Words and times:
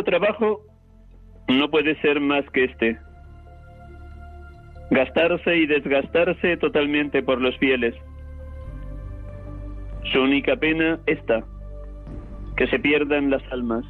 trabajo 0.00 0.62
no 1.48 1.70
puede 1.70 2.00
ser 2.00 2.20
más 2.20 2.48
que 2.50 2.64
este. 2.64 2.98
Gastarse 4.90 5.56
y 5.56 5.66
desgastarse 5.66 6.56
totalmente 6.56 7.22
por 7.22 7.40
los 7.40 7.56
fieles. 7.58 7.94
Su 10.12 10.22
única 10.22 10.56
pena 10.56 10.98
esta, 11.06 11.44
que 12.56 12.66
se 12.66 12.78
pierdan 12.78 13.30
las 13.30 13.42
almas. 13.52 13.84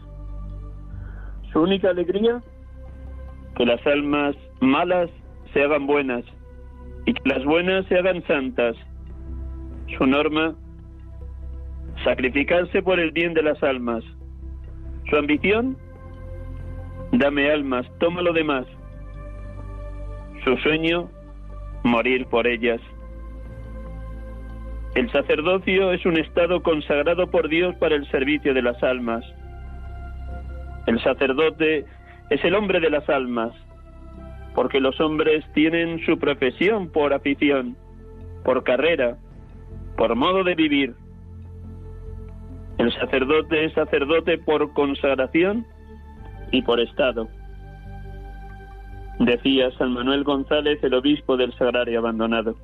Su 1.53 1.63
única 1.63 1.91
alegría, 1.91 2.43
que 3.57 3.67
las 3.67 3.85
almas 3.87 4.37
malas 4.61 5.11
se 5.53 5.63
hagan 5.63 5.87
buenas 5.87 6.25
y 7.07 7.15
que 7.15 7.29
las 7.29 7.45
buenas 7.45 7.87
se 7.87 7.99
hagan 7.99 8.23
santas. 8.27 8.77
Su 9.99 10.07
norma, 10.07 10.55
sacrificarse 12.05 12.83
por 12.83 12.99
el 12.99 13.11
bien 13.13 13.35
de 13.35 13.43
las 13.43 13.63
almas. 13.63 14.05
Su 15.11 15.17
ambición, 15.17 15.77
dame 17.13 17.51
almas, 17.51 17.87
toma 17.99 18.23
lo 18.23 18.33
demás. 18.33 18.67
Su 20.45 20.57
sueño, 20.59 21.09
morir 21.85 22.27
por 22.27 22.47
ellas. 22.47 22.81
El 24.95 25.11
sacerdocio 25.11 25.93
es 25.93 26.05
un 26.05 26.19
estado 26.19 26.63
consagrado 26.63 27.31
por 27.31 27.49
Dios 27.49 27.75
para 27.77 27.95
el 27.95 28.11
servicio 28.11 28.53
de 28.53 28.63
las 28.63 28.83
almas. 28.83 29.25
El 30.87 31.01
sacerdote 31.03 31.87
es 32.31 32.45
el 32.45 32.55
hombre 32.55 32.81
de 32.81 32.91
las 32.91 33.09
almas, 33.09 33.53
porque 34.55 34.81
los 34.81 35.01
hombres 35.01 35.45
tienen 35.55 36.05
su 36.05 36.19
profesión 36.19 36.91
por 36.91 37.13
afición, 37.15 37.77
por 38.45 38.65
carrera, 38.65 39.17
por 39.97 40.15
modo 40.17 40.45
de 40.45 40.55
vivir. 40.55 40.95
El 42.79 42.93
sacerdote 42.95 43.65
es 43.67 43.73
sacerdote 43.75 44.39
por 44.39 44.73
consagración 44.73 45.67
y 46.53 46.63
por 46.63 46.79
estado. 46.79 47.29
Decía 49.19 49.71
San 49.79 49.93
Manuel 49.93 50.23
González, 50.25 50.79
el 50.83 50.95
obispo 50.95 51.37
del 51.37 51.53
Sagrario 51.55 51.99
Abandonado. 51.99 52.55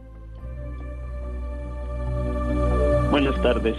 Buenas 3.10 3.40
tardes. 3.42 3.76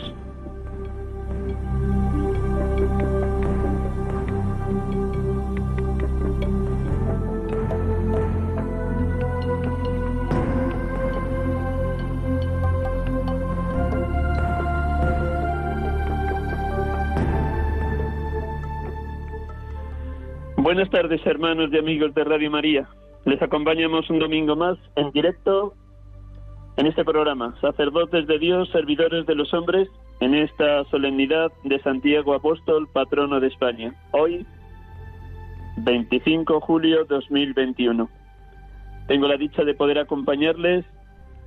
Buenas 20.69 20.91
tardes, 20.91 21.25
hermanos 21.25 21.71
y 21.73 21.79
amigos 21.79 22.13
de 22.13 22.23
Radio 22.23 22.51
María. 22.51 22.87
Les 23.25 23.41
acompañamos 23.41 24.07
un 24.11 24.19
domingo 24.19 24.55
más 24.55 24.77
en 24.97 25.09
directo 25.09 25.73
en 26.77 26.85
este 26.85 27.03
programa, 27.03 27.55
Sacerdotes 27.59 28.27
de 28.27 28.37
Dios, 28.37 28.69
Servidores 28.69 29.25
de 29.25 29.33
los 29.33 29.51
Hombres, 29.51 29.89
en 30.19 30.35
esta 30.35 30.83
solemnidad 30.91 31.51
de 31.63 31.79
Santiago 31.79 32.35
Apóstol, 32.35 32.87
patrono 32.93 33.39
de 33.39 33.47
España. 33.47 33.95
Hoy, 34.11 34.45
25 35.77 36.53
de 36.53 36.59
julio 36.59 37.05
2021. 37.05 38.07
Tengo 39.07 39.27
la 39.27 39.37
dicha 39.37 39.63
de 39.63 39.73
poder 39.73 39.97
acompañarles 39.97 40.85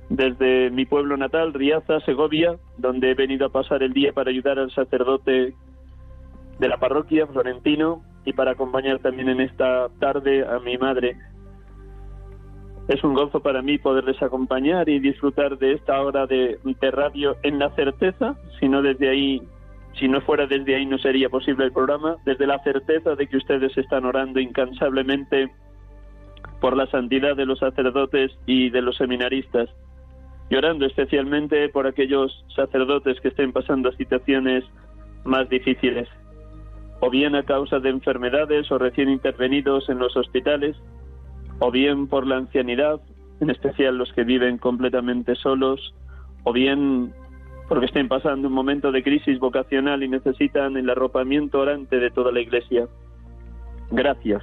desde 0.09 0.69
mi 0.69 0.83
pueblo 0.85 1.15
natal, 1.15 1.53
Riaza, 1.53 2.01
Segovia, 2.01 2.57
donde 2.77 3.11
he 3.11 3.15
venido 3.15 3.45
a 3.45 3.53
pasar 3.53 3.83
el 3.83 3.93
día 3.93 4.11
para 4.11 4.31
ayudar 4.31 4.59
al 4.59 4.71
sacerdote 4.71 5.55
de 6.59 6.67
la 6.67 6.75
parroquia, 6.75 7.25
Florentino, 7.25 8.03
y 8.25 8.33
para 8.33 8.51
acompañar 8.51 8.99
también 8.99 9.29
en 9.29 9.41
esta 9.41 9.89
tarde 9.99 10.45
a 10.45 10.59
mi 10.59 10.77
madre. 10.77 11.17
Es 12.87 13.03
un 13.03 13.13
gozo 13.13 13.39
para 13.41 13.61
mí 13.61 13.77
poderles 13.77 14.21
acompañar 14.21 14.89
y 14.89 14.99
disfrutar 14.99 15.57
de 15.57 15.73
esta 15.73 16.01
hora 16.01 16.27
de, 16.27 16.59
radio 16.91 17.37
en 17.43 17.59
la 17.59 17.69
certeza, 17.75 18.35
si 18.59 18.67
no 18.67 18.81
desde 18.81 19.09
ahí, 19.09 19.41
si 19.97 20.07
no 20.07 20.19
fuera 20.21 20.47
desde 20.47 20.75
ahí 20.75 20.85
no 20.85 20.97
sería 20.97 21.29
posible 21.29 21.65
el 21.65 21.71
programa, 21.71 22.17
desde 22.25 22.45
la 22.45 22.61
certeza 22.63 23.15
de 23.15 23.27
que 23.27 23.37
ustedes 23.37 23.77
están 23.77 24.05
orando 24.05 24.39
incansablemente 24.39 25.49
por 26.59 26.75
la 26.75 26.87
santidad 26.87 27.37
de 27.37 27.45
los 27.45 27.59
sacerdotes 27.59 28.31
y 28.45 28.69
de 28.69 28.81
los 28.81 28.97
seminaristas, 28.97 29.69
llorando 30.49 30.85
especialmente 30.85 31.69
por 31.69 31.87
aquellos 31.87 32.45
sacerdotes 32.53 33.19
que 33.21 33.29
estén 33.29 33.53
pasando 33.53 33.93
situaciones 33.93 34.65
más 35.23 35.47
difíciles 35.47 36.09
o 37.05 37.09
bien 37.09 37.35
a 37.35 37.43
causa 37.43 37.79
de 37.79 37.89
enfermedades 37.89 38.71
o 38.71 38.77
recién 38.77 39.09
intervenidos 39.09 39.89
en 39.89 39.99
los 39.99 40.15
hospitales, 40.15 40.77
o 41.59 41.69
bien 41.69 42.07
por 42.07 42.25
la 42.25 42.37
ancianidad, 42.37 43.01
en 43.41 43.49
especial 43.49 43.97
los 43.97 44.13
que 44.13 44.23
viven 44.23 44.57
completamente 44.57 45.35
solos, 45.35 45.93
o 46.45 46.53
bien 46.53 47.11
porque 47.67 47.87
estén 47.87 48.07
pasando 48.07 48.47
un 48.47 48.53
momento 48.53 48.93
de 48.93 49.03
crisis 49.03 49.37
vocacional 49.37 50.01
y 50.01 50.07
necesitan 50.07 50.77
el 50.77 50.89
arropamiento 50.89 51.59
orante 51.59 51.99
de 51.99 52.09
toda 52.09 52.31
la 52.31 52.39
Iglesia. 52.39 52.87
Gracias. 53.91 54.41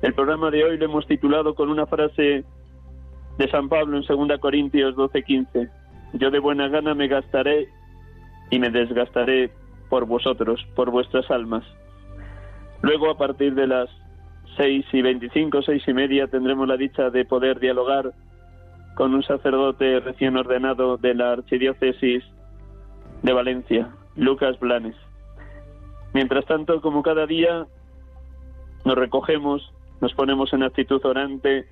El 0.00 0.14
programa 0.14 0.50
de 0.50 0.64
hoy 0.64 0.78
lo 0.78 0.86
hemos 0.86 1.06
titulado 1.06 1.54
con 1.54 1.68
una 1.68 1.84
frase 1.84 2.46
de 3.36 3.50
San 3.50 3.68
Pablo 3.68 3.98
en 3.98 4.04
2 4.04 4.38
Corintios 4.40 4.96
12:15. 4.96 5.68
Yo 6.14 6.30
de 6.30 6.38
buena 6.38 6.68
gana 6.68 6.94
me 6.94 7.08
gastaré 7.08 7.68
y 8.50 8.58
me 8.58 8.70
desgastaré 8.70 9.50
por 9.92 10.06
vosotros, 10.06 10.66
por 10.74 10.90
vuestras 10.90 11.30
almas. 11.30 11.64
Luego, 12.80 13.10
a 13.10 13.18
partir 13.18 13.54
de 13.54 13.66
las 13.66 13.90
seis 14.56 14.86
y 14.90 15.02
veinticinco, 15.02 15.60
seis 15.60 15.86
y 15.86 15.92
media, 15.92 16.28
tendremos 16.28 16.66
la 16.66 16.78
dicha 16.78 17.10
de 17.10 17.26
poder 17.26 17.60
dialogar 17.60 18.14
con 18.94 19.12
un 19.12 19.22
sacerdote 19.22 20.00
recién 20.00 20.38
ordenado 20.38 20.96
de 20.96 21.12
la 21.12 21.32
Archidiócesis 21.32 22.24
de 23.22 23.32
Valencia, 23.34 23.90
Lucas 24.16 24.58
Blanes. 24.60 24.96
Mientras 26.14 26.46
tanto, 26.46 26.80
como 26.80 27.02
cada 27.02 27.26
día, 27.26 27.66
nos 28.86 28.96
recogemos, 28.96 29.74
nos 30.00 30.14
ponemos 30.14 30.54
en 30.54 30.62
actitud 30.62 31.04
orante 31.04 31.66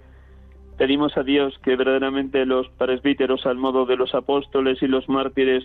Pedimos 0.77 1.17
a 1.17 1.23
Dios 1.23 1.59
que 1.63 1.75
verdaderamente 1.75 2.45
los 2.45 2.69
presbíteros, 2.77 3.47
al 3.47 3.57
modo 3.57 3.87
de 3.87 3.97
los 3.97 4.15
apóstoles 4.15 4.83
y 4.83 4.89
los 4.89 5.09
mártires, 5.09 5.65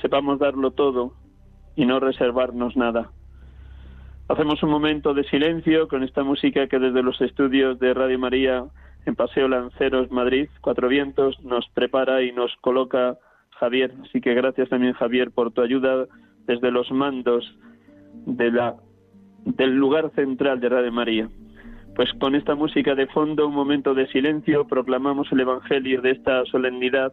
sepamos 0.00 0.40
darlo 0.40 0.72
todo 0.72 1.12
y 1.76 1.86
no 1.86 2.00
reservarnos 2.00 2.76
nada. 2.76 3.10
Hacemos 4.28 4.60
un 4.62 4.70
momento 4.70 5.14
de 5.14 5.22
silencio 5.24 5.86
con 5.86 6.02
esta 6.02 6.24
música 6.24 6.66
que 6.66 6.80
desde 6.80 7.02
los 7.02 7.20
estudios 7.20 7.78
de 7.78 7.94
Radio 7.94 8.18
María 8.18 8.64
en 9.04 9.14
Paseo 9.14 9.46
Lanceros, 9.46 10.10
Madrid, 10.10 10.48
Cuatro 10.60 10.88
Vientos, 10.88 11.40
nos 11.44 11.68
prepara 11.68 12.22
y 12.22 12.32
nos 12.32 12.50
coloca 12.60 13.16
Javier. 13.50 13.92
Así 14.02 14.20
que 14.20 14.34
gracias 14.34 14.68
también, 14.68 14.94
Javier, 14.94 15.30
por 15.30 15.52
tu 15.52 15.62
ayuda 15.62 16.06
desde 16.46 16.72
los 16.72 16.90
mandos 16.90 17.56
de 18.26 18.50
la, 18.50 18.74
del 19.44 19.76
lugar 19.76 20.10
central 20.16 20.58
de 20.58 20.70
Radio 20.70 20.92
María. 20.92 21.28
Pues 21.94 22.12
con 22.14 22.34
esta 22.34 22.54
música 22.54 22.94
de 22.94 23.06
fondo, 23.06 23.46
un 23.46 23.54
momento 23.54 23.94
de 23.94 24.08
silencio, 24.08 24.66
proclamamos 24.66 25.30
el 25.30 25.40
Evangelio 25.40 26.02
de 26.02 26.10
esta 26.10 26.44
solemnidad 26.46 27.12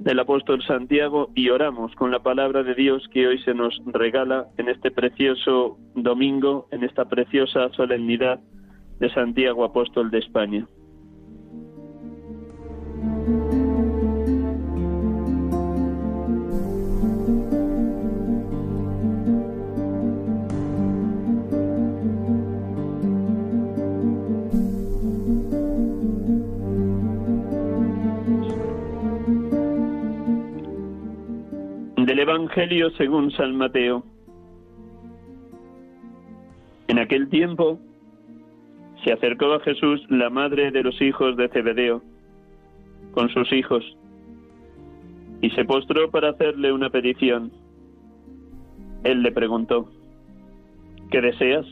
del 0.00 0.18
apóstol 0.18 0.62
Santiago 0.62 1.30
y 1.34 1.50
oramos 1.50 1.94
con 1.94 2.10
la 2.10 2.20
palabra 2.20 2.62
de 2.62 2.74
Dios 2.74 3.06
que 3.12 3.28
hoy 3.28 3.38
se 3.42 3.52
nos 3.52 3.78
regala 3.84 4.46
en 4.56 4.70
este 4.70 4.90
precioso 4.90 5.76
domingo, 5.94 6.68
en 6.70 6.84
esta 6.84 7.04
preciosa 7.04 7.68
solemnidad 7.76 8.40
de 8.98 9.12
Santiago, 9.12 9.62
apóstol 9.62 10.10
de 10.10 10.18
España. 10.18 10.66
Evangelio 32.20 32.90
según 32.98 33.30
San 33.30 33.56
Mateo. 33.56 34.04
En 36.88 36.98
aquel 36.98 37.30
tiempo 37.30 37.80
se 39.02 39.12
acercó 39.12 39.54
a 39.54 39.60
Jesús 39.60 40.04
la 40.10 40.28
madre 40.28 40.70
de 40.70 40.82
los 40.82 41.00
hijos 41.00 41.34
de 41.38 41.48
Zebedeo 41.48 42.02
con 43.12 43.30
sus 43.30 43.50
hijos 43.54 43.82
y 45.40 45.48
se 45.52 45.64
postró 45.64 46.10
para 46.10 46.30
hacerle 46.30 46.72
una 46.72 46.90
petición. 46.90 47.52
Él 49.02 49.22
le 49.22 49.32
preguntó, 49.32 49.90
¿qué 51.10 51.22
deseas? 51.22 51.64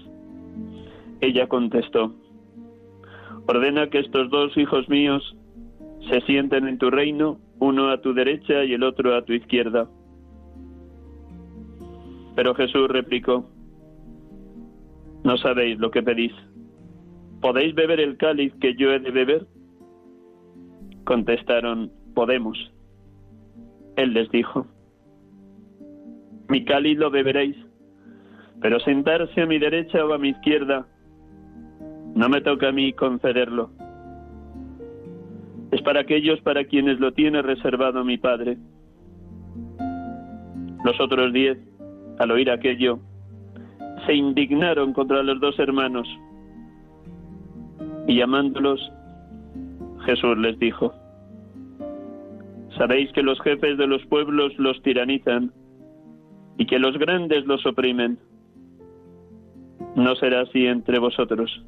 Ella 1.21 1.47
contestó, 1.47 2.15
ordena 3.47 3.91
que 3.91 3.99
estos 3.99 4.31
dos 4.31 4.57
hijos 4.57 4.89
míos 4.89 5.37
se 6.09 6.23
sienten 6.23 6.67
en 6.67 6.79
tu 6.79 6.91
reino, 6.91 7.39
uno 7.59 7.91
a 7.91 8.01
tu 8.01 8.15
derecha 8.15 8.65
y 8.65 8.73
el 8.73 8.83
otro 8.83 9.15
a 9.15 9.23
tu 9.27 9.35
izquierda. 9.35 9.91
Pero 12.39 12.55
Jesús 12.55 12.87
replicó, 12.87 13.51
no 15.25 15.37
sabéis 15.39 15.77
lo 15.81 15.91
que 15.91 16.05
pedís. 16.05 16.33
¿Podéis 17.41 17.75
beber 17.75 17.99
el 17.99 18.17
cáliz 18.17 18.55
que 18.61 18.77
yo 18.77 18.93
he 18.93 19.01
de 19.01 19.11
beber? 19.11 19.45
Contestaron, 21.03 21.91
podemos. 22.15 22.57
Él 23.97 24.15
les 24.15 24.31
dijo, 24.31 24.69
mi 26.49 26.65
cáliz 26.65 26.97
lo 26.97 27.11
beberéis, 27.11 27.57
pero 28.61 28.79
sentarse 28.79 29.41
a 29.43 29.47
mi 29.47 29.59
derecha 29.59 30.05
o 30.05 30.13
a 30.13 30.19
mi 30.19 30.29
izquierda, 30.29 30.87
no 32.15 32.29
me 32.29 32.41
toca 32.41 32.69
a 32.69 32.73
mí 32.73 32.93
concederlo. 32.93 33.73
Es 35.73 35.83
para 35.83 36.03
aquellos 36.03 36.41
para 36.43 36.67
quienes 36.67 37.01
lo 37.01 37.11
tiene 37.11 37.43
reservado 37.43 38.05
mi 38.05 38.17
Padre. 38.17 38.59
Los 40.85 41.01
otros 41.01 41.33
diez 41.33 41.68
al 42.19 42.31
oír 42.31 42.51
aquello, 42.51 42.99
se 44.07 44.15
indignaron 44.15 44.93
contra 44.93 45.23
los 45.23 45.41
dos 45.41 45.59
hermanos 45.59 46.09
y 48.07 48.17
llamándolos, 48.17 48.81
Jesús 50.07 50.39
les 50.39 50.59
dijo, 50.59 50.95
Sabéis 52.79 53.13
que 53.13 53.23
los 53.23 53.41
jefes 53.41 53.77
de 53.77 53.87
los 53.87 54.05
pueblos 54.07 54.53
los 54.57 54.81
tiranizan 54.83 55.53
y 56.57 56.67
que 56.67 56.79
los 56.79 56.97
grandes 56.97 57.45
los 57.47 57.65
oprimen. 57.67 58.19
No 59.97 60.15
será 60.17 60.43
así 60.43 60.67
entre 60.67 60.99
vosotros. 60.99 61.65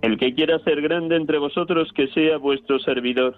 El 0.00 0.16
que 0.18 0.34
quiera 0.34 0.58
ser 0.60 0.80
grande 0.80 1.16
entre 1.16 1.38
vosotros, 1.38 1.92
que 1.92 2.06
sea 2.08 2.38
vuestro 2.38 2.78
servidor. 2.78 3.36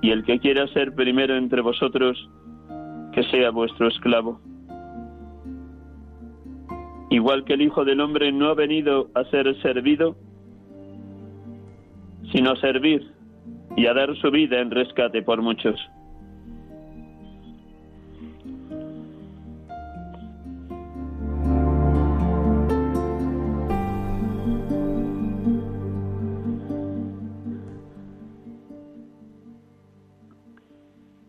Y 0.00 0.10
el 0.10 0.24
que 0.24 0.38
quiera 0.38 0.66
ser 0.68 0.94
primero 0.94 1.36
entre 1.36 1.60
vosotros, 1.60 2.30
que 3.12 3.22
sea 3.24 3.50
vuestro 3.50 3.88
esclavo. 3.88 4.40
Igual 7.10 7.44
que 7.44 7.54
el 7.54 7.62
Hijo 7.62 7.84
del 7.84 8.00
Hombre 8.00 8.32
no 8.32 8.48
ha 8.48 8.54
venido 8.54 9.10
a 9.14 9.24
ser 9.24 9.60
servido, 9.62 10.16
sino 12.32 12.52
a 12.52 12.56
servir 12.56 13.10
y 13.76 13.86
a 13.86 13.94
dar 13.94 14.14
su 14.16 14.30
vida 14.30 14.60
en 14.60 14.70
rescate 14.70 15.22
por 15.22 15.40
muchos. 15.40 15.78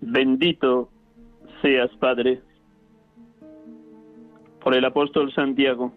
Bendito 0.01 0.89
seas, 1.61 1.89
Padre, 1.99 2.41
por 4.61 4.75
el 4.75 4.85
apóstol 4.85 5.31
Santiago, 5.33 5.93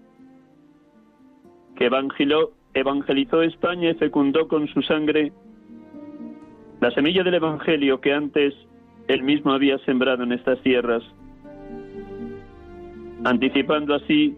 que 1.77 1.87
evangelizó, 1.87 2.53
evangelizó 2.75 3.43
España 3.43 3.91
y 3.91 3.95
fecundó 3.95 4.49
con 4.49 4.69
su 4.69 4.83
sangre 4.83 5.33
la 6.81 6.91
semilla 6.91 7.23
del 7.23 7.35
Evangelio 7.35 8.01
que 8.01 8.13
antes 8.13 8.55
él 9.07 9.23
mismo 9.23 9.53
había 9.53 9.79
sembrado 9.85 10.25
en 10.25 10.33
estas 10.33 10.61
tierras, 10.63 11.03
anticipando 13.25 13.95
así 13.95 14.37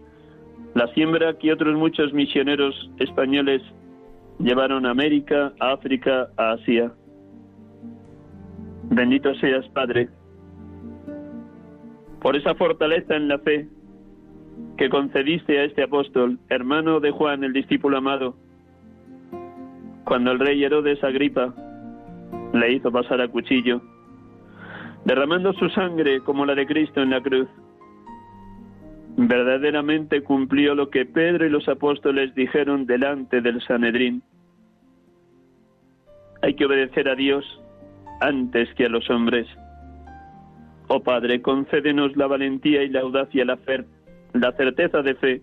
la 0.75 0.87
siembra 0.93 1.37
que 1.39 1.51
otros 1.51 1.75
muchos 1.75 2.13
misioneros 2.13 2.91
españoles 2.99 3.63
llevaron 4.37 4.85
a 4.85 4.91
América, 4.91 5.53
a 5.59 5.71
África, 5.71 6.27
a 6.37 6.51
Asia. 6.51 6.91
Bendito 8.91 9.33
seas, 9.35 9.67
Padre, 9.69 10.09
por 12.21 12.35
esa 12.35 12.55
fortaleza 12.55 13.15
en 13.15 13.27
la 13.27 13.39
fe 13.39 13.67
que 14.77 14.89
concediste 14.89 15.59
a 15.59 15.63
este 15.65 15.83
apóstol, 15.83 16.39
hermano 16.49 16.99
de 16.99 17.11
Juan, 17.11 17.43
el 17.43 17.53
discípulo 17.53 17.97
amado, 17.97 18.35
cuando 20.05 20.31
el 20.31 20.39
rey 20.39 20.63
Herodes 20.63 21.03
Agripa 21.03 21.53
le 22.53 22.73
hizo 22.73 22.91
pasar 22.91 23.21
a 23.21 23.27
cuchillo, 23.27 23.81
derramando 25.05 25.53
su 25.53 25.69
sangre 25.69 26.21
como 26.21 26.45
la 26.45 26.55
de 26.55 26.65
Cristo 26.65 27.01
en 27.01 27.11
la 27.11 27.21
cruz. 27.21 27.47
Verdaderamente 29.17 30.21
cumplió 30.23 30.75
lo 30.75 30.89
que 30.89 31.05
Pedro 31.05 31.45
y 31.45 31.49
los 31.49 31.67
apóstoles 31.69 32.35
dijeron 32.35 32.85
delante 32.85 33.41
del 33.41 33.61
Sanedrín. 33.61 34.21
Hay 36.41 36.53
que 36.55 36.65
obedecer 36.65 37.07
a 37.07 37.15
Dios 37.15 37.45
antes 38.19 38.73
que 38.75 38.85
a 38.85 38.89
los 38.89 39.09
hombres. 39.09 39.47
Oh 40.87 41.01
Padre, 41.01 41.41
concédenos 41.41 42.15
la 42.15 42.27
valentía 42.27 42.83
y 42.83 42.89
la 42.89 43.01
audacia, 43.01 43.43
la, 43.43 43.57
la 44.33 44.51
certeza 44.51 45.01
de 45.01 45.15
fe 45.15 45.41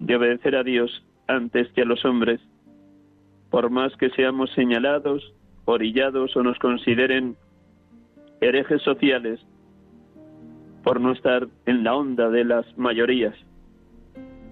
de 0.00 0.16
obedecer 0.16 0.56
a 0.56 0.64
Dios 0.64 1.04
antes 1.28 1.70
que 1.72 1.82
a 1.82 1.84
los 1.84 2.04
hombres, 2.04 2.40
por 3.50 3.70
más 3.70 3.96
que 3.96 4.10
seamos 4.10 4.50
señalados, 4.54 5.32
orillados 5.64 6.36
o 6.36 6.42
nos 6.42 6.58
consideren 6.58 7.36
herejes 8.40 8.82
sociales 8.82 9.40
por 10.82 11.00
no 11.00 11.12
estar 11.12 11.46
en 11.64 11.84
la 11.84 11.94
onda 11.94 12.28
de 12.28 12.44
las 12.44 12.66
mayorías. 12.76 13.34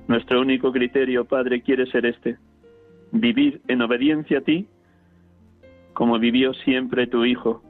Nuestro 0.07 0.41
único 0.41 0.73
criterio, 0.73 1.25
Padre, 1.25 1.63
quiere 1.63 1.87
ser 1.87 2.07
este, 2.07 2.39
vivir 3.11 3.61
en 3.69 3.83
obediencia 3.83 4.39
a 4.39 4.43
ti 4.43 4.67
como 5.93 6.19
vivió 6.19 6.55
siempre 6.55 7.07
tu 7.07 7.25
Hijo, 7.25 7.63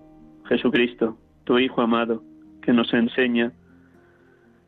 Jesucristo 0.44 1.18
tu 1.44 1.58
Hijo 1.58 1.82
amado, 1.82 2.22
que 2.62 2.72
nos 2.72 2.92
enseña, 2.94 3.52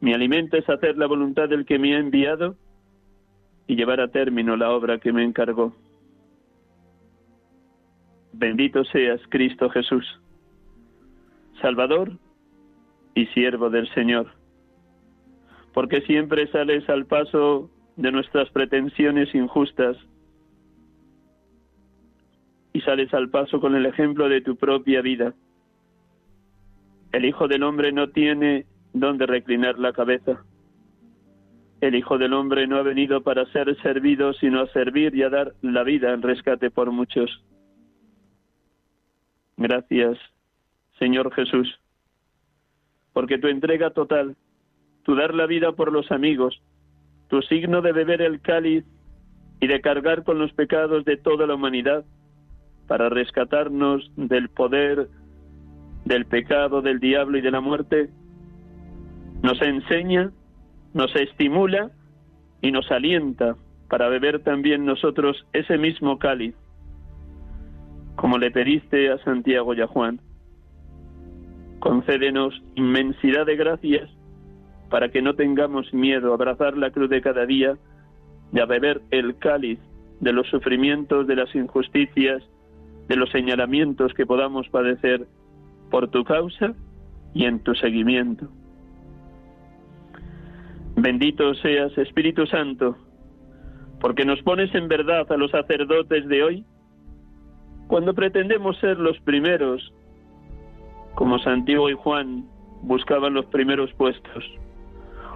mi 0.00 0.12
alimento 0.12 0.56
es 0.56 0.68
hacer 0.68 0.98
la 0.98 1.06
voluntad 1.06 1.48
del 1.48 1.64
que 1.64 1.78
me 1.78 1.94
ha 1.94 1.98
enviado 1.98 2.56
y 3.66 3.76
llevar 3.76 4.00
a 4.00 4.08
término 4.08 4.56
la 4.56 4.70
obra 4.70 4.98
que 4.98 5.12
me 5.12 5.24
encargó. 5.24 5.74
Bendito 8.32 8.84
seas, 8.84 9.20
Cristo 9.28 9.70
Jesús, 9.70 10.04
Salvador 11.62 12.12
y 13.14 13.26
siervo 13.28 13.70
del 13.70 13.88
Señor, 13.94 14.26
porque 15.72 16.00
siempre 16.02 16.48
sales 16.48 16.88
al 16.90 17.06
paso 17.06 17.70
de 17.96 18.10
nuestras 18.10 18.50
pretensiones 18.50 19.34
injustas 19.34 19.96
y 22.72 22.80
sales 22.80 23.14
al 23.14 23.30
paso 23.30 23.60
con 23.60 23.76
el 23.76 23.86
ejemplo 23.86 24.28
de 24.28 24.40
tu 24.40 24.56
propia 24.56 25.00
vida. 25.00 25.32
El 27.14 27.26
Hijo 27.26 27.46
del 27.46 27.62
Hombre 27.62 27.92
no 27.92 28.08
tiene 28.08 28.66
donde 28.92 29.24
reclinar 29.24 29.78
la 29.78 29.92
cabeza. 29.92 30.44
El 31.80 31.94
Hijo 31.94 32.18
del 32.18 32.32
Hombre 32.32 32.66
no 32.66 32.76
ha 32.76 32.82
venido 32.82 33.22
para 33.22 33.46
ser 33.52 33.80
servido, 33.82 34.32
sino 34.32 34.62
a 34.62 34.66
servir 34.72 35.14
y 35.14 35.22
a 35.22 35.30
dar 35.30 35.52
la 35.62 35.84
vida 35.84 36.12
en 36.12 36.22
rescate 36.22 36.72
por 36.72 36.90
muchos. 36.90 37.30
Gracias, 39.56 40.18
Señor 40.98 41.32
Jesús, 41.32 41.78
porque 43.12 43.38
tu 43.38 43.46
entrega 43.46 43.90
total, 43.90 44.34
tu 45.04 45.14
dar 45.14 45.34
la 45.34 45.46
vida 45.46 45.70
por 45.70 45.92
los 45.92 46.10
amigos, 46.10 46.60
tu 47.28 47.42
signo 47.42 47.80
de 47.80 47.92
beber 47.92 48.22
el 48.22 48.40
cáliz 48.40 48.84
y 49.60 49.68
de 49.68 49.80
cargar 49.80 50.24
con 50.24 50.40
los 50.40 50.52
pecados 50.52 51.04
de 51.04 51.16
toda 51.16 51.46
la 51.46 51.54
humanidad 51.54 52.04
para 52.88 53.08
rescatarnos 53.08 54.10
del 54.16 54.48
poder, 54.48 55.08
del 56.04 56.26
pecado, 56.26 56.82
del 56.82 57.00
diablo 57.00 57.38
y 57.38 57.40
de 57.40 57.50
la 57.50 57.60
muerte, 57.60 58.10
nos 59.42 59.60
enseña, 59.62 60.30
nos 60.92 61.14
estimula 61.16 61.90
y 62.60 62.72
nos 62.72 62.90
alienta 62.90 63.56
para 63.88 64.08
beber 64.08 64.42
también 64.42 64.84
nosotros 64.84 65.46
ese 65.52 65.78
mismo 65.78 66.18
cáliz, 66.18 66.54
como 68.16 68.38
le 68.38 68.50
pediste 68.50 69.10
a 69.10 69.18
Santiago 69.18 69.74
y 69.74 69.80
a 69.80 69.86
Juan. 69.86 70.20
Concédenos 71.80 72.54
inmensidad 72.74 73.44
de 73.44 73.56
gracias 73.56 74.10
para 74.90 75.10
que 75.10 75.22
no 75.22 75.34
tengamos 75.34 75.92
miedo 75.92 76.30
a 76.30 76.34
abrazar 76.34 76.76
la 76.76 76.90
cruz 76.90 77.10
de 77.10 77.20
cada 77.20 77.46
día 77.46 77.76
y 78.52 78.60
a 78.60 78.66
beber 78.66 79.02
el 79.10 79.36
cáliz 79.36 79.78
de 80.20 80.32
los 80.32 80.48
sufrimientos, 80.48 81.26
de 81.26 81.36
las 81.36 81.54
injusticias, 81.54 82.42
de 83.08 83.16
los 83.16 83.30
señalamientos 83.30 84.14
que 84.14 84.24
podamos 84.24 84.68
padecer 84.68 85.26
por 85.94 86.08
tu 86.08 86.24
causa 86.24 86.74
y 87.34 87.44
en 87.44 87.60
tu 87.60 87.72
seguimiento. 87.76 88.48
Bendito 90.96 91.54
seas, 91.54 91.96
Espíritu 91.96 92.48
Santo, 92.48 92.96
porque 94.00 94.24
nos 94.24 94.42
pones 94.42 94.74
en 94.74 94.88
verdad 94.88 95.30
a 95.30 95.36
los 95.36 95.52
sacerdotes 95.52 96.26
de 96.26 96.42
hoy 96.42 96.64
cuando 97.86 98.12
pretendemos 98.12 98.76
ser 98.80 98.98
los 98.98 99.16
primeros, 99.20 99.94
como 101.14 101.38
Santiago 101.38 101.88
y 101.88 101.94
Juan 101.94 102.44
buscaban 102.82 103.34
los 103.34 103.46
primeros 103.46 103.92
puestos, 103.92 104.42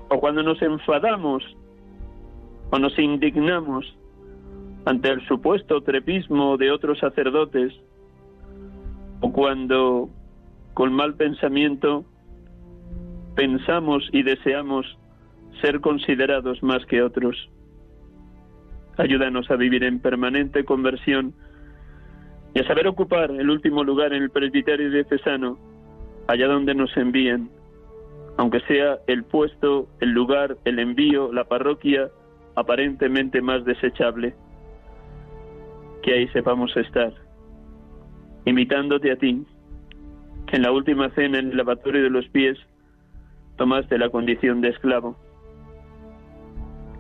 o 0.08 0.18
cuando 0.18 0.42
nos 0.42 0.60
enfadamos 0.60 1.44
o 2.72 2.80
nos 2.80 2.98
indignamos 2.98 3.96
ante 4.86 5.08
el 5.08 5.24
supuesto 5.28 5.82
trepismo 5.82 6.56
de 6.56 6.72
otros 6.72 6.98
sacerdotes, 6.98 7.72
o 9.20 9.32
cuando 9.32 10.10
con 10.78 10.92
mal 10.92 11.14
pensamiento 11.14 12.04
pensamos 13.34 14.08
y 14.12 14.22
deseamos 14.22 14.86
ser 15.60 15.80
considerados 15.80 16.62
más 16.62 16.86
que 16.86 17.02
otros. 17.02 17.50
Ayúdanos 18.96 19.50
a 19.50 19.56
vivir 19.56 19.82
en 19.82 19.98
permanente 19.98 20.64
conversión 20.64 21.34
y 22.54 22.60
a 22.60 22.66
saber 22.68 22.86
ocupar 22.86 23.32
el 23.32 23.50
último 23.50 23.82
lugar 23.82 24.12
en 24.12 24.22
el 24.22 24.30
presbiterio 24.30 24.88
diocesano, 24.88 25.58
allá 26.28 26.46
donde 26.46 26.76
nos 26.76 26.96
envíen, 26.96 27.50
aunque 28.36 28.60
sea 28.60 28.98
el 29.08 29.24
puesto, 29.24 29.88
el 29.98 30.10
lugar, 30.10 30.58
el 30.64 30.78
envío, 30.78 31.32
la 31.32 31.42
parroquia 31.42 32.08
aparentemente 32.54 33.40
más 33.40 33.64
desechable, 33.64 34.32
que 36.04 36.14
ahí 36.14 36.28
sepamos 36.28 36.70
estar, 36.76 37.12
imitándote 38.44 39.10
a 39.10 39.16
ti, 39.16 39.44
en 40.52 40.62
la 40.62 40.72
última 40.72 41.10
cena 41.10 41.38
en 41.38 41.50
el 41.50 41.56
lavatorio 41.56 42.02
de 42.02 42.10
los 42.10 42.26
pies 42.28 42.58
tomaste 43.56 43.98
la 43.98 44.10
condición 44.10 44.60
de 44.60 44.68
esclavo 44.68 45.16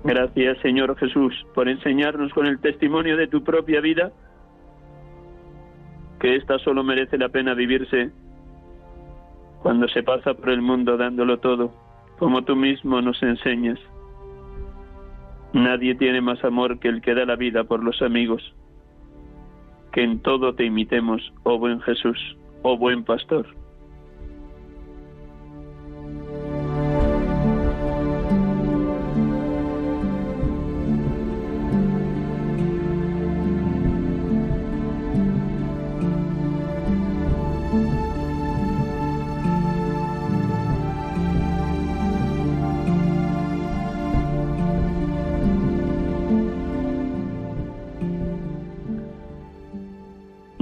Gracias, 0.04 0.58
Señor 0.62 0.96
Jesús, 0.96 1.34
por 1.54 1.68
enseñarnos 1.68 2.32
con 2.32 2.46
el 2.46 2.60
testimonio 2.60 3.16
de 3.16 3.26
tu 3.26 3.42
propia 3.42 3.80
vida 3.80 4.12
que 6.20 6.36
ésta 6.36 6.58
solo 6.58 6.82
merece 6.82 7.18
la 7.18 7.28
pena 7.28 7.54
vivirse 7.54 8.10
cuando 9.62 9.88
se 9.88 10.02
pasa 10.02 10.34
por 10.34 10.50
el 10.50 10.62
mundo 10.62 10.96
dándolo 10.96 11.38
todo, 11.38 11.72
como 12.18 12.42
tú 12.42 12.56
mismo 12.56 13.00
nos 13.00 13.22
enseñas. 13.22 13.78
Nadie 15.52 15.94
tiene 15.94 16.20
más 16.20 16.42
amor 16.44 16.78
que 16.78 16.88
el 16.88 17.00
que 17.00 17.14
da 17.14 17.24
la 17.24 17.36
vida 17.36 17.64
por 17.64 17.82
los 17.82 18.00
amigos. 18.02 18.42
Que 19.92 20.02
en 20.02 20.20
todo 20.20 20.54
te 20.54 20.64
imitemos, 20.64 21.32
oh 21.44 21.58
buen 21.58 21.80
Jesús, 21.80 22.18
oh 22.62 22.76
buen 22.76 23.04
pastor. 23.04 23.46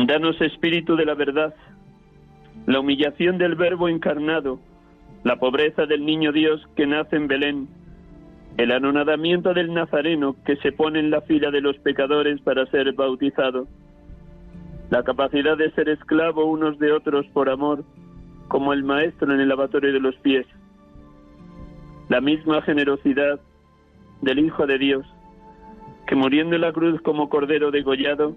Danos 0.07 0.41
espíritu 0.41 0.95
de 0.97 1.05
la 1.05 1.15
verdad, 1.15 1.55
la 2.67 2.81
humillación 2.81 3.39
del 3.39 3.55
Verbo 3.55 3.89
encarnado, 3.89 4.59
la 5.23 5.37
pobreza 5.37 5.87
del 5.87 6.05
niño 6.05 6.33
Dios 6.33 6.61
que 6.75 6.87
nace 6.87 7.17
en 7.17 7.29
Belén, 7.29 7.69
el 8.57 8.73
anonadamiento 8.73 9.55
del 9.55 9.73
Nazareno 9.73 10.37
que 10.45 10.57
se 10.57 10.73
pone 10.73 10.99
en 10.99 11.11
la 11.11 11.21
fila 11.21 11.51
de 11.51 11.61
los 11.61 11.79
pecadores 11.79 12.41
para 12.41 12.67
ser 12.67 12.93
bautizado, 12.93 13.69
la 14.91 15.05
capacidad 15.05 15.57
de 15.57 15.71
ser 15.73 15.89
esclavo 15.89 16.45
unos 16.47 16.79
de 16.79 16.93
otros 16.93 17.27
por 17.29 17.49
amor, 17.49 17.85
como 18.49 18.73
el 18.73 18.83
Maestro 18.83 19.33
en 19.33 19.41
el 19.41 19.49
lavatorio 19.49 19.93
de 19.93 20.01
los 20.01 20.17
pies, 20.17 20.47
la 22.09 22.21
misma 22.21 22.63
generosidad 22.63 23.41
del 24.23 24.41
Hijo 24.41 24.67
de 24.67 24.79
Dios, 24.79 25.07
que 26.07 26.17
muriendo 26.17 26.57
en 26.57 26.63
la 26.63 26.73
cruz 26.73 27.01
como 27.03 27.29
cordero 27.29 27.71
degollado, 27.71 28.37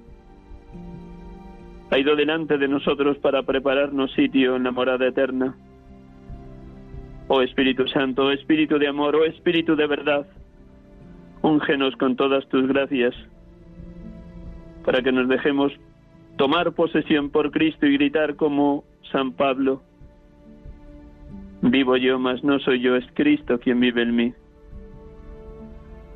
ha 1.92 1.98
ido 1.98 2.16
delante 2.16 2.58
de 2.58 2.68
nosotros 2.68 3.18
para 3.18 3.44
prepararnos 3.44 4.12
sitio 4.14 4.56
en 4.56 4.64
la 4.64 4.72
morada 4.72 5.08
eterna. 5.08 5.56
Oh 7.28 7.42
Espíritu 7.42 7.88
Santo, 7.88 8.26
oh 8.26 8.32
Espíritu 8.32 8.78
de 8.78 8.88
amor, 8.88 9.16
oh 9.16 9.26
Espíritu 9.26 9.76
de 9.76 9.88
verdad, 9.88 10.28
úngenos 11.42 11.96
con 11.96 12.16
todas 12.16 12.48
tus 12.50 12.68
gracias, 12.68 13.16
para 14.84 15.02
que 15.02 15.12
nos 15.12 15.28
dejemos 15.28 15.72
tomar 16.38 16.72
posesión 16.74 17.30
por 17.30 17.52
Cristo 17.52 17.86
y 17.86 17.94
gritar 17.94 18.36
como 18.36 18.84
San 19.12 19.34
Pablo, 19.34 19.82
vivo 21.62 21.98
yo, 21.98 22.20
mas 22.20 22.44
no 22.44 22.60
soy 22.60 22.82
yo, 22.82 22.96
es 22.96 23.06
Cristo 23.14 23.60
quien 23.60 23.80
vive 23.80 24.04
en 24.04 24.16
mí. 24.16 24.34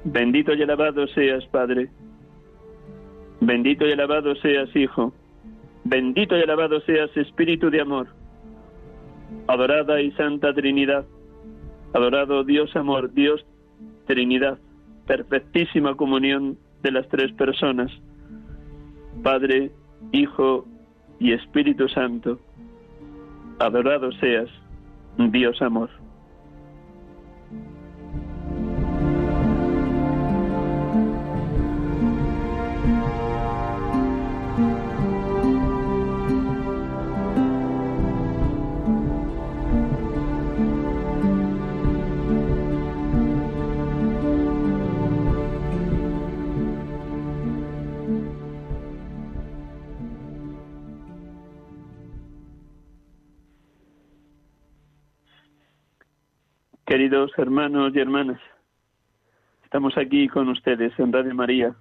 Bendito 0.06 0.54
y 0.54 0.62
alabado 0.62 1.08
seas, 1.08 1.46
Padre. 1.48 1.90
Bendito 3.40 3.88
y 3.88 3.92
alabado 3.92 4.36
seas, 4.36 4.76
Hijo 4.76 5.14
Bendito 5.84 6.38
y 6.38 6.42
alabado 6.42 6.80
seas, 6.82 7.16
Espíritu 7.16 7.70
de 7.70 7.82
amor. 7.82 8.08
Adorada 9.48 10.02
y 10.02 10.12
Santa 10.12 10.54
Trinidad. 10.54 11.06
Adorado 11.94 12.44
Dios 12.44 12.76
amor, 12.76 13.14
Dios 13.14 13.46
Trinidad. 14.08 14.60
Perfectísima 15.06 15.96
comunión 15.96 16.58
de 16.82 16.92
las 16.92 17.08
tres 17.10 17.32
personas. 17.34 17.92
Padre, 19.22 19.72
Hijo 20.12 20.66
y 21.20 21.34
Espíritu 21.34 21.88
Santo. 21.90 22.40
Adorado 23.60 24.12
seas, 24.14 24.50
Dios 25.18 25.62
amor. 25.62 25.90
Queridos 57.04 57.32
hermanos 57.38 57.92
y 57.94 58.00
hermanas, 58.00 58.40
Estamos 59.66 59.98
aquí 59.98 60.30
con 60.30 60.48
ustedes 60.48 60.98
en 60.98 61.12
Radio 61.12 61.36
María, 61.36 61.76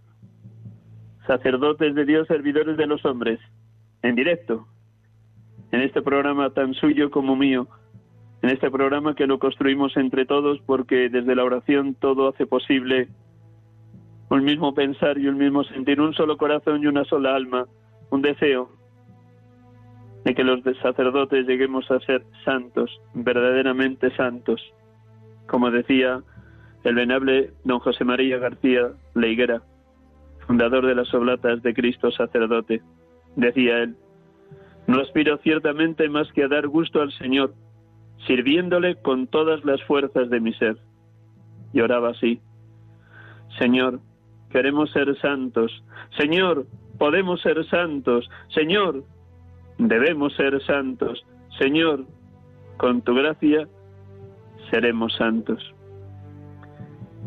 sacerdotes 1.28 1.94
de 1.94 2.04
Dios, 2.04 2.26
servidores 2.26 2.76
de 2.76 2.88
los 2.88 3.04
hombres, 3.04 3.38
en 4.02 4.16
directo, 4.16 4.66
en 5.70 5.82
este 5.82 6.02
programa 6.02 6.50
tan 6.50 6.74
suyo 6.74 7.12
como 7.12 7.36
mío, 7.36 7.68
en 8.42 8.50
este 8.50 8.68
programa 8.68 9.14
que 9.14 9.28
lo 9.28 9.38
construimos 9.38 9.96
entre 9.96 10.26
todos 10.26 10.60
porque 10.66 11.08
desde 11.08 11.36
la 11.36 11.44
oración 11.44 11.94
todo 11.94 12.30
hace 12.30 12.44
posible 12.44 13.06
un 14.28 14.42
mismo 14.42 14.74
pensar 14.74 15.18
y 15.18 15.28
un 15.28 15.38
mismo 15.38 15.62
sentir, 15.62 16.00
un 16.00 16.14
solo 16.14 16.36
corazón 16.36 16.82
y 16.82 16.88
una 16.88 17.04
sola 17.04 17.36
alma, 17.36 17.68
un 18.10 18.22
deseo 18.22 18.72
de 20.24 20.34
que 20.34 20.42
los 20.42 20.64
sacerdotes 20.82 21.46
lleguemos 21.46 21.88
a 21.92 22.00
ser 22.00 22.24
santos, 22.44 23.00
verdaderamente 23.14 24.10
santos, 24.16 24.60
como 25.46 25.70
decía 25.70 26.22
el 26.84 26.94
venerable 26.94 27.52
don 27.64 27.78
José 27.78 28.04
María 28.04 28.38
García 28.38 28.92
Leiguera, 29.14 29.62
fundador 30.46 30.86
de 30.86 30.94
las 30.94 31.12
Oblatas 31.14 31.62
de 31.62 31.74
Cristo 31.74 32.10
sacerdote. 32.10 32.82
Decía 33.36 33.78
él, 33.78 33.96
no 34.86 35.00
aspiro 35.00 35.38
ciertamente 35.38 36.08
más 36.08 36.30
que 36.32 36.44
a 36.44 36.48
dar 36.48 36.66
gusto 36.66 37.00
al 37.00 37.12
Señor, 37.12 37.54
sirviéndole 38.26 38.96
con 38.96 39.26
todas 39.26 39.64
las 39.64 39.82
fuerzas 39.84 40.28
de 40.30 40.40
mi 40.40 40.52
ser. 40.54 40.76
Y 41.72 41.80
oraba 41.80 42.10
así, 42.10 42.40
Señor, 43.58 44.00
queremos 44.50 44.90
ser 44.92 45.16
santos, 45.20 45.82
Señor, 46.18 46.66
podemos 46.98 47.40
ser 47.40 47.64
santos, 47.66 48.28
Señor, 48.54 49.04
debemos 49.78 50.34
ser 50.34 50.62
santos, 50.64 51.24
Señor, 51.58 52.04
con 52.76 53.02
tu 53.02 53.14
gracia 53.14 53.68
seremos 54.72 55.14
santos. 55.16 55.62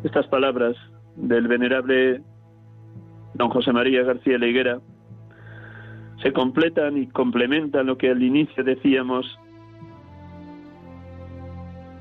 Estas 0.03 0.27
palabras 0.27 0.75
del 1.15 1.47
venerable 1.47 2.23
don 3.35 3.49
José 3.49 3.71
María 3.71 4.01
García 4.01 4.39
Leguera 4.39 4.79
se 6.23 6.33
completan 6.33 6.97
y 6.97 7.07
complementan 7.07 7.85
lo 7.85 7.99
que 7.99 8.09
al 8.09 8.23
inicio 8.23 8.63
decíamos 8.63 9.27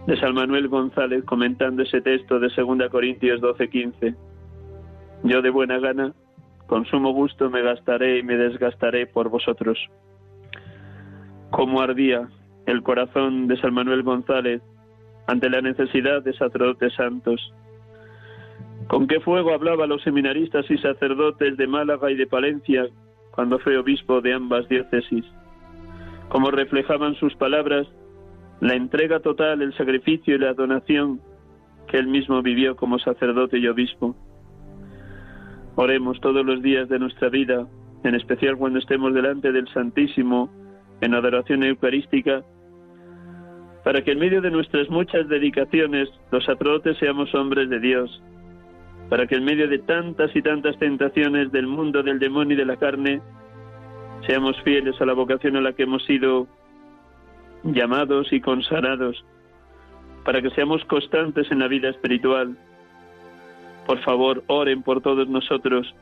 de 0.06 0.18
San 0.18 0.32
Manuel 0.32 0.68
González 0.68 1.22
comentando 1.24 1.82
ese 1.82 2.00
texto 2.00 2.40
de 2.40 2.48
2 2.48 2.88
Corintios 2.90 3.42
12:15. 3.42 4.14
Yo 5.24 5.42
de 5.42 5.50
buena 5.50 5.78
gana, 5.78 6.14
con 6.66 6.86
sumo 6.86 7.12
gusto 7.12 7.50
me 7.50 7.60
gastaré 7.60 8.20
y 8.20 8.22
me 8.22 8.36
desgastaré 8.38 9.06
por 9.06 9.28
vosotros. 9.28 9.78
Cómo 11.50 11.82
ardía 11.82 12.28
el 12.64 12.82
corazón 12.82 13.46
de 13.46 13.58
San 13.60 13.74
Manuel 13.74 14.02
González 14.02 14.62
ante 15.26 15.48
la 15.50 15.60
necesidad 15.60 16.22
de 16.22 16.32
sacerdotes 16.34 16.92
santos 16.94 17.52
con 18.88 19.06
qué 19.06 19.20
fuego 19.20 19.52
hablaba 19.54 19.84
a 19.84 19.86
los 19.86 20.02
seminaristas 20.02 20.70
y 20.70 20.78
sacerdotes 20.78 21.56
de 21.56 21.66
Málaga 21.66 22.10
y 22.10 22.16
de 22.16 22.26
Palencia 22.26 22.86
cuando 23.30 23.58
fue 23.58 23.76
obispo 23.78 24.20
de 24.20 24.34
ambas 24.34 24.68
diócesis. 24.68 25.24
Cómo 26.28 26.50
reflejaban 26.50 27.14
sus 27.16 27.34
palabras 27.34 27.86
la 28.60 28.74
entrega 28.74 29.20
total, 29.20 29.62
el 29.62 29.74
sacrificio 29.76 30.36
y 30.36 30.38
la 30.38 30.54
donación 30.54 31.20
que 31.88 31.98
él 31.98 32.06
mismo 32.06 32.42
vivió 32.42 32.76
como 32.76 32.98
sacerdote 32.98 33.58
y 33.58 33.66
obispo. 33.66 34.14
Oremos 35.76 36.20
todos 36.20 36.44
los 36.46 36.62
días 36.62 36.88
de 36.88 36.98
nuestra 36.98 37.28
vida, 37.28 37.66
en 38.04 38.14
especial 38.14 38.56
cuando 38.56 38.78
estemos 38.78 39.12
delante 39.12 39.50
del 39.50 39.68
Santísimo 39.68 40.50
en 41.00 41.14
adoración 41.14 41.64
eucarística, 41.64 42.42
para 43.84 44.02
que 44.02 44.12
en 44.12 44.18
medio 44.18 44.40
de 44.40 44.50
nuestras 44.50 44.88
muchas 44.88 45.28
dedicaciones 45.28 46.08
los 46.32 46.42
sacerdotes 46.44 46.96
seamos 46.96 47.32
hombres 47.34 47.68
de 47.68 47.78
Dios, 47.78 48.22
para 49.10 49.26
que 49.26 49.36
en 49.36 49.44
medio 49.44 49.68
de 49.68 49.78
tantas 49.78 50.34
y 50.34 50.40
tantas 50.40 50.78
tentaciones 50.78 51.52
del 51.52 51.66
mundo, 51.66 52.02
del 52.02 52.18
demonio 52.18 52.54
y 52.54 52.58
de 52.58 52.64
la 52.64 52.78
carne, 52.78 53.20
seamos 54.26 54.60
fieles 54.62 54.98
a 55.00 55.04
la 55.04 55.12
vocación 55.12 55.56
a 55.56 55.60
la 55.60 55.74
que 55.74 55.82
hemos 55.82 56.02
sido 56.06 56.48
llamados 57.62 58.32
y 58.32 58.40
consagrados, 58.40 59.22
para 60.24 60.40
que 60.40 60.50
seamos 60.50 60.82
constantes 60.86 61.50
en 61.52 61.58
la 61.58 61.68
vida 61.68 61.90
espiritual. 61.90 62.56
Por 63.86 63.98
favor, 64.00 64.42
oren 64.46 64.82
por 64.82 65.02
todos 65.02 65.28
nosotros, 65.28 65.94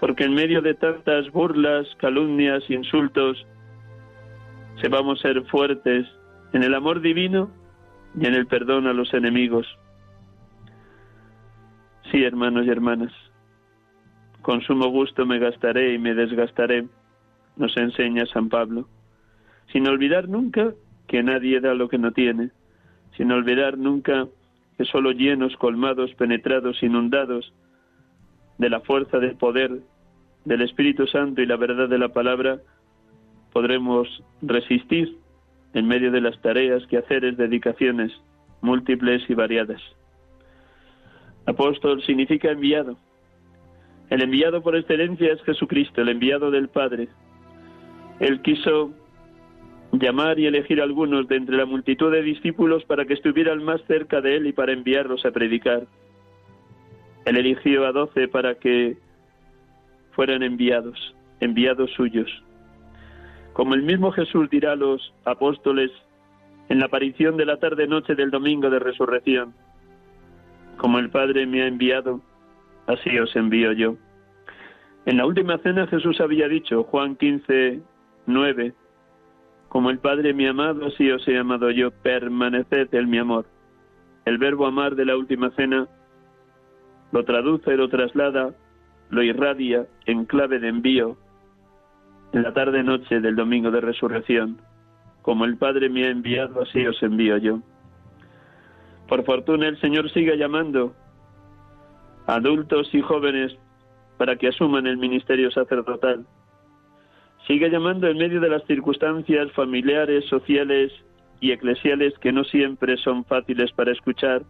porque 0.00 0.24
en 0.24 0.34
medio 0.34 0.60
de 0.60 0.74
tantas 0.74 1.30
burlas, 1.32 1.88
calumnias, 1.96 2.62
insultos, 2.68 3.46
sepamos 4.82 5.18
ser 5.20 5.42
fuertes 5.44 6.06
en 6.52 6.62
el 6.62 6.74
amor 6.74 7.00
divino 7.00 7.50
y 8.18 8.26
en 8.26 8.34
el 8.34 8.46
perdón 8.46 8.86
a 8.86 8.92
los 8.92 9.12
enemigos. 9.14 9.66
Sí, 12.10 12.22
hermanos 12.22 12.66
y 12.66 12.70
hermanas, 12.70 13.12
con 14.42 14.60
sumo 14.62 14.88
gusto 14.88 15.24
me 15.24 15.38
gastaré 15.38 15.94
y 15.94 15.98
me 15.98 16.14
desgastaré, 16.14 16.86
nos 17.56 17.76
enseña 17.76 18.26
San 18.26 18.48
Pablo, 18.48 18.88
sin 19.72 19.88
olvidar 19.88 20.28
nunca 20.28 20.72
que 21.06 21.22
nadie 21.22 21.60
da 21.60 21.74
lo 21.74 21.88
que 21.88 21.98
no 21.98 22.12
tiene, 22.12 22.50
sin 23.16 23.32
olvidar 23.32 23.78
nunca 23.78 24.26
que 24.76 24.84
solo 24.84 25.12
llenos, 25.12 25.56
colmados, 25.56 26.12
penetrados, 26.14 26.82
inundados 26.82 27.52
de 28.58 28.68
la 28.68 28.80
fuerza 28.80 29.18
del 29.18 29.36
poder 29.36 29.80
del 30.44 30.62
Espíritu 30.62 31.06
Santo 31.06 31.40
y 31.40 31.46
la 31.46 31.56
verdad 31.56 31.88
de 31.88 31.98
la 31.98 32.08
palabra, 32.08 32.58
podremos 33.52 34.08
resistir 34.42 35.21
en 35.74 35.86
medio 35.86 36.10
de 36.10 36.20
las 36.20 36.40
tareas, 36.40 36.86
quehaceres, 36.86 37.36
dedicaciones 37.36 38.12
múltiples 38.62 39.22
y 39.28 39.34
variadas. 39.34 39.82
Apóstol 41.46 42.02
significa 42.04 42.50
enviado. 42.50 42.96
El 44.08 44.22
enviado 44.22 44.62
por 44.62 44.76
excelencia 44.76 45.32
es 45.32 45.42
Jesucristo, 45.42 46.00
el 46.00 46.08
enviado 46.08 46.50
del 46.50 46.68
Padre. 46.68 47.08
Él 48.20 48.40
quiso 48.42 48.92
llamar 49.92 50.38
y 50.38 50.46
elegir 50.46 50.80
a 50.80 50.84
algunos 50.84 51.26
de 51.28 51.36
entre 51.36 51.56
la 51.56 51.66
multitud 51.66 52.12
de 52.12 52.22
discípulos 52.22 52.84
para 52.84 53.04
que 53.04 53.14
estuvieran 53.14 53.62
más 53.64 53.82
cerca 53.86 54.20
de 54.20 54.36
Él 54.36 54.46
y 54.46 54.52
para 54.52 54.72
enviarlos 54.72 55.24
a 55.26 55.32
predicar. 55.32 55.86
Él 57.24 57.36
eligió 57.36 57.86
a 57.86 57.92
doce 57.92 58.28
para 58.28 58.54
que 58.54 58.96
fueran 60.12 60.42
enviados, 60.42 61.14
enviados 61.40 61.90
suyos. 61.92 62.30
Como 63.52 63.74
el 63.74 63.82
mismo 63.82 64.12
Jesús 64.12 64.48
dirá 64.50 64.72
a 64.72 64.76
los 64.76 65.12
apóstoles 65.24 65.90
en 66.68 66.78
la 66.78 66.86
aparición 66.86 67.36
de 67.36 67.46
la 67.46 67.58
tarde-noche 67.58 68.14
del 68.14 68.30
domingo 68.30 68.70
de 68.70 68.78
resurrección, 68.78 69.52
como 70.78 70.98
el 70.98 71.10
Padre 71.10 71.46
me 71.46 71.62
ha 71.62 71.66
enviado, 71.66 72.20
así 72.86 73.18
os 73.18 73.34
envío 73.36 73.72
yo. 73.72 73.96
En 75.04 75.18
la 75.18 75.26
última 75.26 75.58
cena 75.58 75.86
Jesús 75.86 76.20
había 76.20 76.48
dicho, 76.48 76.84
Juan 76.84 77.16
15, 77.16 77.80
9, 78.26 78.72
como 79.68 79.90
el 79.90 79.98
Padre 79.98 80.32
me 80.32 80.46
ha 80.46 80.50
amado, 80.50 80.86
así 80.86 81.10
os 81.10 81.26
he 81.28 81.36
amado 81.36 81.70
yo, 81.70 81.90
permaneced 81.90 82.94
en 82.94 83.10
mi 83.10 83.18
amor. 83.18 83.46
El 84.24 84.38
verbo 84.38 84.66
amar 84.66 84.94
de 84.94 85.04
la 85.04 85.16
última 85.16 85.50
cena 85.50 85.88
lo 87.10 87.24
traduce, 87.24 87.76
lo 87.76 87.88
traslada, 87.88 88.54
lo 89.10 89.22
irradia 89.22 89.86
en 90.06 90.24
clave 90.24 90.58
de 90.58 90.68
envío 90.68 91.16
en 92.32 92.42
la 92.42 92.52
tarde-noche 92.52 93.20
del 93.20 93.36
domingo 93.36 93.70
de 93.70 93.80
resurrección. 93.80 94.60
Como 95.20 95.44
el 95.44 95.56
Padre 95.56 95.88
me 95.88 96.04
ha 96.04 96.10
enviado, 96.10 96.62
así 96.62 96.84
os 96.86 97.00
envío 97.02 97.36
yo. 97.38 97.60
Por 99.08 99.24
fortuna 99.24 99.68
el 99.68 99.78
Señor 99.80 100.10
sigue 100.10 100.36
llamando 100.36 100.94
a 102.26 102.36
adultos 102.36 102.88
y 102.94 103.02
jóvenes 103.02 103.56
para 104.16 104.36
que 104.36 104.48
asuman 104.48 104.86
el 104.86 104.96
ministerio 104.96 105.50
sacerdotal. 105.50 106.26
Sigue 107.46 107.70
llamando 107.70 108.06
en 108.06 108.16
medio 108.16 108.40
de 108.40 108.48
las 108.48 108.64
circunstancias 108.64 109.52
familiares, 109.52 110.24
sociales 110.26 110.92
y 111.40 111.50
eclesiales 111.52 112.16
que 112.18 112.32
no 112.32 112.44
siempre 112.44 112.96
son 112.98 113.24
fáciles 113.24 113.72
para 113.72 113.92
escuchar 113.92 114.42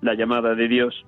la 0.00 0.14
llamada 0.14 0.54
de 0.54 0.68
Dios. 0.68 1.04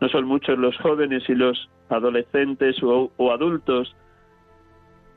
No 0.00 0.08
son 0.10 0.26
muchos 0.26 0.58
los 0.58 0.76
jóvenes 0.78 1.24
y 1.28 1.34
los 1.34 1.68
adolescentes 1.88 2.76
o 2.82 3.32
adultos 3.32 3.96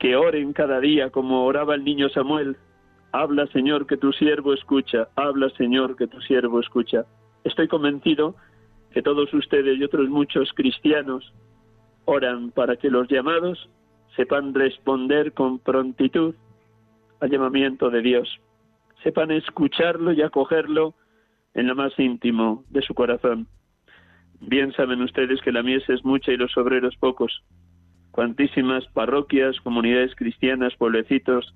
que 0.02 0.16
oren 0.16 0.52
cada 0.52 0.80
día 0.80 1.12
como 1.12 1.46
oraba 1.46 1.76
el 1.76 1.84
niño 1.84 2.10
Samuel 2.10 2.58
Habla, 3.12 3.46
Señor, 3.48 3.86
que 3.86 3.98
tu 3.98 4.12
siervo 4.14 4.52
escucha. 4.52 5.10
Habla, 5.16 5.50
Señor, 5.52 5.96
que 5.96 6.08
tu 6.08 6.20
siervo 6.22 6.60
escucha. 6.60 7.06
Estoy 7.44 7.68
convencido 7.68 8.36
que 8.92 9.04
todos 9.04 9.32
ustedes 9.32 9.78
y 9.78 9.84
otros 9.84 10.10
muchos 10.10 10.54
cristianos 10.54 11.32
oran 12.06 12.50
para 12.50 12.78
que 12.78 12.90
los 12.90 13.08
llamados 13.10 13.70
sepan 14.16 14.56
responder 14.56 15.34
con 15.34 15.60
prontitud 15.60 16.34
al 17.20 17.30
llamamiento 17.30 17.92
de 17.92 18.02
Dios, 18.02 18.28
sepan 19.04 19.30
escucharlo 19.30 20.14
y 20.14 20.24
acogerlo 20.24 20.96
en 21.54 21.68
lo 21.68 21.76
más 21.76 21.94
íntimo 22.00 22.64
de 22.72 22.82
su 22.82 22.96
corazón. 22.96 23.46
Bien 24.40 24.74
saben 24.74 25.04
ustedes 25.04 25.40
que 25.42 25.52
la 25.52 25.62
mies 25.62 25.88
es 25.90 26.04
mucha 26.04 26.32
y 26.32 26.38
los 26.38 26.58
obreros 26.58 26.96
pocos. 26.98 27.44
Cuantísimas 28.12 28.86
parroquias, 28.88 29.60
comunidades 29.62 30.16
cristianas, 30.16 30.76
pueblecitos, 30.76 31.56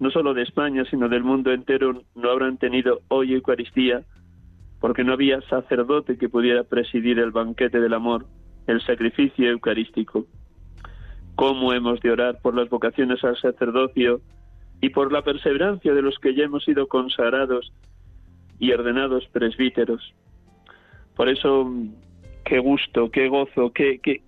no 0.00 0.10
solo 0.10 0.34
de 0.34 0.42
España, 0.42 0.84
sino 0.90 1.08
del 1.08 1.22
mundo 1.22 1.52
entero, 1.52 2.02
no 2.14 2.30
habrán 2.30 2.58
tenido 2.58 3.00
hoy 3.08 3.34
Eucaristía 3.34 4.02
porque 4.80 5.04
no 5.04 5.14
había 5.14 5.40
sacerdote 5.42 6.18
que 6.18 6.28
pudiera 6.28 6.64
presidir 6.64 7.18
el 7.18 7.30
banquete 7.30 7.80
del 7.80 7.94
amor, 7.94 8.26
el 8.66 8.82
sacrificio 8.82 9.48
eucarístico. 9.50 10.26
¿Cómo 11.36 11.72
hemos 11.72 12.00
de 12.00 12.10
orar 12.10 12.38
por 12.42 12.54
las 12.54 12.68
vocaciones 12.68 13.24
al 13.24 13.36
sacerdocio 13.38 14.20
y 14.80 14.90
por 14.90 15.10
la 15.10 15.22
perseverancia 15.22 15.94
de 15.94 16.02
los 16.02 16.18
que 16.18 16.34
ya 16.34 16.44
hemos 16.44 16.64
sido 16.64 16.86
consagrados 16.86 17.72
y 18.58 18.72
ordenados 18.72 19.26
presbíteros? 19.28 20.12
Por 21.16 21.28
eso, 21.30 21.72
qué 22.44 22.58
gusto, 22.58 23.10
qué 23.10 23.28
gozo, 23.28 23.72
qué, 23.72 24.00
qué, 24.02 24.22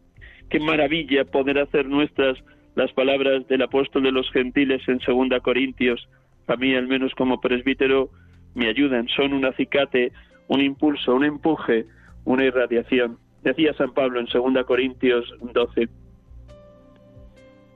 qué 0.50 0.60
maravilla 0.60 1.24
poder 1.24 1.58
hacer 1.58 1.86
nuestras 1.86 2.38
las 2.74 2.92
palabras 2.92 3.48
del 3.48 3.62
apóstol 3.62 4.02
de 4.02 4.12
los 4.12 4.30
gentiles 4.30 4.82
en 4.86 5.00
Segunda 5.00 5.40
Corintios. 5.40 6.08
A 6.46 6.56
mí, 6.56 6.74
al 6.74 6.86
menos 6.86 7.14
como 7.14 7.40
presbítero, 7.40 8.10
me 8.54 8.68
ayudan, 8.68 9.08
son 9.08 9.32
un 9.32 9.46
acicate, 9.46 10.12
un 10.48 10.60
impulso, 10.60 11.14
un 11.14 11.24
empuje, 11.24 11.86
una 12.24 12.44
irradiación. 12.44 13.18
Decía 13.42 13.72
San 13.74 13.94
Pablo 13.94 14.20
en 14.20 14.28
Segunda 14.28 14.64
Corintios 14.64 15.24
12. 15.40 15.88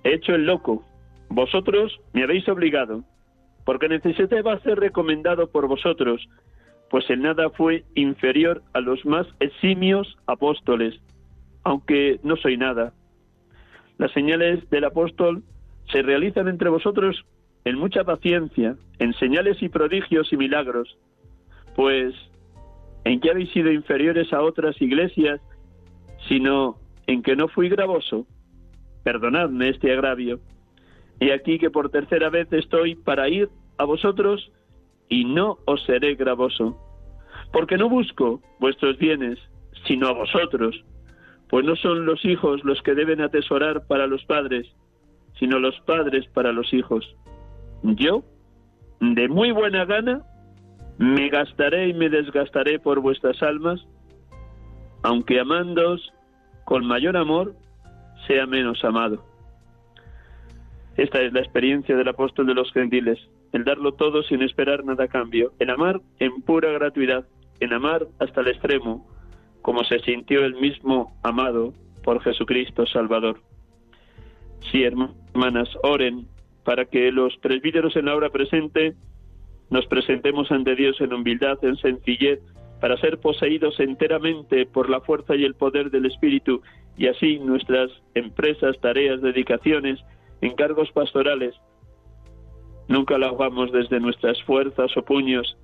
He 0.04 0.14
hecho 0.14 0.34
el 0.34 0.44
loco, 0.46 0.84
vosotros 1.28 1.98
me 2.12 2.22
habéis 2.22 2.48
obligado, 2.48 3.04
porque 3.64 3.88
necesitaba 3.88 4.58
ser 4.60 4.78
recomendado 4.78 5.50
por 5.50 5.66
vosotros, 5.66 6.28
pues 6.90 7.08
en 7.08 7.22
nada 7.22 7.50
fue 7.50 7.84
inferior 7.94 8.62
a 8.74 8.80
los 8.80 9.04
más 9.06 9.26
eximios 9.38 10.18
apóstoles, 10.26 11.00
aunque 11.64 12.20
no 12.22 12.36
soy 12.36 12.56
nada, 12.56 12.92
las 13.98 14.12
señales 14.12 14.68
del 14.70 14.84
apóstol 14.84 15.42
se 15.92 16.02
realizan 16.02 16.48
entre 16.48 16.70
vosotros 16.70 17.24
en 17.64 17.76
mucha 17.76 18.04
paciencia, 18.04 18.76
en 18.98 19.12
señales 19.14 19.62
y 19.62 19.68
prodigios 19.68 20.32
y 20.32 20.36
milagros, 20.36 20.96
pues 21.76 22.14
en 23.04 23.20
que 23.20 23.30
habéis 23.30 23.50
sido 23.52 23.70
inferiores 23.72 24.32
a 24.32 24.42
otras 24.42 24.80
iglesias, 24.80 25.40
sino 26.28 26.76
en 27.06 27.22
que 27.22 27.36
no 27.36 27.48
fui 27.48 27.68
gravoso. 27.68 28.26
Perdonadme 29.04 29.68
este 29.68 29.92
agravio. 29.92 30.40
Y 31.18 31.30
aquí 31.30 31.58
que 31.58 31.70
por 31.70 31.90
tercera 31.90 32.30
vez 32.30 32.50
estoy 32.52 32.94
para 32.94 33.28
ir 33.28 33.48
a 33.78 33.84
vosotros 33.84 34.50
y 35.08 35.24
no 35.24 35.58
os 35.66 35.84
seré 35.84 36.14
gravoso, 36.14 36.78
porque 37.52 37.76
no 37.76 37.88
busco 37.88 38.40
vuestros 38.58 38.96
bienes, 38.98 39.38
sino 39.86 40.08
a 40.08 40.12
vosotros, 40.12 40.84
pues 41.50 41.66
no 41.66 41.74
son 41.76 42.06
los 42.06 42.24
hijos 42.24 42.64
los 42.64 42.80
que 42.82 42.94
deben 42.94 43.20
atesorar 43.20 43.84
para 43.86 44.06
los 44.06 44.24
padres, 44.24 44.68
sino 45.38 45.58
los 45.58 45.78
padres 45.80 46.26
para 46.28 46.52
los 46.52 46.72
hijos. 46.72 47.16
Yo, 47.82 48.22
de 49.00 49.28
muy 49.28 49.50
buena 49.50 49.84
gana, 49.84 50.22
me 50.98 51.28
gastaré 51.28 51.88
y 51.88 51.94
me 51.94 52.08
desgastaré 52.08 52.78
por 52.78 53.00
vuestras 53.00 53.42
almas, 53.42 53.84
aunque 55.02 55.40
amándoos 55.40 56.12
con 56.64 56.86
mayor 56.86 57.16
amor, 57.16 57.54
sea 58.28 58.46
menos 58.46 58.84
amado. 58.84 59.24
Esta 60.96 61.20
es 61.22 61.32
la 61.32 61.40
experiencia 61.40 61.96
del 61.96 62.08
apóstol 62.08 62.46
de 62.46 62.54
los 62.54 62.70
gentiles, 62.72 63.18
el 63.52 63.64
darlo 63.64 63.92
todo 63.92 64.22
sin 64.22 64.42
esperar 64.42 64.84
nada 64.84 65.04
a 65.04 65.08
cambio, 65.08 65.52
en 65.58 65.70
amar 65.70 66.00
en 66.20 66.42
pura 66.42 66.70
gratuidad, 66.70 67.26
en 67.58 67.72
amar 67.72 68.06
hasta 68.20 68.42
el 68.42 68.48
extremo, 68.48 69.08
como 69.62 69.84
se 69.84 69.98
sintió 70.00 70.44
el 70.44 70.54
mismo 70.54 71.18
amado 71.22 71.72
por 72.02 72.22
Jesucristo 72.22 72.86
Salvador. 72.86 73.40
Sí, 74.70 74.84
hermanas, 74.84 75.68
oren 75.82 76.26
para 76.64 76.84
que 76.84 77.10
los 77.10 77.36
presbíteros 77.38 77.96
en 77.96 78.06
la 78.06 78.14
hora 78.14 78.30
presente 78.30 78.94
nos 79.70 79.86
presentemos 79.86 80.50
ante 80.50 80.74
Dios 80.74 81.00
en 81.00 81.12
humildad, 81.12 81.58
en 81.62 81.76
sencillez, 81.76 82.40
para 82.80 82.96
ser 82.96 83.18
poseídos 83.18 83.78
enteramente 83.78 84.66
por 84.66 84.88
la 84.90 85.00
fuerza 85.00 85.36
y 85.36 85.44
el 85.44 85.54
poder 85.54 85.90
del 85.90 86.06
Espíritu 86.06 86.62
y 86.96 87.06
así 87.06 87.38
nuestras 87.38 87.90
empresas, 88.14 88.78
tareas, 88.80 89.20
dedicaciones, 89.20 90.00
encargos 90.40 90.90
pastorales, 90.92 91.54
nunca 92.88 93.18
lo 93.18 93.26
hagamos 93.26 93.72
desde 93.72 94.00
nuestras 94.00 94.42
fuerzas 94.42 94.94
o 94.96 95.02
puños, 95.02 95.56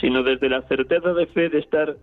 sino 0.00 0.22
desde 0.22 0.48
la 0.48 0.62
certeza 0.62 1.12
de 1.12 1.26
fe 1.26 1.48
de 1.48 1.58
estar 1.58 1.96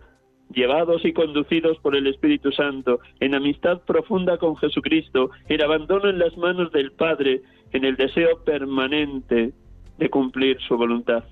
llevados 0.52 1.04
y 1.04 1.12
conducidos 1.12 1.78
por 1.78 1.96
el 1.96 2.06
Espíritu 2.06 2.52
Santo, 2.52 3.00
en 3.20 3.34
amistad 3.34 3.80
profunda 3.82 4.38
con 4.38 4.56
Jesucristo, 4.56 5.30
en 5.48 5.62
abandono 5.62 6.08
en 6.08 6.18
las 6.18 6.36
manos 6.36 6.70
del 6.72 6.92
Padre, 6.92 7.42
en 7.72 7.84
el 7.84 7.96
deseo 7.96 8.42
permanente 8.44 9.52
de 9.98 10.10
cumplir 10.10 10.60
su 10.60 10.76
voluntad. 10.76 11.24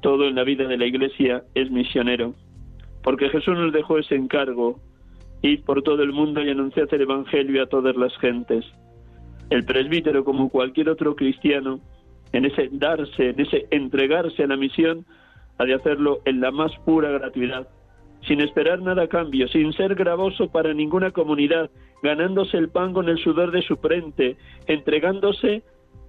Todo 0.00 0.28
en 0.28 0.34
la 0.34 0.44
vida 0.44 0.66
de 0.66 0.76
la 0.76 0.86
Iglesia 0.86 1.44
es 1.54 1.70
misionero, 1.70 2.34
porque 3.02 3.28
Jesús 3.28 3.56
nos 3.56 3.72
dejó 3.72 3.98
ese 3.98 4.14
encargo, 4.14 4.80
ir 5.42 5.62
por 5.64 5.82
todo 5.82 6.02
el 6.02 6.12
mundo 6.12 6.42
y 6.42 6.50
anunciar 6.50 6.88
el 6.90 7.02
Evangelio 7.02 7.62
a 7.62 7.66
todas 7.66 7.96
las 7.96 8.16
gentes. 8.18 8.64
El 9.50 9.64
presbítero, 9.64 10.24
como 10.24 10.48
cualquier 10.48 10.88
otro 10.88 11.14
cristiano, 11.14 11.80
en 12.32 12.46
ese 12.46 12.68
darse, 12.72 13.30
en 13.30 13.40
ese 13.40 13.66
entregarse 13.70 14.42
a 14.42 14.46
la 14.46 14.56
misión, 14.56 15.06
ha 15.58 15.64
de 15.64 15.74
hacerlo 15.74 16.20
en 16.24 16.40
la 16.40 16.50
más 16.50 16.72
pura 16.84 17.10
gratuidad, 17.10 17.68
sin 18.26 18.40
esperar 18.40 18.80
nada 18.80 19.02
a 19.02 19.08
cambio, 19.08 19.48
sin 19.48 19.72
ser 19.72 19.94
gravoso 19.94 20.50
para 20.50 20.74
ninguna 20.74 21.10
comunidad, 21.10 21.70
ganándose 22.02 22.56
el 22.56 22.68
pan 22.68 22.92
con 22.92 23.08
el 23.08 23.18
sudor 23.18 23.50
de 23.50 23.62
su 23.62 23.76
frente, 23.76 24.36
entregándose 24.66 25.62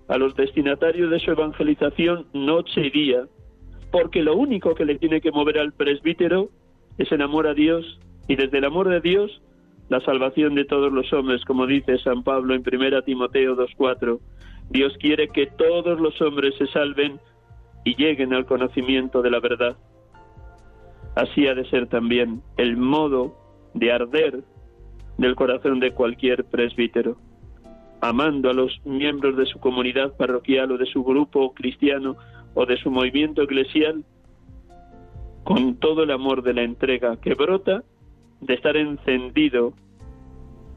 a 0.08 0.18
los 0.18 0.36
destinatarios 0.36 1.10
de 1.10 1.20
su 1.20 1.32
evangelización 1.32 2.28
noche 2.34 2.88
y 2.88 2.90
día, 2.90 3.28
porque 3.92 4.22
lo 4.22 4.36
único 4.36 4.76
que 4.76 4.86
le 4.86 4.98
tiene 4.98 5.22
que 5.22 5.32
mover 5.32 5.60
al 5.60 5.74
presbítero 5.74 6.50
es 6.98 7.12
el 7.12 7.22
amor 7.22 7.48
a 7.48 7.54
Dios 7.54 8.00
y 8.28 8.36
desde 8.36 8.58
el 8.58 8.66
amor 8.66 8.90
de 8.90 9.02
Dios 9.02 9.42
la 9.90 10.00
salvación 10.02 10.56
de 10.56 10.66
todos 10.66 10.92
los 10.92 11.12
hombres, 11.14 11.44
como 11.46 11.68
dice 11.68 11.98
San 12.00 12.24
Pablo 12.24 12.56
en 12.56 12.64
1 12.66 13.02
Timoteo 13.04 13.56
2.4. 13.56 14.20
Dios 14.70 14.94
quiere 15.00 15.28
que 15.30 15.46
todos 15.46 16.00
los 16.00 16.20
hombres 16.22 16.56
se 16.58 16.66
salven 16.68 17.20
y 17.86 17.96
lleguen 17.96 18.34
al 18.34 18.46
conocimiento 18.46 19.22
de 19.22 19.30
la 19.30 19.40
verdad. 19.40 19.78
Así 21.16 21.48
ha 21.48 21.56
de 21.56 21.70
ser 21.70 21.88
también 21.88 22.42
el 22.58 22.76
modo 22.76 23.38
de 23.74 23.94
arder 23.94 24.44
del 25.18 25.36
corazón 25.36 25.80
de 25.80 25.92
cualquier 25.92 26.44
presbítero, 26.44 27.16
amando 28.02 28.50
a 28.50 28.54
los 28.54 28.82
miembros 28.86 29.38
de 29.38 29.46
su 29.46 29.60
comunidad 29.60 30.18
parroquial 30.18 30.74
o 30.74 30.78
de 30.78 30.88
su 30.88 31.04
grupo 31.04 31.54
cristiano 31.54 32.18
o 32.54 32.66
de 32.66 32.76
su 32.78 32.92
movimiento 32.92 33.44
eclesial 33.44 34.04
con 35.46 35.76
todo 35.76 36.04
el 36.04 36.12
amor 36.12 36.42
de 36.42 36.54
la 36.54 36.64
entrega 36.64 37.18
que 37.18 37.36
brota 37.36 37.84
de 38.42 38.54
estar 38.56 38.76
encendido 38.76 39.74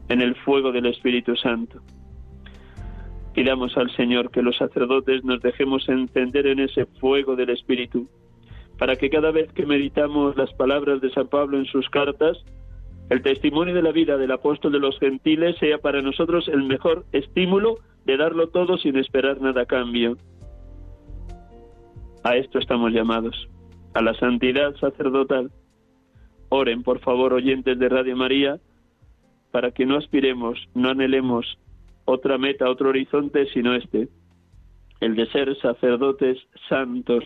en 0.09 0.21
el 0.21 0.35
fuego 0.35 0.71
del 0.71 0.85
Espíritu 0.85 1.35
Santo. 1.35 1.81
Pidamos 3.33 3.77
al 3.77 3.95
Señor 3.95 4.31
que 4.31 4.41
los 4.41 4.57
sacerdotes 4.57 5.23
nos 5.23 5.41
dejemos 5.41 5.87
encender 5.87 6.47
en 6.47 6.59
ese 6.59 6.85
fuego 6.99 7.35
del 7.35 7.51
Espíritu, 7.51 8.09
para 8.77 8.95
que 8.95 9.09
cada 9.09 9.31
vez 9.31 9.51
que 9.53 9.65
meditamos 9.65 10.35
las 10.35 10.51
palabras 10.53 11.01
de 11.01 11.11
San 11.11 11.27
Pablo 11.27 11.57
en 11.57 11.65
sus 11.65 11.89
cartas, 11.89 12.37
el 13.09 13.21
testimonio 13.21 13.73
de 13.73 13.81
la 13.81 13.91
vida 13.91 14.17
del 14.17 14.31
apóstol 14.31 14.71
de 14.71 14.79
los 14.79 14.97
gentiles 14.99 15.57
sea 15.59 15.79
para 15.79 16.01
nosotros 16.01 16.47
el 16.47 16.63
mejor 16.63 17.05
estímulo 17.11 17.79
de 18.05 18.17
darlo 18.17 18.49
todo 18.49 18.77
sin 18.77 18.97
esperar 18.97 19.41
nada 19.41 19.61
a 19.63 19.65
cambio. 19.65 20.17
A 22.23 22.35
esto 22.35 22.59
estamos 22.59 22.91
llamados, 22.91 23.47
a 23.93 24.01
la 24.01 24.13
santidad 24.15 24.75
sacerdotal. 24.75 25.51
Oren, 26.49 26.83
por 26.83 26.99
favor, 26.99 27.33
oyentes 27.33 27.77
de 27.79 27.89
Radio 27.89 28.15
María, 28.15 28.59
para 29.51 29.71
que 29.71 29.85
no 29.85 29.97
aspiremos, 29.97 30.59
no 30.73 30.89
anhelemos 30.89 31.57
otra 32.09 32.37
meta, 32.37 32.69
otro 32.69 32.89
horizonte, 32.89 33.45
sino 33.47 33.75
este, 33.75 34.09
el 34.99 35.15
de 35.15 35.27
ser 35.27 35.55
sacerdotes 35.57 36.37
santos, 36.67 37.23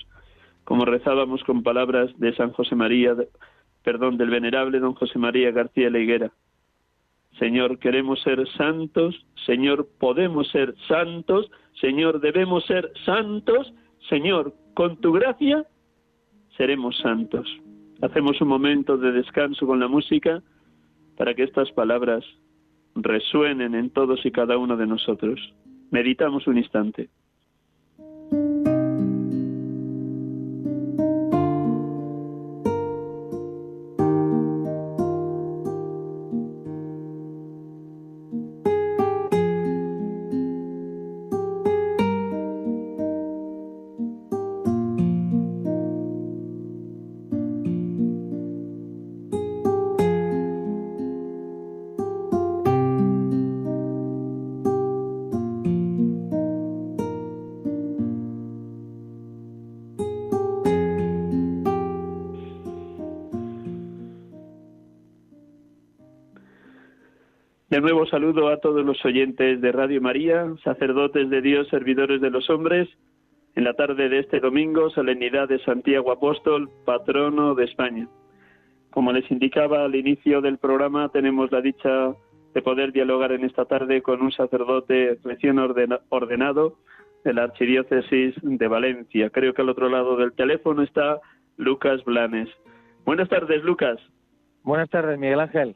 como 0.64 0.86
rezábamos 0.86 1.44
con 1.44 1.64
palabras 1.64 2.12
de 2.18 2.36
San 2.36 2.52
José 2.52 2.76
María, 2.76 3.16
perdón, 3.84 4.18
del 4.18 4.30
venerable 4.30 4.80
don 4.80 4.94
José 4.94 5.20
María 5.20 5.52
García 5.52 5.90
Leguera. 5.90 6.32
Señor, 7.40 7.80
queremos 7.80 8.22
ser 8.22 8.48
santos, 8.58 9.26
Señor, 9.46 9.88
podemos 10.00 10.50
ser 10.52 10.76
santos, 10.88 11.50
Señor, 11.82 12.22
debemos 12.22 12.66
ser 12.66 12.92
santos, 13.06 13.74
Señor, 14.10 14.54
con 14.76 14.98
tu 14.98 15.14
gracia 15.14 15.66
seremos 16.58 16.98
santos. 17.00 17.48
Hacemos 18.02 18.40
un 18.42 18.48
momento 18.50 18.98
de 18.98 19.12
descanso 19.12 19.66
con 19.66 19.80
la 19.80 19.88
música 19.88 20.44
para 21.18 21.34
que 21.34 21.44
estas 21.44 21.72
palabras 21.72 22.24
resuenen 22.96 23.76
en 23.76 23.90
todos 23.90 24.26
y 24.26 24.32
cada 24.32 24.58
uno 24.58 24.78
de 24.78 24.88
nosotros. 24.88 25.54
Meditamos 25.92 26.48
un 26.48 26.58
instante. 26.58 27.10
Saludo 68.14 68.50
a 68.50 68.58
todos 68.58 68.86
los 68.86 69.04
oyentes 69.06 69.60
de 69.60 69.72
Radio 69.72 70.00
María, 70.00 70.46
sacerdotes 70.64 71.32
de 71.32 71.42
Dios, 71.42 71.68
servidores 71.70 72.22
de 72.22 72.30
los 72.30 72.48
hombres. 72.48 72.88
En 73.56 73.64
la 73.64 73.74
tarde 73.74 74.08
de 74.08 74.20
este 74.20 74.40
domingo, 74.40 74.92
solemnidad 74.92 75.50
de 75.50 75.58
Santiago 75.64 76.12
Apóstol, 76.12 76.70
patrono 76.86 77.56
de 77.56 77.66
España. 77.66 78.08
Como 78.92 79.12
les 79.12 79.32
indicaba 79.32 79.84
al 79.84 79.96
inicio 79.96 80.42
del 80.42 80.60
programa, 80.60 81.10
tenemos 81.10 81.52
la 81.52 81.62
dicha 81.62 82.14
de 82.54 82.62
poder 82.62 82.92
dialogar 82.92 83.32
en 83.32 83.46
esta 83.46 83.66
tarde 83.66 84.04
con 84.04 84.22
un 84.22 84.32
sacerdote 84.32 85.18
recién 85.24 85.58
ordenado 85.58 86.78
de 87.24 87.34
la 87.34 87.46
Archidiócesis 87.46 88.36
de 88.44 88.68
Valencia. 88.68 89.32
Creo 89.32 89.56
que 89.56 89.64
al 89.64 89.70
otro 89.70 89.90
lado 89.90 90.18
del 90.18 90.34
teléfono 90.34 90.84
está 90.84 91.18
Lucas 91.58 92.04
Blanes. 92.06 92.50
Buenas 93.06 93.28
tardes, 93.28 93.64
Lucas. 93.64 93.98
Buenas 94.62 94.92
tardes, 94.92 95.18
Miguel 95.18 95.40
Ángel. 95.40 95.76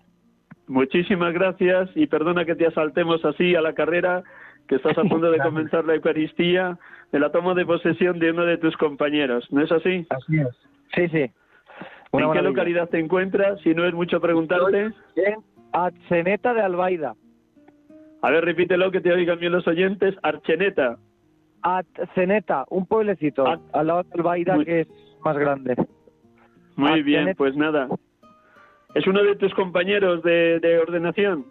Muchísimas 0.67 1.33
gracias 1.33 1.89
y 1.95 2.07
perdona 2.07 2.45
que 2.45 2.55
te 2.55 2.67
asaltemos 2.67 3.23
así 3.23 3.55
a 3.55 3.61
la 3.61 3.73
carrera, 3.73 4.23
que 4.67 4.75
estás 4.75 4.97
a 4.97 5.03
punto 5.03 5.31
de 5.31 5.37
comenzar 5.43 5.85
la 5.85 5.95
Eucaristía, 5.95 6.77
de 7.11 7.19
la 7.19 7.31
toma 7.31 7.53
de 7.53 7.65
posesión 7.65 8.19
de 8.19 8.31
uno 8.31 8.45
de 8.45 8.57
tus 8.57 8.75
compañeros, 8.77 9.47
¿no 9.51 9.61
es 9.61 9.71
así? 9.71 10.05
Así 10.09 10.39
es. 10.39 10.47
Sí, 10.93 11.07
sí. 11.09 11.31
¿En 12.13 12.31
qué 12.31 12.41
localidad 12.41 12.89
te 12.89 12.99
encuentras? 12.99 13.59
Si 13.61 13.73
no 13.73 13.85
es 13.85 13.93
mucho 13.93 14.19
preguntarte. 14.19 14.91
En 15.15 15.43
Archeneta 15.71 16.53
de 16.53 16.61
Albaida. 16.61 17.15
A 18.21 18.31
ver, 18.31 18.43
repítelo 18.43 18.91
que 18.91 19.01
te 19.01 19.11
oigan 19.11 19.39
bien 19.39 19.51
los 19.51 19.67
oyentes. 19.67 20.15
Archeneta. 20.23 20.97
Archeneta, 21.61 22.65
un 22.69 22.85
pueblecito 22.85 23.45
al 23.45 23.87
lado 23.87 24.03
de 24.03 24.09
Albaida 24.13 24.63
que 24.63 24.81
es 24.81 24.87
más 25.23 25.37
grande. 25.37 25.75
Muy 26.75 27.03
bien, 27.03 27.33
pues 27.37 27.55
nada. 27.55 27.87
¿Es 28.97 29.05
uno 29.05 29.23
de 29.23 29.35
tus 29.35 29.53
compañeros 29.53 30.23
de, 30.23 30.79
ordenación? 30.81 31.45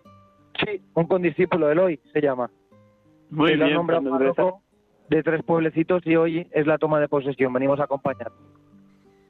Sí, 0.65 0.81
un 0.95 1.07
condiscípulo, 1.07 1.71
Eloy 1.71 2.01
se 2.13 2.21
llama. 2.21 2.51
Muy 3.31 3.55
bien. 3.55 3.79
de 5.09 5.23
tres 5.23 5.45
pueblecitos 5.45 6.05
y 6.05 6.17
hoy 6.17 6.49
es 6.51 6.67
la 6.67 6.77
toma 6.77 6.99
de 6.99 7.07
posesión. 7.07 7.53
Venimos 7.53 7.79
a 7.79 7.85
acompañar. 7.85 8.33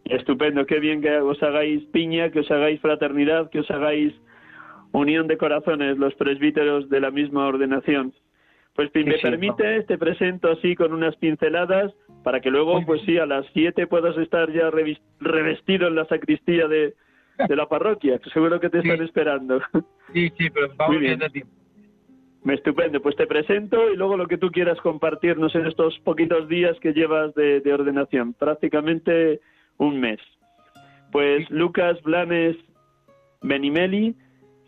Estupendo, 0.07 0.64
qué 0.64 0.81
bien 0.81 1.02
que 1.02 1.18
os 1.18 1.42
hagáis 1.42 1.85
piña, 1.92 2.31
que 2.31 2.40
os 2.40 2.50
hagáis 2.50 2.81
fraternidad, 2.81 3.50
que 3.50 3.61
os 3.61 3.70
hagáis 3.70 4.14
unión 4.92 5.26
de 5.26 5.37
corazones, 5.37 5.98
los 5.98 6.14
presbíteros 6.14 6.88
de 6.88 7.00
la 7.00 7.11
misma 7.11 7.46
ordenación. 7.46 8.14
Pues 8.74 8.88
si 8.94 9.05
me 9.05 9.18
permite, 9.18 9.83
te 9.83 9.98
presento 9.98 10.52
así 10.52 10.74
con 10.74 10.94
unas 10.94 11.14
pinceladas 11.16 11.92
para 12.24 12.40
que 12.40 12.50
luego, 12.50 12.81
pues 12.87 13.02
sí, 13.02 13.18
a 13.18 13.26
las 13.26 13.44
siete 13.52 13.87
puedas 13.87 14.16
estar 14.16 14.50
ya 14.52 14.70
revestido 14.70 15.88
en 15.88 15.96
la 15.96 16.07
sacristía 16.07 16.66
de, 16.66 16.94
de 17.49 17.57
la 17.57 17.66
parroquia, 17.66 18.20
seguro 18.33 18.61
que 18.61 18.70
te 18.70 18.79
están 18.79 19.03
esperando. 19.03 19.61
Sí, 20.12 20.33
sí, 20.38 20.49
pero 20.51 20.68
vamos 20.77 21.01
bien 21.01 21.18
tiempo. 21.33 21.53
Estupendo, 22.46 23.03
pues 23.03 23.16
te 23.16 23.27
presento 23.27 23.90
y 23.90 23.96
luego 23.96 24.16
lo 24.16 24.29
que 24.29 24.38
tú 24.38 24.53
quieras 24.53 24.79
compartirnos 24.81 25.53
en 25.57 25.66
estos 25.66 25.99
poquitos 26.01 26.49
días 26.49 26.79
que 26.81 26.92
llevas 26.92 27.35
de, 27.35 27.61
ordenación, 27.72 28.35
prácticamente 28.35 29.40
un 29.79 29.99
mes. 29.99 30.20
Pues 31.11 31.51
Lucas 31.51 32.01
Blanes 32.03 32.57
Benimeli, 33.42 34.14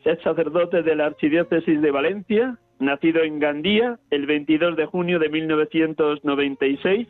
es 0.04 0.20
sacerdote 0.22 0.82
de 0.82 0.96
la 0.96 1.06
Archidiócesis 1.06 1.80
de 1.80 1.90
Valencia, 1.90 2.58
nacido 2.80 3.22
en 3.22 3.38
Gandía 3.38 3.98
el 4.10 4.26
22 4.26 4.76
de 4.76 4.86
junio 4.86 5.18
de 5.20 5.28
1996 5.28 7.06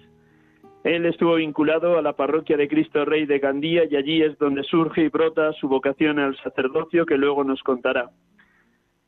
él 0.88 1.04
estuvo 1.04 1.34
vinculado 1.34 1.98
a 1.98 2.02
la 2.02 2.14
parroquia 2.14 2.56
de 2.56 2.66
Cristo 2.66 3.04
Rey 3.04 3.26
de 3.26 3.38
Gandía 3.38 3.82
y 3.90 3.96
allí 3.96 4.22
es 4.22 4.38
donde 4.38 4.62
surge 4.64 5.02
y 5.02 5.08
brota 5.08 5.52
su 5.52 5.68
vocación 5.68 6.18
al 6.18 6.34
sacerdocio 6.38 7.04
que 7.04 7.18
luego 7.18 7.44
nos 7.44 7.62
contará. 7.62 8.10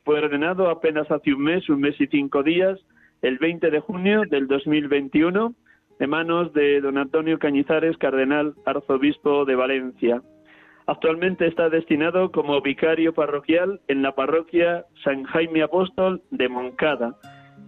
Fue 0.03 0.19
ordenado 0.19 0.69
apenas 0.69 1.09
hace 1.09 1.33
un 1.33 1.41
mes, 1.41 1.67
un 1.69 1.81
mes 1.81 1.99
y 1.99 2.05
cinco 2.05 2.43
días, 2.43 2.79
el 3.23 3.39
20 3.39 3.71
de 3.71 3.79
junio 3.79 4.21
del 4.29 4.47
2021, 4.47 5.55
de 5.97 6.07
manos 6.07 6.53
de 6.53 6.81
don 6.81 6.99
Antonio 6.99 7.39
Cañizares, 7.39 7.97
cardenal 7.97 8.53
arzobispo 8.65 9.45
de 9.45 9.55
Valencia. 9.55 10.21
Actualmente 10.85 11.47
está 11.47 11.69
destinado 11.69 12.31
como 12.31 12.61
vicario 12.61 13.13
parroquial 13.13 13.81
en 13.87 14.03
la 14.03 14.13
parroquia 14.13 14.85
San 15.03 15.23
Jaime 15.23 15.63
Apóstol 15.63 16.21
de 16.29 16.47
Moncada. 16.47 17.15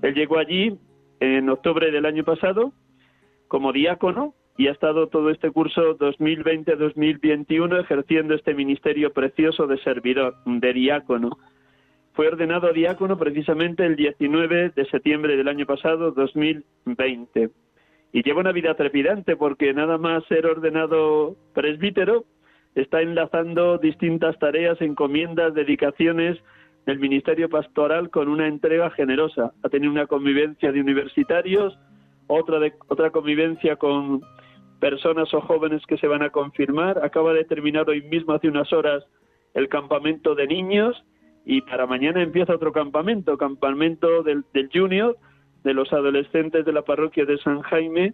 Él 0.04 0.14
llegó 0.14 0.38
allí 0.38 0.78
en 1.20 1.50
octubre 1.50 1.90
del 1.90 2.06
año 2.06 2.24
pasado 2.24 2.74
como 3.54 3.72
diácono 3.72 4.34
y 4.58 4.66
ha 4.66 4.72
estado 4.72 5.10
todo 5.10 5.30
este 5.30 5.52
curso 5.52 5.96
2020-2021 6.00 7.82
ejerciendo 7.82 8.34
este 8.34 8.56
ministerio 8.56 9.14
precioso 9.14 9.68
de 9.68 9.78
servidor, 9.84 10.34
de 10.44 10.74
diácono. 10.74 11.38
Fue 12.14 12.30
ordenado 12.30 12.74
diácono 12.74 13.16
precisamente 13.20 13.86
el 13.86 13.96
19 13.96 14.72
de 14.76 14.86
septiembre 14.86 15.38
del 15.38 15.48
año 15.48 15.68
pasado, 15.68 16.10
2020. 16.14 17.52
Y 18.12 18.24
lleva 18.24 18.40
una 18.40 18.54
vida 18.54 18.74
trepidante 18.74 19.36
porque 19.36 19.72
nada 19.72 20.00
más 20.00 20.26
ser 20.26 20.48
ordenado 20.48 21.36
presbítero, 21.54 22.26
está 22.74 23.04
enlazando 23.04 23.78
distintas 23.78 24.36
tareas, 24.40 24.82
encomiendas, 24.82 25.54
dedicaciones 25.54 26.40
del 26.88 26.98
ministerio 26.98 27.50
pastoral 27.50 28.10
con 28.10 28.30
una 28.30 28.48
entrega 28.48 28.90
generosa. 28.90 29.52
Ha 29.62 29.70
tenido 29.70 29.92
una 29.92 30.08
convivencia 30.08 30.72
de 30.72 30.82
universitarios, 30.82 31.78
otra, 32.28 32.60
de, 32.60 32.74
otra 32.88 33.12
convivencia 33.12 33.76
con 33.76 34.22
personas 34.80 35.34
o 35.34 35.42
jóvenes 35.42 35.82
que 35.88 35.98
se 35.98 36.08
van 36.08 36.24
a 36.24 36.30
confirmar. 36.30 37.04
Acaba 37.04 37.34
de 37.34 37.46
terminar 37.46 37.90
hoy 37.90 38.02
mismo, 38.02 38.34
hace 38.34 38.48
unas 38.48 38.72
horas, 38.74 39.04
el 39.54 39.70
campamento 39.70 40.36
de 40.36 40.48
niños 40.48 41.04
y 41.46 41.62
para 41.62 41.86
mañana 41.86 42.22
empieza 42.22 42.56
otro 42.56 42.72
campamento, 42.72 43.38
campamento 43.38 44.24
del, 44.24 44.44
del 44.54 44.70
junior, 44.74 45.18
de 45.64 45.74
los 45.74 45.92
adolescentes 45.94 46.66
de 46.66 46.74
la 46.74 46.82
parroquia 46.82 47.26
de 47.26 47.38
San 47.38 47.62
Jaime, 47.62 48.14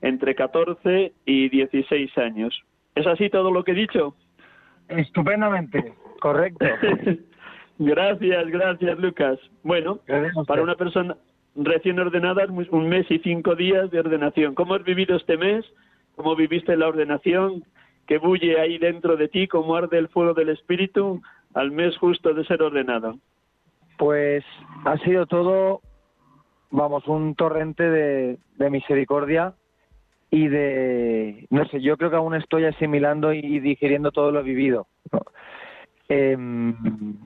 entre 0.00 0.34
14 0.34 1.12
y 1.24 1.48
16 1.48 2.18
años. 2.18 2.62
¿Es 2.94 3.06
así 3.06 3.30
todo 3.30 3.50
lo 3.50 3.64
que 3.64 3.72
he 3.72 3.74
dicho? 3.74 4.14
Estupendamente, 4.88 5.94
correcto. 6.20 6.66
gracias, 7.78 8.46
gracias 8.48 8.98
Lucas. 8.98 9.38
Bueno, 9.62 10.00
para 10.46 10.62
una 10.62 10.74
persona 10.74 11.16
recién 11.56 11.98
ordenadas, 11.98 12.48
un 12.48 12.88
mes 12.88 13.10
y 13.10 13.18
cinco 13.20 13.54
días 13.54 13.90
de 13.90 14.00
ordenación. 14.00 14.54
¿Cómo 14.54 14.74
has 14.74 14.84
vivido 14.84 15.16
este 15.16 15.36
mes? 15.36 15.64
¿Cómo 16.16 16.36
viviste 16.36 16.76
la 16.76 16.88
ordenación? 16.88 17.64
¿Qué 18.06 18.18
bulle 18.18 18.60
ahí 18.60 18.78
dentro 18.78 19.16
de 19.16 19.28
ti? 19.28 19.48
¿Cómo 19.48 19.76
arde 19.76 19.98
el 19.98 20.08
fuego 20.08 20.34
del 20.34 20.50
Espíritu 20.50 21.22
al 21.54 21.70
mes 21.70 21.96
justo 21.98 22.34
de 22.34 22.44
ser 22.44 22.62
ordenado? 22.62 23.18
Pues 23.96 24.44
ha 24.84 24.98
sido 24.98 25.26
todo, 25.26 25.80
vamos, 26.70 27.06
un 27.06 27.34
torrente 27.34 27.88
de, 27.88 28.38
misericordia 28.70 29.54
y 30.30 30.48
de, 30.48 31.46
no 31.50 31.64
sé, 31.66 31.80
yo 31.80 31.96
creo 31.96 32.10
que 32.10 32.16
aún 32.16 32.34
estoy 32.34 32.64
asimilando 32.64 33.32
y 33.32 33.60
digiriendo 33.60 34.10
todo 34.10 34.32
lo 34.32 34.42
vivido. 34.42 34.86
Em, 36.08 36.74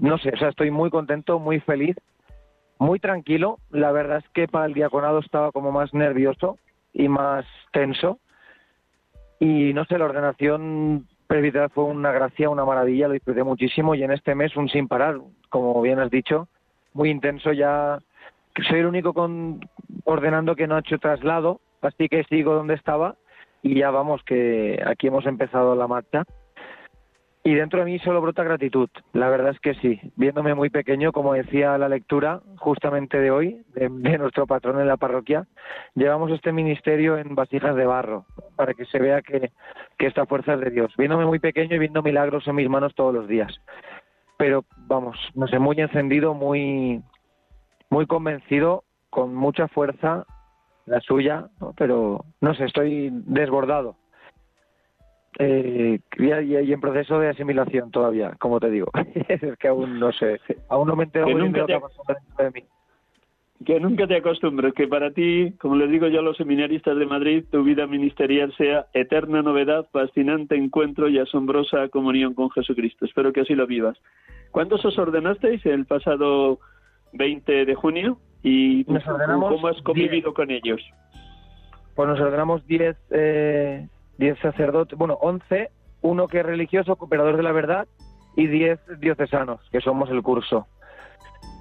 no 0.01 0.19
sé, 0.19 0.31
o 0.35 0.37
sea, 0.37 0.51
estoy 0.51 0.71
muy 0.71 0.91
contento, 0.91 1.39
muy 1.39 1.59
feliz 1.61 1.97
muy 2.79 3.01
tranquilo. 3.01 3.59
La 3.71 3.93
verdad 3.93 4.19
es 4.19 4.29
que 4.31 4.49
para 4.49 4.67
el 4.67 4.75
diaconado 4.75 5.19
estaba 5.19 5.53
como 5.53 5.73
más 5.73 5.93
nervioso 5.95 6.59
y 6.93 7.09
más 7.09 7.45
tenso. 7.73 8.19
Y 9.41 9.73
no 9.73 9.85
sé, 9.85 9.99
la 9.99 10.07
ordenación 10.07 11.07
presbiteral 11.27 11.71
fue 11.71 11.85
una 11.85 12.11
gracia, 12.11 12.51
una 12.51 12.65
maravilla, 12.65 13.07
lo 13.07 13.15
disfruté 13.15 13.45
muchísimo 13.45 13.95
y 13.95 14.03
en 14.03 14.13
este 14.13 14.35
mes 14.35 14.57
un 14.57 14.69
sin 14.69 14.89
parar, 14.89 15.19
como 15.51 15.81
bien 15.81 16.01
has 16.01 16.11
dicho, 16.11 16.49
muy 16.95 17.11
intenso 17.11 17.53
ya. 17.53 17.99
Soy 18.69 18.81
el 18.81 18.87
único 18.87 19.13
con, 19.13 19.61
ordenando 20.05 20.57
que 20.57 20.67
no 20.67 20.75
ha 20.75 20.81
hecho 20.81 20.99
traslado, 20.99 21.61
así 21.83 22.09
que 22.09 22.25
sigo 22.25 22.55
donde 22.55 22.75
estaba 22.75 23.15
y 23.63 23.77
ya 23.79 23.91
vamos 23.91 24.23
que 24.25 24.83
aquí 24.85 25.07
hemos 25.07 25.27
empezado 25.27 25.77
la 25.77 25.87
marcha. 25.87 26.25
Y 27.45 27.55
dentro 27.55 27.79
de 27.79 27.87
mí 27.87 27.99
solo 28.01 28.21
brota 28.21 28.43
gratitud, 28.43 28.91
la 29.13 29.29
verdad 29.29 29.53
es 29.53 29.61
que 29.61 29.75
sí. 29.75 30.01
Viéndome 30.17 30.55
muy 30.55 30.71
pequeño, 30.71 31.13
como 31.13 31.35
decía 31.35 31.79
la 31.79 31.89
lectura 31.89 32.41
justamente 32.59 33.19
de 33.19 33.31
hoy, 33.31 33.63
de, 33.75 33.89
nuestro 34.19 34.47
patrón 34.47 34.81
en 34.81 34.89
la 34.89 34.97
parroquia, 34.97 35.47
llevamos 35.95 36.31
este 36.33 36.53
ministerio 36.53 37.17
en 37.17 37.35
vasijas 37.35 37.77
de 37.77 37.87
barro, 37.87 38.27
para 38.57 38.75
que 38.75 38.85
se 38.87 38.99
vea 38.99 39.23
que, 39.23 39.51
que 39.97 40.07
esta 40.07 40.27
fuerza 40.27 40.55
es 40.55 40.61
de 40.61 40.71
Dios. 40.71 40.93
Viéndome 40.99 41.27
muy 41.27 41.39
pequeño 41.39 41.77
y 41.77 41.79
viendo 41.79 42.03
milagros 42.03 42.47
en 42.49 42.57
mis 42.57 42.69
manos 42.69 42.95
todos 42.95 43.15
los 43.15 43.29
días. 43.29 43.55
Pero 44.37 44.65
vamos, 44.87 45.17
no 45.35 45.47
sé, 45.47 45.59
muy 45.59 45.81
encendido, 45.81 46.35
muy, 46.35 47.03
muy 47.89 48.07
convencido, 48.07 48.85
con 49.11 49.35
mucha 49.35 49.69
fuerza, 49.69 50.27
la 50.87 51.01
suya, 51.01 51.47
pero 51.77 52.25
no 52.41 52.55
sé, 52.55 52.65
estoy 52.65 53.11
desbordado 53.13 53.97
eh, 55.39 56.01
y, 56.19 56.73
en 56.73 56.81
proceso 56.81 57.19
de 57.21 57.29
asimilación 57.29 57.91
todavía, 57.91 58.35
como 58.39 58.59
te 58.61 58.71
digo. 58.71 58.91
es 59.29 59.59
que 59.59 59.69
aún 59.69 59.99
no 59.99 60.13
sé, 60.13 60.41
aún 60.69 60.89
no 60.89 60.97
me 60.97 61.05
entero 61.05 61.27
muy 61.29 61.43
bien 61.43 61.53
de 61.53 61.61
dentro 61.61 62.51
mí. 62.53 62.65
que 63.65 63.81
nunca 63.81 64.07
te 64.07 64.17
acostumbres, 64.17 64.75
que 64.75 64.89
para 64.89 65.13
ti, 65.13 65.53
como 65.61 65.77
les 65.77 65.91
digo 65.91 66.09
yo 66.09 66.21
a 66.21 66.23
los 66.23 66.37
seminaristas 66.37 66.97
de 66.97 67.07
Madrid, 67.07 67.45
tu 67.51 67.63
vida 67.63 67.87
ministerial 67.87 68.53
sea 68.57 68.87
eterna 68.95 69.43
novedad, 69.43 69.87
fascinante 69.93 70.57
encuentro 70.57 71.09
y 71.09 71.19
asombrosa 71.19 71.89
comunión 71.89 72.35
con 72.35 72.51
Jesucristo. 72.51 73.05
Espero 73.05 73.33
que 73.33 73.43
así 73.43 73.55
lo 73.55 73.67
vivas. 73.67 73.97
¿Cuántos 74.51 74.85
os 74.85 74.99
ordenasteis 74.99 75.65
el 75.67 75.87
pasado 75.87 76.59
20 77.13 77.65
de 77.65 77.75
junio? 77.75 78.19
¿Y 78.43 78.85
cómo 78.85 79.69
has 79.69 79.83
convivido 79.83 80.33
con 80.33 80.51
ellos? 80.51 80.81
Pues 81.95 82.09
nos 82.09 82.21
ordenamos 82.21 82.67
10 82.67 82.97
eh, 83.11 83.89
sacerdotes, 84.41 84.99
bueno, 84.99 85.15
11, 85.21 85.71
uno 86.03 86.29
que 86.29 86.41
es 86.41 86.47
religioso, 86.47 86.97
cooperador 86.97 87.37
de 87.37 87.43
la 87.43 87.53
verdad, 87.53 87.89
y 88.37 88.47
10 88.47 89.01
diocesanos, 89.01 89.61
que 89.71 89.81
somos 89.81 90.11
el 90.11 90.23
curso. 90.23 90.67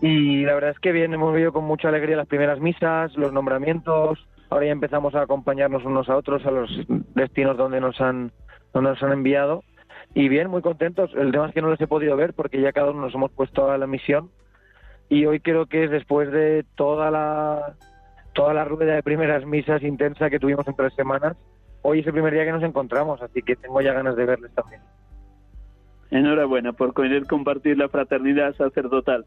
Y 0.01 0.43
la 0.43 0.53
verdad 0.53 0.71
es 0.71 0.79
que 0.79 0.91
bien, 0.91 1.13
hemos 1.13 1.33
vivido 1.33 1.53
con 1.53 1.63
mucha 1.63 1.89
alegría 1.89 2.15
las 2.15 2.27
primeras 2.27 2.59
misas, 2.59 3.15
los 3.15 3.33
nombramientos, 3.33 4.27
ahora 4.49 4.67
ya 4.67 4.71
empezamos 4.71 5.15
a 5.15 5.21
acompañarnos 5.21 5.85
unos 5.85 6.09
a 6.09 6.15
otros 6.15 6.45
a 6.45 6.51
los 6.51 6.69
destinos 7.15 7.57
donde 7.57 7.81
nos 7.81 7.99
han, 7.99 8.31
donde 8.73 8.91
nos 8.91 9.03
han 9.03 9.11
enviado. 9.11 9.63
Y 10.13 10.29
bien, 10.29 10.49
muy 10.49 10.61
contentos. 10.61 11.11
El 11.15 11.31
tema 11.31 11.47
es 11.47 11.53
que 11.53 11.61
no 11.61 11.69
les 11.69 11.81
he 11.81 11.87
podido 11.87 12.15
ver 12.15 12.33
porque 12.33 12.61
ya 12.61 12.71
cada 12.71 12.91
uno 12.91 13.01
nos 13.01 13.13
hemos 13.15 13.31
puesto 13.31 13.69
a 13.69 13.77
la 13.77 13.87
misión. 13.87 14.29
Y 15.09 15.25
hoy 15.25 15.39
creo 15.39 15.65
que 15.65 15.85
es 15.85 15.91
después 15.91 16.31
de 16.31 16.65
toda 16.75 17.11
la, 17.11 17.75
toda 18.33 18.53
la 18.53 18.65
rueda 18.65 18.95
de 18.95 19.03
primeras 19.03 19.45
misas 19.45 19.83
intensa 19.83 20.29
que 20.29 20.39
tuvimos 20.39 20.67
en 20.67 20.75
tres 20.75 20.93
semanas, 20.93 21.37
hoy 21.89 21.99
es 21.99 22.07
el 22.07 22.11
primer 22.11 22.33
día 22.33 22.43
que 22.43 22.51
nos 22.51 22.63
encontramos, 22.63 23.21
así 23.21 23.41
que 23.41 23.55
tengo 23.55 23.79
ya 23.79 23.93
ganas 23.93 24.17
de 24.17 24.25
verles 24.25 24.51
también. 24.53 24.81
Enhorabuena 26.11 26.73
por 26.73 26.93
querer 26.93 27.25
compartir 27.25 27.77
la 27.77 27.87
fraternidad 27.87 28.53
sacerdotal 28.57 29.25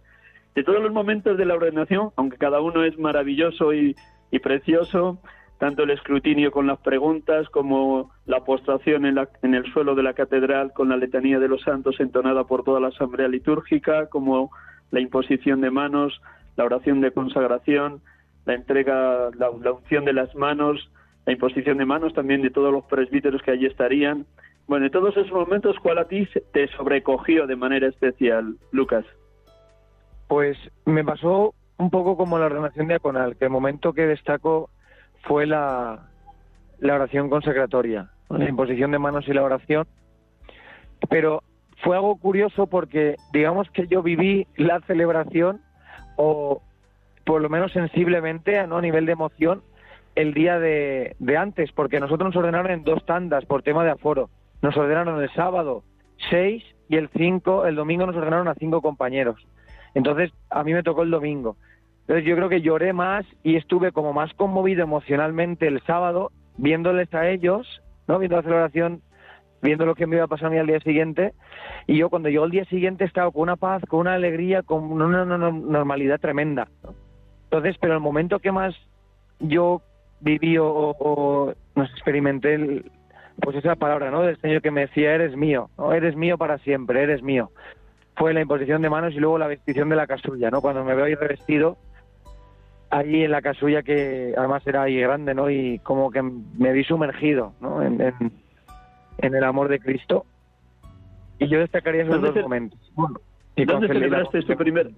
de 0.54 0.62
todos 0.62 0.82
los 0.82 0.92
momentos 0.92 1.38
de 1.38 1.46
la 1.46 1.54
ordenación, 1.54 2.10
aunque 2.16 2.36
cada 2.36 2.60
uno 2.60 2.84
es 2.84 2.98
maravilloso 2.98 3.72
y, 3.72 3.96
precioso, 4.42 5.18
tanto 5.56 5.84
el 5.84 5.90
escrutinio 5.90 6.50
con 6.50 6.66
las 6.66 6.78
preguntas 6.80 7.48
como 7.48 8.10
la 8.26 8.44
postración 8.44 9.06
en, 9.06 9.54
el 9.54 9.72
suelo 9.72 9.94
de 9.94 10.02
la 10.02 10.12
catedral 10.12 10.74
con 10.74 10.90
la 10.90 10.98
letanía 10.98 11.38
de 11.38 11.48
los 11.48 11.62
santos 11.62 11.98
entonada 11.98 12.44
por 12.44 12.62
toda 12.62 12.78
la 12.78 12.88
asamblea 12.88 13.28
litúrgica, 13.28 14.06
como 14.08 14.50
la 14.90 15.00
imposición 15.00 15.62
de 15.62 15.70
manos, 15.70 16.20
la 16.56 16.64
oración 16.64 17.00
de 17.00 17.10
consagración, 17.10 18.02
la 18.44 18.52
entrega, 18.52 19.30
la, 19.38 19.48
la 19.62 19.72
unción 19.72 20.04
de 20.04 20.12
las 20.12 20.34
manos, 20.34 20.90
la 21.26 21.32
imposición 21.32 21.78
de 21.78 21.86
manos 21.86 22.14
también 22.14 22.42
de 22.42 22.50
todos 22.50 22.72
los 22.72 22.84
presbíteros 22.84 23.42
que 23.42 23.52
allí 23.52 23.66
estarían. 23.66 24.26
Bueno, 24.66 24.86
en 24.86 24.92
todos 24.92 25.16
esos 25.16 25.32
momentos, 25.32 25.76
¿cuál 25.82 25.98
a 25.98 26.06
ti 26.06 26.28
te 26.52 26.68
sobrecogió 26.68 27.46
de 27.46 27.56
manera 27.56 27.88
especial, 27.88 28.56
Lucas? 28.72 29.04
Pues 30.28 30.56
me 30.84 31.04
pasó 31.04 31.54
un 31.76 31.90
poco 31.90 32.16
como 32.16 32.38
la 32.38 32.46
ordenación 32.46 32.88
diaconal, 32.88 33.36
que 33.36 33.46
el 33.46 33.50
momento 33.50 33.92
que 33.92 34.06
destaco 34.06 34.70
fue 35.22 35.46
la, 35.46 36.08
la 36.78 36.94
oración 36.94 37.28
consecratoria, 37.28 38.10
la 38.28 38.48
imposición 38.48 38.90
de 38.90 38.98
manos 38.98 39.26
y 39.28 39.32
la 39.32 39.42
oración. 39.42 39.86
Pero 41.08 41.42
fue 41.82 41.96
algo 41.96 42.16
curioso 42.16 42.66
porque 42.66 43.16
digamos 43.32 43.70
que 43.70 43.86
yo 43.86 44.02
viví 44.02 44.46
la 44.56 44.80
celebración 44.80 45.62
o 46.16 46.62
por 47.24 47.40
lo 47.40 47.48
menos 47.48 47.72
sensiblemente 47.72 48.66
¿no? 48.66 48.78
a 48.78 48.82
nivel 48.82 49.06
de 49.06 49.12
emoción 49.12 49.62
el 50.14 50.34
día 50.34 50.58
de, 50.58 51.14
antes, 51.38 51.72
porque 51.72 52.00
nosotros 52.00 52.28
nos 52.28 52.36
ordenaron 52.36 52.70
en 52.70 52.84
dos 52.84 53.04
tandas 53.04 53.44
por 53.44 53.62
tema 53.62 53.84
de 53.84 53.90
aforo. 53.90 54.30
Nos 54.62 54.76
ordenaron 54.76 55.22
el 55.22 55.30
sábado 55.32 55.84
seis 56.28 56.62
y 56.88 56.96
el 56.96 57.08
cinco, 57.16 57.66
el 57.66 57.76
domingo 57.76 58.06
nos 58.06 58.16
ordenaron 58.16 58.48
a 58.48 58.54
cinco 58.54 58.82
compañeros. 58.82 59.46
Entonces, 59.94 60.32
a 60.50 60.62
mí 60.64 60.74
me 60.74 60.82
tocó 60.82 61.02
el 61.02 61.10
domingo. 61.10 61.56
Entonces, 62.02 62.24
yo 62.24 62.36
creo 62.36 62.48
que 62.48 62.60
lloré 62.60 62.92
más 62.92 63.24
y 63.42 63.56
estuve 63.56 63.92
como 63.92 64.12
más 64.12 64.32
conmovido 64.34 64.82
emocionalmente 64.82 65.66
el 65.66 65.80
sábado, 65.82 66.32
viéndoles 66.56 67.12
a 67.14 67.28
ellos, 67.28 67.80
¿no? 68.08 68.18
Viendo 68.18 68.36
la 68.36 68.42
celebración, 68.42 69.02
viendo 69.62 69.86
lo 69.86 69.94
que 69.94 70.06
me 70.06 70.16
iba 70.16 70.24
a 70.24 70.28
pasar 70.28 70.48
a 70.48 70.50
mí 70.50 70.58
al 70.58 70.66
día 70.66 70.80
siguiente. 70.80 71.32
Y 71.86 71.98
yo, 71.98 72.10
cuando 72.10 72.28
llegó 72.28 72.44
el 72.44 72.50
día 72.50 72.64
siguiente, 72.64 73.04
estaba 73.04 73.30
con 73.30 73.42
una 73.42 73.56
paz, 73.56 73.82
con 73.88 74.00
una 74.00 74.14
alegría, 74.14 74.62
con 74.62 74.90
una, 74.90 75.24
normalidad 75.24 76.20
tremenda. 76.20 76.68
Entonces, 77.44 77.76
pero 77.80 77.94
el 77.94 78.00
momento 78.00 78.38
que 78.40 78.52
más 78.52 78.74
yo 79.38 79.82
viví 80.20 80.58
o, 80.58 80.66
o 80.68 81.54
nos 81.74 81.90
experimenté, 81.90 82.84
pues 83.40 83.56
esa 83.56 83.76
palabra, 83.76 84.10
¿no? 84.10 84.22
Del 84.22 84.40
Señor 84.40 84.62
que 84.62 84.70
me 84.70 84.82
decía, 84.82 85.14
eres 85.14 85.36
mío, 85.36 85.70
¿no? 85.78 85.92
eres 85.92 86.16
mío 86.16 86.38
para 86.38 86.58
siempre, 86.58 87.02
eres 87.02 87.22
mío 87.22 87.50
fue 88.20 88.34
la 88.34 88.42
imposición 88.42 88.82
de 88.82 88.90
manos 88.90 89.14
y 89.14 89.18
luego 89.18 89.38
la 89.38 89.46
vestición 89.46 89.88
de 89.88 89.96
la 89.96 90.06
casulla, 90.06 90.50
¿no? 90.50 90.60
Cuando 90.60 90.84
me 90.84 90.94
veo 90.94 91.06
ahí 91.06 91.14
revestido, 91.14 91.78
allí 92.90 93.24
en 93.24 93.30
la 93.30 93.40
casulla 93.40 93.82
que 93.82 94.34
además 94.36 94.62
era 94.66 94.82
ahí 94.82 95.00
grande, 95.00 95.34
¿no? 95.34 95.48
Y 95.48 95.78
como 95.78 96.10
que 96.10 96.20
me 96.22 96.72
vi 96.72 96.84
sumergido, 96.84 97.54
¿no? 97.62 97.82
En, 97.82 98.12
el 99.22 99.44
amor 99.44 99.68
de 99.68 99.80
Cristo. 99.80 100.26
Y 101.38 101.48
yo 101.48 101.60
destacaría 101.60 102.02
esos 102.02 102.20
dos 102.20 102.36
momentos. 102.36 102.78
¿Dónde 103.56 103.88
celebraste 103.88 104.42
tu 104.42 104.54
primer... 104.54 104.90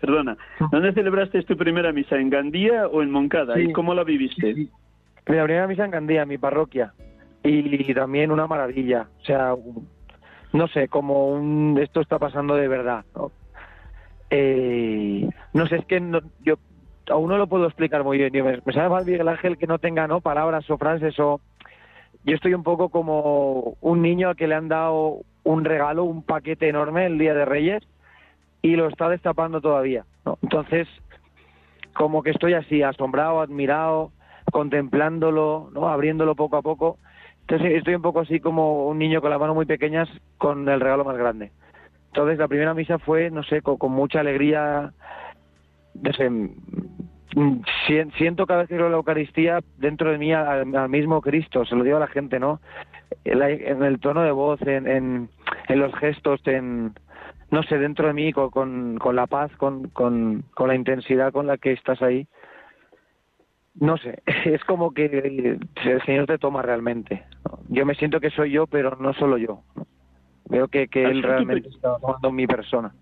Perdona, 0.00 0.36
¿dónde 0.70 0.92
celebraste 0.92 1.42
tu 1.42 1.56
primera 1.56 1.92
misa? 1.92 2.16
¿En 2.16 2.28
Gandía 2.28 2.86
o 2.86 3.02
en 3.02 3.10
Moncada? 3.10 3.58
¿Y 3.58 3.72
cómo 3.72 3.94
la 3.94 4.04
viviste? 4.04 4.54
Mi 4.54 4.68
primera 5.24 5.66
misa 5.66 5.84
en 5.84 5.90
Gandía, 5.90 6.26
mi 6.26 6.36
parroquia. 6.36 6.92
Y, 7.42 7.94
también 7.94 8.30
una 8.30 8.46
maravilla. 8.46 9.08
O 9.20 9.24
sea, 9.24 9.54
no 10.52 10.68
sé, 10.68 10.88
como 10.88 11.28
un, 11.28 11.78
esto 11.80 12.00
está 12.00 12.18
pasando 12.18 12.56
de 12.56 12.68
verdad. 12.68 13.04
¿no? 13.14 13.30
Eh, 14.30 15.28
no 15.54 15.66
sé, 15.66 15.76
es 15.76 15.86
que 15.86 16.00
no, 16.00 16.20
yo 16.40 16.56
aún 17.08 17.30
no 17.30 17.38
lo 17.38 17.46
puedo 17.46 17.66
explicar 17.66 18.04
muy 18.04 18.18
bien. 18.18 18.32
me, 18.32 18.60
me, 18.64 18.72
sabe 18.72 18.88
mal 18.88 19.06
Miguel 19.06 19.28
Ángel 19.28 19.56
que 19.56 19.66
no 19.66 19.78
tenga 19.78 20.06
no 20.06 20.20
palabras 20.20 20.68
o 20.70 20.76
frases 20.76 21.18
o... 21.18 21.40
Yo 22.24 22.34
estoy 22.34 22.54
un 22.54 22.64
poco 22.64 22.88
como 22.88 23.76
un 23.80 24.02
niño 24.02 24.28
al 24.28 24.36
que 24.36 24.48
le 24.48 24.56
han 24.56 24.66
dado 24.66 25.20
un 25.44 25.64
regalo, 25.64 26.02
un 26.02 26.24
paquete 26.24 26.68
enorme 26.68 27.06
el 27.06 27.18
Día 27.18 27.34
de 27.34 27.44
Reyes 27.44 27.86
y 28.62 28.76
lo 28.76 28.88
está 28.88 29.08
destapando 29.08 29.60
todavía. 29.60 30.04
¿no? 30.24 30.38
Entonces, 30.42 30.88
como 31.94 32.22
que 32.22 32.30
estoy 32.30 32.54
así, 32.54 32.82
asombrado, 32.82 33.40
admirado, 33.40 34.12
contemplándolo, 34.52 35.70
¿no? 35.72 35.88
abriéndolo 35.88 36.34
poco 36.34 36.56
a 36.56 36.62
poco 36.62 36.98
entonces 37.48 37.76
estoy 37.76 37.94
un 37.94 38.02
poco 38.02 38.20
así 38.20 38.40
como 38.40 38.88
un 38.88 38.98
niño 38.98 39.20
con 39.20 39.30
las 39.30 39.38
manos 39.38 39.54
muy 39.54 39.66
pequeñas 39.66 40.08
con 40.36 40.68
el 40.68 40.80
regalo 40.80 41.04
más 41.04 41.16
grande. 41.16 41.52
Entonces 42.08 42.38
la 42.38 42.48
primera 42.48 42.74
misa 42.74 42.98
fue, 42.98 43.30
no 43.30 43.44
sé, 43.44 43.62
con, 43.62 43.92
mucha 43.92 44.18
alegría. 44.18 44.92
No 45.94 46.10
mm, 47.36 47.60
siento 48.16 48.46
cada 48.46 48.60
vez 48.60 48.68
que 48.68 48.76
veo 48.76 48.88
la 48.88 48.96
Eucaristía 48.96 49.60
dentro 49.78 50.10
de 50.10 50.18
mí 50.18 50.32
al, 50.32 50.88
mismo 50.88 51.20
Cristo, 51.20 51.64
se 51.64 51.76
lo 51.76 51.84
digo 51.84 51.98
a 51.98 52.00
la 52.00 52.08
gente, 52.08 52.40
¿no? 52.40 52.60
En, 53.24 53.84
el 53.84 54.00
tono 54.00 54.22
de 54.22 54.32
voz, 54.32 54.60
en, 54.62 54.88
en, 54.88 55.28
los 55.68 55.94
gestos, 55.94 56.40
en, 56.46 56.94
no 57.50 57.62
sé, 57.64 57.78
dentro 57.78 58.08
de 58.08 58.14
mí, 58.14 58.32
con, 58.32 58.98
con, 58.98 59.16
la 59.16 59.26
paz, 59.26 59.50
con, 59.56 59.88
con, 59.88 60.42
con 60.54 60.68
la 60.68 60.74
intensidad 60.74 61.32
con 61.32 61.46
la 61.46 61.56
que 61.58 61.72
estás 61.72 62.02
ahí 62.02 62.26
no 63.78 63.96
sé, 63.98 64.22
es 64.44 64.62
como 64.64 64.92
que 64.92 65.06
el 65.06 66.02
Señor 66.04 66.26
te 66.26 66.38
toma 66.38 66.62
realmente. 66.62 67.24
Yo 67.68 67.84
me 67.86 67.94
siento 67.94 68.20
que 68.20 68.30
soy 68.30 68.52
yo, 68.52 68.66
pero 68.66 68.96
no 68.96 69.12
solo 69.14 69.38
yo. 69.38 69.62
Veo 70.48 70.68
que, 70.68 70.88
que 70.88 71.04
Él 71.04 71.22
realmente 71.22 71.68
está 71.68 71.98
tomando 71.98 72.32
mi 72.32 72.46
persona. 72.46 72.92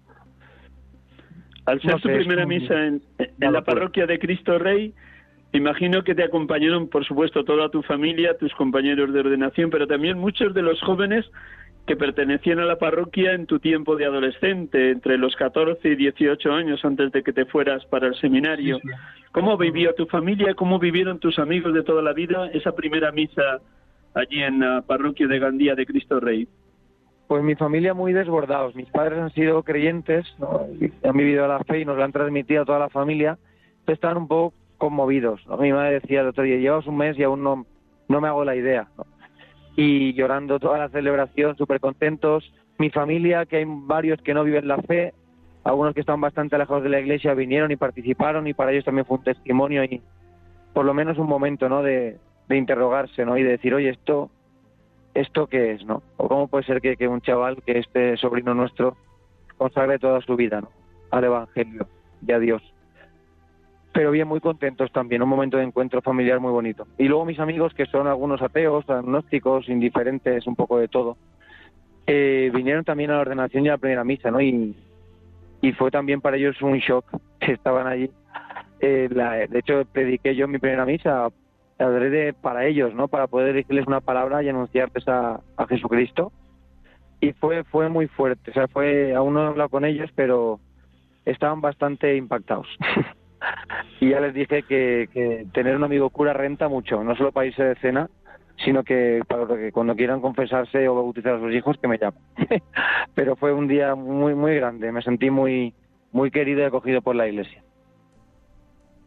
Al 1.66 1.80
ser 1.80 2.01
tu 2.01 2.09
primera 2.09 2.47
misa 2.47 2.74
en, 2.86 3.03
en 3.18 3.53
la 3.53 3.62
parroquia 3.62 4.07
de 4.07 4.18
Cristo 4.18 4.59
Rey, 4.59 4.92
imagino 5.53 6.03
que 6.03 6.14
te 6.14 6.24
acompañaron, 6.24 6.88
por 6.88 7.07
supuesto, 7.07 7.45
toda 7.45 7.70
tu 7.70 7.82
familia, 7.82 8.36
tus 8.36 8.53
compañeros 8.55 9.12
de 9.12 9.20
ordenación, 9.20 9.70
pero 9.70 9.86
también 9.86 10.18
muchos 10.18 10.53
de 10.53 10.62
los 10.62 10.80
jóvenes 10.82 11.24
que 11.87 11.97
pertenecían 11.97 12.61
a 12.61 12.64
la 12.64 12.76
parroquia 12.76 13.32
en 13.32 13.47
tu 13.47 13.59
tiempo 13.59 13.97
de 13.97 14.07
adolescente, 14.07 14.91
entre 14.91 15.18
los 15.18 15.37
14 15.37 15.87
y 15.87 15.97
18 15.97 16.53
años 16.53 16.85
antes 16.85 17.12
de 17.12 17.22
que 17.22 17.32
te 17.32 17.45
fueras 17.45 17.85
para 17.87 18.07
el 18.07 18.14
seminario. 18.16 18.80
¿Cómo 19.32 19.59
vivió 19.59 19.95
tu 19.95 20.07
familia, 20.07 20.55
cómo 20.55 20.78
vivieron 20.78 21.18
tus 21.18 21.39
amigos 21.39 21.74
de 21.74 21.82
toda 21.82 22.01
la 22.01 22.14
vida 22.14 22.49
esa 22.53 22.72
primera 22.72 23.12
misa 23.12 23.61
allí 24.14 24.43
en 24.43 24.61
la 24.61 24.82
parroquia 24.82 25.26
de 25.26 25.39
Gandía 25.39 25.74
de 25.74 25.85
Cristo 25.85 26.20
Rey? 26.20 26.49
Pues 27.26 27.43
mi 27.43 27.55
familia 27.55 27.93
muy 27.93 28.12
desbordados. 28.12 28.74
Mis 28.74 28.89
padres 28.89 29.18
han 29.18 29.30
sido 29.32 29.62
creyentes, 29.62 30.26
han 31.03 31.16
vivido 31.16 31.47
la 31.47 31.59
fe 31.64 31.80
y 31.80 31.85
nos 31.85 31.99
la 31.99 32.05
han 32.05 32.12
transmitido 32.12 32.62
a 32.62 32.66
toda 32.66 32.78
la 32.78 32.89
familia. 32.89 33.39
Estaban 33.87 34.18
un 34.18 34.28
poco 34.28 34.55
conmovidos. 34.78 35.43
Mi 35.59 35.72
madre 35.72 36.01
decía 36.01 36.22
el 36.22 36.28
otro 36.28 36.45
día, 36.45 36.57
llevamos 36.57 36.87
un 36.87 36.97
mes 36.97 37.18
y 37.18 37.24
aún 37.24 37.43
no, 37.43 37.66
no 38.09 38.20
me 38.20 38.28
hago 38.28 38.45
la 38.45 38.57
idea 38.57 38.89
y 39.76 40.12
llorando 40.14 40.58
toda 40.58 40.78
la 40.78 40.88
celebración, 40.88 41.56
súper 41.56 41.80
contentos. 41.80 42.52
Mi 42.78 42.90
familia, 42.90 43.46
que 43.46 43.58
hay 43.58 43.64
varios 43.66 44.20
que 44.22 44.34
no 44.34 44.44
viven 44.44 44.68
la 44.68 44.78
fe, 44.78 45.12
algunos 45.64 45.94
que 45.94 46.00
están 46.00 46.20
bastante 46.20 46.56
alejados 46.56 46.82
de 46.82 46.90
la 46.90 47.00
iglesia, 47.00 47.34
vinieron 47.34 47.70
y 47.70 47.76
participaron 47.76 48.46
y 48.46 48.54
para 48.54 48.72
ellos 48.72 48.84
también 48.84 49.06
fue 49.06 49.18
un 49.18 49.24
testimonio 49.24 49.84
y 49.84 50.02
por 50.72 50.84
lo 50.84 50.92
menos 50.92 51.18
un 51.18 51.28
momento 51.28 51.68
¿no? 51.68 51.82
de, 51.82 52.18
de 52.48 52.56
interrogarse 52.56 53.24
¿no? 53.24 53.38
y 53.38 53.42
de 53.42 53.50
decir, 53.50 53.74
oye, 53.74 53.90
esto, 53.90 54.30
¿esto 55.14 55.46
qué 55.46 55.72
es? 55.72 55.84
¿no? 55.84 56.02
¿O 56.16 56.28
cómo 56.28 56.48
puede 56.48 56.64
ser 56.64 56.80
que, 56.80 56.96
que 56.96 57.08
un 57.08 57.20
chaval, 57.20 57.62
que 57.62 57.78
este 57.78 58.16
sobrino 58.16 58.54
nuestro, 58.54 58.96
consagre 59.56 59.98
toda 59.98 60.20
su 60.20 60.36
vida 60.36 60.60
¿no? 60.60 60.68
al 61.10 61.24
Evangelio 61.24 61.86
y 62.26 62.32
a 62.32 62.38
Dios? 62.38 62.73
Pero 63.95 64.11
bien, 64.11 64.26
muy 64.26 64.40
contentos 64.40 64.90
también, 64.90 65.22
un 65.22 65.28
momento 65.28 65.57
de 65.57 65.62
encuentro 65.62 66.03
familiar 66.03 66.40
muy 66.40 66.51
bonito. 66.51 66.84
Y 66.99 67.07
luego 67.07 67.24
mis 67.24 67.38
amigos, 67.38 67.72
que 67.74 67.86
son 67.86 68.09
algunos 68.09 68.42
ateos, 68.42 68.84
agnósticos, 68.90 69.68
indiferentes, 69.68 70.49
un 70.49 70.57
poco 70.57 70.78
de 70.78 70.88
todo, 70.88 71.16
eh, 72.05 72.51
vinieron 72.53 72.84
también 72.84 73.12
a 73.12 73.14
la 73.14 73.20
ordenación 73.20 73.64
y 73.64 73.68
a 73.68 73.72
la 73.72 73.78
primera 73.78 74.03
misa, 74.03 74.32
¿no? 74.32 74.40
Y, 74.40 74.74
y 75.62 75.72
fue 75.74 75.92
también 75.92 76.20
para 76.20 76.36
ellos 76.36 76.61
un 76.61 76.76
shock 76.78 77.05
estaban 77.40 77.86
allí. 77.86 78.11
Eh, 78.80 79.09
de 79.09 79.59
hecho, 79.61 79.84
prediqué 79.92 80.34
yo 80.34 80.49
mi 80.49 80.59
primera 80.59 80.84
misa 80.84 81.28
adrede 81.78 82.32
para 82.32 82.66
ellos, 82.66 82.92
¿no? 82.95 83.07
Para 83.07 83.28
poder 83.28 83.55
decirles 83.55 83.86
una 83.86 84.01
palabra 84.01 84.42
y 84.42 84.49
anunciarles 84.49 85.07
a, 85.07 85.40
a 85.57 85.66
Jesucristo. 85.68 86.32
Y 87.20 87.32
fue 87.32 87.62
fue 87.62 87.88
muy 87.88 88.09
fuerte, 88.09 88.51
o 88.51 88.55
sea, 88.55 88.66
fue 88.66 89.14
aún 89.14 89.34
no 89.34 89.45
he 89.45 89.47
hablado 89.47 89.68
con 89.68 89.84
ellos, 89.84 90.11
pero 90.16 90.59
estaban 91.24 91.61
bastante 91.61 92.16
impactados. 92.16 92.66
y 94.01 94.11
ya 94.11 94.20
les 94.20 94.34
dije 94.34 94.62
que, 94.62 95.47
tener 95.53 95.76
un 95.76 95.84
amigo 95.84 96.11
cura 96.11 96.32
renta 96.32 96.68
mucho, 96.68 97.03
no 97.03 97.16
solo 97.16 97.32
para 97.32 97.47
irse 97.47 97.62
de 97.62 97.74
cena, 97.76 98.09
sino 98.64 98.84
que 98.84 99.22
para 99.26 99.47
que 99.47 99.72
cuando 99.72 99.97
quieran 99.97 100.20
confesarse 100.20 100.88
o 100.88 100.95
bautizar 100.95 101.34
a 101.34 101.40
sus 101.40 101.53
hijos 101.53 101.76
que 101.78 101.88
me 101.88 101.99
llamen. 101.99 102.20
Pero 103.14 103.36
fue 103.36 103.53
un 103.53 103.66
día 103.66 103.95
muy 103.95 104.34
muy 104.34 104.55
grande, 104.57 104.92
me 104.92 105.03
sentí 105.03 105.30
muy 105.30 105.74
muy 106.12 106.30
querido 106.30 106.61
y 106.61 106.64
acogido 106.64 107.03
por 107.03 107.16
la 107.16 107.28
iglesia. 107.28 107.62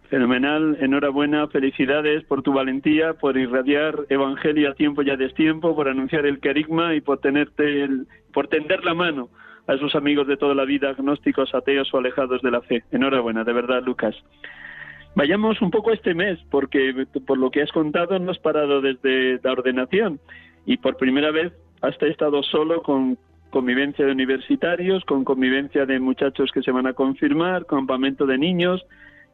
Fenomenal, 0.09 0.77
enhorabuena, 0.79 1.47
felicidades 1.47 2.23
por 2.25 2.41
tu 2.41 2.53
valentía, 2.53 3.13
por 3.13 3.37
irradiar 3.37 4.05
evangelio 4.07 4.71
a 4.71 4.73
tiempo 4.73 5.01
y 5.01 5.09
a 5.09 5.17
destiempo, 5.17 5.75
por 5.75 5.89
anunciar 5.89 6.25
el 6.25 6.39
carigma 6.39 6.95
y 6.95 7.01
por 7.01 7.19
tenerte 7.19 7.83
el, 7.83 8.07
por 8.33 8.47
tender 8.47 8.85
la 8.85 8.93
mano 8.93 9.29
a 9.67 9.73
esos 9.73 9.95
amigos 9.95 10.27
de 10.27 10.37
toda 10.37 10.55
la 10.55 10.65
vida, 10.65 10.89
agnósticos, 10.89 11.53
ateos 11.53 11.93
o 11.93 11.97
alejados 11.97 12.41
de 12.41 12.51
la 12.51 12.61
fe. 12.61 12.83
Enhorabuena, 12.91 13.43
de 13.43 13.53
verdad, 13.53 13.83
Lucas. 13.83 14.15
Vayamos 15.15 15.61
un 15.61 15.71
poco 15.71 15.91
este 15.91 16.13
mes, 16.13 16.39
porque 16.49 17.05
por 17.25 17.37
lo 17.37 17.51
que 17.51 17.61
has 17.61 17.71
contado 17.71 18.17
no 18.19 18.31
has 18.31 18.39
parado 18.39 18.81
desde 18.81 19.39
la 19.43 19.51
ordenación 19.51 20.19
y 20.65 20.77
por 20.77 20.95
primera 20.97 21.31
vez 21.31 21.53
has 21.81 22.01
estado 22.01 22.43
solo 22.43 22.81
con 22.81 23.17
convivencia 23.49 24.05
de 24.05 24.11
universitarios, 24.11 25.03
con 25.05 25.23
convivencia 25.23 25.85
de 25.85 25.99
muchachos 25.99 26.51
que 26.53 26.61
se 26.61 26.71
van 26.71 26.87
a 26.87 26.93
confirmar, 26.93 27.65
campamento 27.65 28.25
de 28.25 28.37
niños 28.37 28.85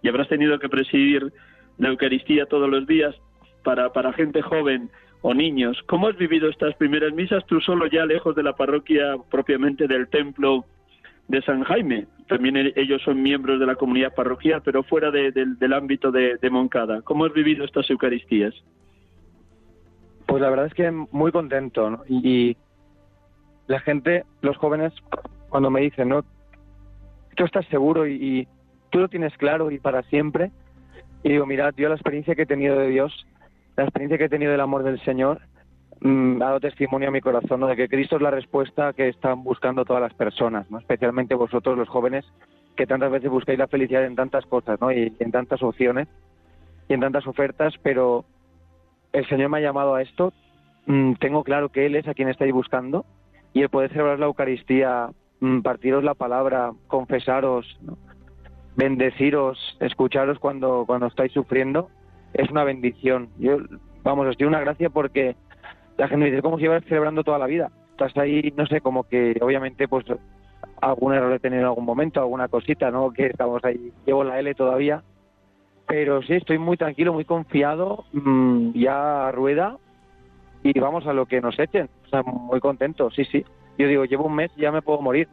y 0.02 0.08
habrás 0.08 0.30
tenido 0.30 0.58
que 0.60 0.70
presidir 0.70 1.34
la 1.78 1.90
Eucaristía 1.90 2.46
todos 2.46 2.70
los 2.70 2.88
días 2.88 3.16
para 3.64 4.14
gente 4.14 4.42
joven 4.42 4.90
o 5.24 5.34
niños. 5.34 5.82
¿Cómo 5.88 6.08
has 6.08 6.18
vivido 6.18 6.50
estas 6.50 6.76
primeras 6.76 7.14
misas 7.14 7.46
tú 7.46 7.60
solo 7.62 7.88
ya 7.88 8.06
lejos 8.06 8.36
de 8.36 8.44
la 8.44 8.54
parroquia 8.54 9.16
propiamente 9.32 9.88
del 9.88 10.10
templo 10.10 10.66
de 11.30 11.42
San 11.42 11.64
Jaime? 11.64 12.08
También 12.28 12.58
ellos 12.76 13.02
son 13.04 13.24
miembros 13.24 13.60
de 13.60 13.66
la 13.66 13.76
comunidad 13.76 14.14
parroquial, 14.14 14.62
pero 14.64 14.84
fuera 14.84 15.12
del 15.12 15.74
ámbito 15.74 16.12
de, 16.12 16.38
Moncada. 16.52 17.02
¿Cómo 17.02 17.26
has 17.26 17.34
vivido 17.34 17.64
estas 17.64 17.90
Eucaristías? 17.90 18.54
Pues 20.28 20.42
la 20.42 20.50
verdad 20.50 20.68
es 20.68 20.74
que 20.74 20.92
muy 20.92 21.32
contento. 21.32 22.04
Y, 22.08 22.58
la 23.68 23.80
gente, 23.80 24.26
los 24.42 24.58
jóvenes, 24.58 24.92
cuando 25.48 25.72
me 25.72 25.80
dicen, 25.80 26.10
¿no? 26.10 26.26
Tú 27.38 27.46
estás 27.46 27.66
seguro 27.68 28.06
y, 28.06 28.16
y 28.16 28.48
tú 28.90 29.00
lo 29.00 29.08
tienes 29.08 29.36
claro 29.38 29.72
y 29.72 29.80
para 29.80 30.04
siempre. 30.04 30.52
Y 31.24 31.30
digo, 31.30 31.46
mira, 31.46 31.72
yo 31.78 31.88
la 31.88 31.96
experiencia 31.96 32.36
que 32.36 32.42
he 32.42 32.46
tenido 32.46 32.78
de 32.78 32.90
Dios 32.90 33.26
la 33.76 33.84
experiencia 33.84 34.18
que 34.18 34.26
he 34.26 34.30
tenido 34.30 34.52
del 34.52 34.62
amor 34.62 34.84
del 34.84 35.00
Señor 35.04 35.42
mm, 36.02 36.42
ha 36.42 36.46
dado 36.46 36.60
testimonio 36.60 37.10
a 37.10 37.12
mi 37.12 37.22
corazón 37.22 37.62
de 37.62 37.76
que 37.76 37.90
Cristo 37.90 38.18
es 38.18 38.22
la 38.22 38.32
respuesta 38.32 38.94
que 38.94 39.10
están 39.10 39.44
buscando 39.44 39.86
todas 39.86 40.02
las 40.02 40.14
personas, 40.14 40.68
especialmente 40.80 41.36
vosotros 41.36 41.78
los 41.78 41.90
jóvenes 41.90 42.26
que 42.76 42.88
tantas 42.88 43.12
veces 43.12 43.30
buscáis 43.30 43.60
la 43.60 43.68
felicidad 43.68 44.06
en 44.06 44.16
tantas 44.16 44.46
cosas 44.46 44.80
¿no? 44.82 44.92
y 44.92 45.14
en 45.20 45.32
tantas 45.32 45.62
opciones 45.62 46.08
y 46.88 46.94
en 46.94 47.00
tantas 47.00 47.26
ofertas, 47.28 47.74
pero 47.82 48.26
el 49.12 49.28
Señor 49.28 49.50
me 49.50 49.60
ha 49.60 49.62
llamado 49.62 49.96
a 49.96 50.02
esto, 50.02 50.34
mm, 50.88 51.14
tengo 51.14 51.44
claro 51.44 51.70
que 51.70 51.86
Él 51.86 51.96
es 51.96 52.08
a 52.08 52.14
quien 52.14 52.30
estáis 52.30 52.54
buscando 52.54 53.06
y 53.54 53.62
el 53.62 53.70
poder 53.70 53.92
celebrar 53.92 54.20
la 54.20 54.26
Eucaristía, 54.26 55.10
mm, 55.40 55.62
partiros 55.62 56.04
la 56.04 56.16
palabra, 56.16 56.72
confesaros, 56.88 57.80
bendeciros, 58.76 59.78
escucharos 59.80 60.40
cuando, 60.40 60.84
cuando 60.88 61.06
estáis 61.06 61.32
sufriendo, 61.32 61.90
es 62.34 62.50
una 62.50 62.64
bendición. 62.64 63.30
Yo, 63.38 63.58
vamos, 64.04 64.28
os 64.28 64.38
doy 64.38 64.48
una 64.48 64.60
gracia 64.60 64.90
porque 64.90 65.36
la 65.98 66.08
gente 66.08 66.26
me 66.26 66.32
dice, 66.32 66.42
¿cómo 66.42 66.58
si 66.58 66.64
llevas 66.64 66.84
celebrando 66.86 67.24
toda 67.24 67.40
la 67.40 67.48
vida? 67.48 67.72
Estás 67.92 68.16
ahí, 68.18 68.54
no 68.56 68.66
sé, 68.66 68.82
como 68.82 69.04
que 69.04 69.38
obviamente 69.42 69.88
pues 69.88 70.06
algún 70.82 71.14
error 71.14 71.34
he 71.34 71.40
tenido 71.40 71.62
en 71.62 71.68
algún 71.68 71.86
momento, 71.86 72.20
alguna 72.20 72.48
cosita, 72.48 72.92
¿no? 72.92 73.12
Que 73.12 73.28
estamos 73.28 73.64
ahí, 73.64 73.92
llevo 74.06 74.24
la 74.24 74.40
L 74.40 74.54
todavía. 74.56 75.04
Pero 75.88 76.22
sí, 76.24 76.34
estoy 76.34 76.58
muy 76.58 76.78
tranquilo, 76.78 77.14
muy 77.14 77.26
confiado, 77.26 78.06
mm, 78.14 78.72
ya 78.74 79.32
rueda 79.32 79.78
y 80.64 80.80
vamos 80.80 81.06
a 81.08 81.14
lo 81.14 81.26
que 81.26 81.42
nos 81.42 81.60
echen. 81.60 81.90
O 82.06 82.10
sea, 82.10 82.24
muy 82.24 82.60
contento, 82.60 83.12
sí, 83.12 83.26
sí. 83.26 83.46
Yo 83.78 83.88
digo, 83.88 84.06
llevo 84.06 84.26
un 84.26 84.36
mes 84.36 84.52
ya 84.56 84.72
me 84.72 84.82
puedo 84.82 85.02
morir. 85.02 85.28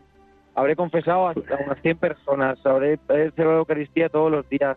Habré 0.55 0.75
confesado 0.75 1.29
a, 1.29 1.35
unas 1.65 1.81
100 1.81 1.97
personas, 1.99 2.65
habré 2.67 2.99
celebrado 3.07 3.53
la 3.53 3.59
Eucaristía 3.59 4.09
todos 4.09 4.31
los 4.31 4.49
días, 4.49 4.77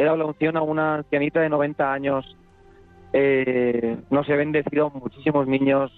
he 0.00 0.04
dado 0.04 0.16
la 0.16 0.24
unción 0.24 0.56
a 0.56 0.62
una 0.62 0.94
ancianita 0.96 1.40
de 1.40 1.50
90 1.50 1.92
años. 1.92 2.36
Eh, 3.12 3.98
no 4.08 4.24
sé, 4.24 4.32
he 4.32 4.36
bendecido 4.36 4.90
muchísimos 4.90 5.46
niños. 5.46 5.92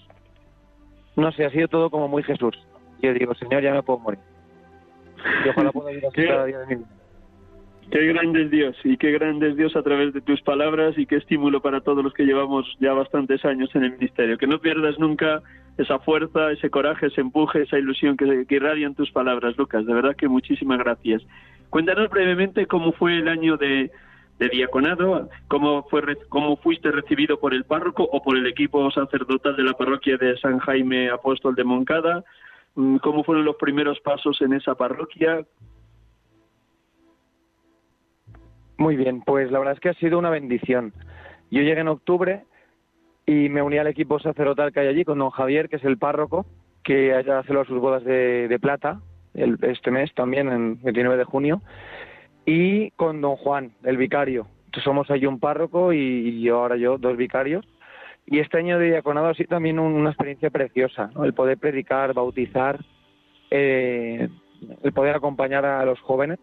No 1.15 1.31
sé, 1.33 1.45
ha 1.45 1.51
sido 1.51 1.69
todo 1.69 1.89
como 1.89 2.09
muy 2.09 2.25
Jesús. 2.25 2.59
Yo 3.01 3.15
digo, 3.15 3.35
Señor, 3.35 3.63
ya 3.63 3.73
me 3.73 3.83
puedo 3.83 4.01
morir. 4.01 4.19
Y 5.45 5.49
ojalá 5.51 5.71
pueda 5.71 5.93
ir 5.93 6.05
así 6.05 6.23
cada 6.27 6.47
día 6.47 6.59
de 6.59 6.67
mi 6.67 6.75
vida. 6.77 6.89
Qué 7.91 8.07
grande 8.07 8.45
es 8.45 8.51
Dios 8.51 8.77
y 8.85 8.97
qué 8.97 9.13
grande 9.13 9.51
es 9.51 9.57
Dios 9.57 9.77
a 9.77 9.83
través 9.83 10.15
de 10.15 10.21
tus 10.23 10.41
palabras 10.43 10.97
y 10.97 11.05
qué 11.05 11.17
estímulo 11.17 11.61
para 11.61 11.83
todos 11.83 12.03
los 12.03 12.15
que 12.15 12.25
llevamos 12.25 12.65
ya 12.81 12.95
bastantes 12.95 13.45
años 13.45 13.71
en 13.75 13.85
el 13.85 13.93
ministerio. 13.93 14.39
Que 14.39 14.47
no 14.47 14.61
pierdas 14.61 14.99
nunca 14.99 15.43
esa 15.79 15.99
fuerza, 16.01 16.53
ese 16.53 16.71
coraje, 16.71 17.07
ese 17.07 17.21
empuje, 17.21 17.63
esa 17.63 17.79
ilusión 17.79 18.17
que, 18.17 18.47
que 18.47 18.57
irradian 18.57 18.95
tus 18.95 19.11
palabras, 19.11 19.57
Lucas. 19.57 19.87
De 19.87 19.95
verdad 19.95 20.17
que 20.17 20.29
muchísimas 20.29 20.79
gracias. 20.79 21.23
Cuéntanos 21.73 22.11
brevemente 22.11 22.67
cómo 22.67 22.93
fue 22.93 23.19
el 23.19 23.29
año 23.29 23.57
de, 23.57 23.91
diaconado, 24.39 25.31
cómo, 25.49 25.85
fue, 25.85 26.03
cómo 26.29 26.57
fuiste 26.59 26.91
recibido 26.91 27.41
por 27.41 27.55
el 27.55 27.65
párroco 27.65 28.03
o 28.05 28.23
por 28.23 28.37
el 28.37 28.47
equipo 28.47 28.91
sacerdotal 28.91 29.57
de 29.57 29.63
la 29.63 29.73
parroquia 29.73 30.19
de 30.19 30.37
San 30.37 30.59
Jaime 30.59 31.09
Apóstol 31.09 31.55
de 31.55 31.65
Moncada, 31.65 32.25
mm, 32.75 32.97
cómo 32.97 33.25
fueron 33.25 33.47
los 33.47 33.57
primeros 33.57 33.99
pasos 34.01 34.43
en 34.43 34.53
esa 34.53 34.75
parroquia. 34.75 35.47
Muy 38.77 38.97
bien, 38.97 39.23
pues 39.23 39.51
la 39.51 39.59
verdad 39.59 39.75
es 39.75 39.81
que 39.81 39.89
ha 39.89 39.95
sido 39.95 40.19
una 40.19 40.29
bendición. 40.29 40.93
Yo 41.51 41.63
llegué 41.63 41.81
en 41.81 41.89
octubre 41.89 42.45
y 43.27 43.49
me 43.49 43.63
uní 43.63 43.79
al 43.79 43.87
equipo 43.87 44.19
sacerdotal 44.19 44.73
que 44.73 44.81
hay 44.81 44.89
allí 44.89 45.05
con 45.05 45.19
don 45.19 45.31
Javier, 45.31 45.69
que 45.69 45.77
es 45.77 45.85
el 45.85 45.99
párroco, 45.99 46.47
que 46.83 47.15
haya 47.15 47.43
celebrado 47.43 47.65
sus 47.65 47.81
bodas 47.81 48.05
de 48.05 48.59
plata 48.61 49.01
este 49.35 49.91
mes 49.91 50.13
también, 50.15 50.49
en 50.49 50.83
29 50.83 51.17
de 51.17 51.25
junio, 51.25 51.63
y 52.45 52.91
con 52.93 53.21
don 53.21 53.37
Juan, 53.37 53.73
el 53.85 53.97
vicario. 53.97 54.47
somos 54.83 55.11
ahí 55.11 55.27
un 55.27 55.39
párroco 55.39 55.93
y, 55.93 56.49
ahora 56.49 56.77
yo, 56.77 56.99
dos 56.99 57.17
vicarios. 57.17 57.67
Y 58.27 58.39
este 58.39 58.59
año 58.59 58.79
de 58.79 58.91
diaconado 58.91 59.29
ha 59.29 59.35
sido 59.35 59.49
también 59.49 59.79
una 59.79 60.11
experiencia 60.11 60.51
preciosa, 60.51 61.11
el 61.25 61.35
poder 61.35 61.59
predicar, 61.59 62.15
bautizar, 62.15 62.79
eh, 63.51 64.29
el 64.83 64.93
poder 64.93 65.17
acompañar 65.17 65.65
a 65.67 65.85
los 65.85 66.01
jóvenes 66.01 66.39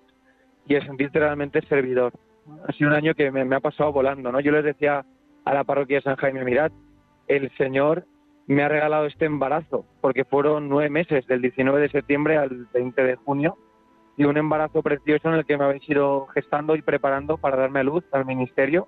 y 0.67 0.75
el 0.75 0.85
sentirte 0.85 1.19
realmente 1.19 1.61
servidor. 1.67 2.11
Ha 2.67 2.73
sido 2.73 2.89
un 2.89 2.95
año 2.95 3.13
que 3.13 3.31
me, 3.31 3.45
me, 3.45 3.55
ha 3.55 3.59
pasado 3.61 3.93
volando, 3.93 4.31
¿no? 4.31 4.41
Yo 4.41 4.51
les 4.51 4.63
decía 4.65 5.05
a 5.45 5.53
la 5.53 5.63
parroquia 5.63 6.01
San 6.01 6.15
Jaime, 6.15 6.43
mirad, 6.43 6.71
el 7.27 7.51
Señor 7.57 8.05
me 8.47 8.63
ha 8.63 8.67
regalado 8.67 9.05
este 9.05 9.25
embarazo, 9.25 9.85
porque 10.01 10.25
fueron 10.25 10.69
nueve 10.69 10.89
meses, 10.89 11.27
del 11.27 11.41
19 11.41 11.81
de 11.81 11.89
septiembre 11.89 12.37
al 12.37 12.67
20 12.73 13.03
de 13.03 13.15
junio, 13.15 13.57
y 14.17 14.25
un 14.25 14.37
embarazo 14.37 14.81
precioso 14.81 15.29
en 15.29 15.35
el 15.35 15.45
que 15.45 15.57
me 15.57 15.65
habéis 15.65 15.87
ido 15.87 16.27
gestando 16.33 16.75
y 16.75 16.81
preparando 16.81 17.37
para 17.37 17.57
darme 17.57 17.83
luz 17.83 18.03
al 18.11 18.25
ministerio. 18.25 18.87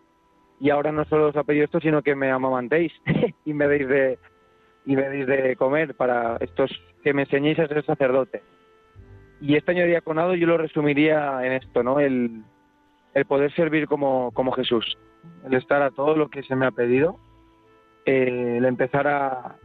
Y 0.59 0.71
ahora 0.71 0.91
no 0.91 1.05
solo 1.05 1.27
os 1.27 1.35
ha 1.37 1.43
pedido 1.43 1.65
esto, 1.65 1.79
sino 1.79 2.01
que 2.01 2.15
me 2.15 2.31
amamantéis 2.31 2.91
y 3.45 3.53
me 3.53 3.67
deis 3.67 3.87
de 3.87 4.19
y 4.85 4.95
me 4.95 5.09
deis 5.09 5.27
de 5.27 5.55
comer 5.55 5.95
para 5.95 6.37
estos 6.41 6.71
que 7.03 7.13
me 7.13 7.21
enseñéis 7.21 7.59
a 7.59 7.67
ser 7.67 7.85
sacerdote. 7.85 8.41
Y 9.39 9.55
este 9.55 9.71
año 9.71 9.83
de 9.83 9.89
diaconado 9.89 10.35
yo 10.35 10.47
lo 10.47 10.57
resumiría 10.57 11.45
en 11.45 11.53
esto, 11.53 11.81
¿no? 11.81 11.99
El, 11.99 12.43
el 13.13 13.25
poder 13.25 13.53
servir 13.53 13.87
como, 13.87 14.31
como 14.31 14.51
Jesús, 14.51 14.97
el 15.45 15.53
estar 15.53 15.81
a 15.81 15.91
todo 15.91 16.15
lo 16.15 16.29
que 16.29 16.43
se 16.43 16.55
me 16.55 16.65
ha 16.65 16.71
pedido 16.71 17.19
eh, 18.05 18.57
el 18.57 18.65
empezar 18.65 19.07
a, 19.07 19.55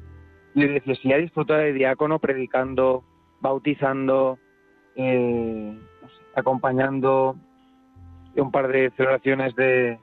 le 0.55 0.81
decía, 0.81 1.17
disfrutar 1.17 1.61
de 1.61 1.73
diácono 1.73 2.19
predicando, 2.19 3.05
bautizando, 3.41 4.39
eh, 4.95 5.79
acompañando 6.35 7.37
un 8.37 8.51
par 8.51 8.69
de 8.69 8.91
celebraciones 8.97 9.55
de 9.55 9.99